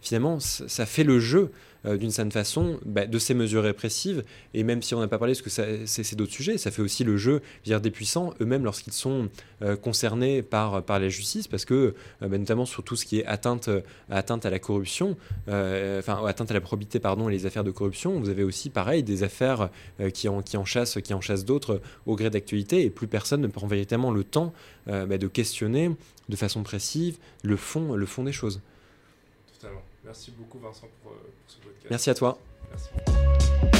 finalement, 0.00 0.38
ça 0.40 0.86
fait 0.86 1.04
le 1.04 1.20
jeu 1.20 1.50
euh, 1.86 1.96
d'une 1.96 2.10
certaine 2.10 2.32
façon 2.32 2.78
bah, 2.84 3.06
de 3.06 3.18
ces 3.18 3.32
mesures 3.32 3.62
répressives. 3.62 4.22
Et 4.52 4.64
même 4.64 4.82
si 4.82 4.94
on 4.94 5.00
n'a 5.00 5.08
pas 5.08 5.16
parlé, 5.16 5.32
parce 5.32 5.40
que 5.40 5.86
c'est 5.86 6.14
d'autres 6.14 6.32
sujets, 6.32 6.58
ça 6.58 6.70
fait 6.70 6.82
aussi 6.82 7.04
le 7.04 7.16
jeu 7.16 7.40
dire, 7.64 7.80
des 7.80 7.90
puissants 7.90 8.34
eux-mêmes 8.40 8.64
lorsqu'ils 8.64 8.92
sont 8.92 9.30
euh, 9.62 9.76
concernés 9.76 10.42
par, 10.42 10.82
par 10.82 10.98
la 10.98 11.08
justice, 11.08 11.48
parce 11.48 11.64
que 11.64 11.74
euh, 12.22 12.28
bah, 12.28 12.36
notamment 12.36 12.66
sur 12.66 12.82
tout 12.82 12.96
ce 12.96 13.06
qui 13.06 13.20
est 13.20 13.24
atteinte, 13.24 13.70
atteinte 14.10 14.44
à 14.44 14.50
la 14.50 14.58
corruption, 14.58 15.16
enfin 15.46 16.24
atteinte 16.26 16.50
à 16.50 16.54
la 16.54 16.60
probité, 16.60 17.00
pardon, 17.00 17.28
et 17.30 17.32
les 17.32 17.46
affaires 17.46 17.64
de 17.64 17.70
corruption, 17.70 18.20
vous 18.20 18.28
avez 18.28 18.44
aussi 18.44 18.68
pareil 18.68 19.02
des 19.02 19.22
affaires 19.22 19.70
qui, 20.12 20.28
en, 20.28 20.42
qui 20.42 20.56
en 20.56 20.64
chassent, 20.64 20.98
qui 21.02 21.14
en 21.14 21.20
chassent 21.20 21.44
d'autres 21.44 21.80
au 22.06 22.14
gré 22.14 22.30
d'actualité, 22.30 22.84
et 22.84 22.90
plus 22.90 23.06
personne 23.06 23.40
ne 23.40 23.46
prend 23.46 23.66
véritablement 23.66 24.10
le 24.10 24.24
temps 24.24 24.52
bah, 24.86 25.18
de 25.18 25.28
questionner 25.28 25.90
de 26.28 26.36
façon 26.36 26.62
précise 26.62 27.18
le 27.42 27.56
fond, 27.56 27.94
le 27.94 28.06
fond 28.06 28.24
des 28.24 28.32
choses. 28.32 28.60
Totalement. 29.54 29.82
Merci 30.04 30.32
beaucoup 30.36 30.58
Vincent 30.58 30.88
pour, 31.02 31.12
pour 31.12 31.22
ce 31.46 31.56
Merci 31.90 32.10
à 32.10 32.14
toi. 32.14 32.38
Merci. 32.70 33.76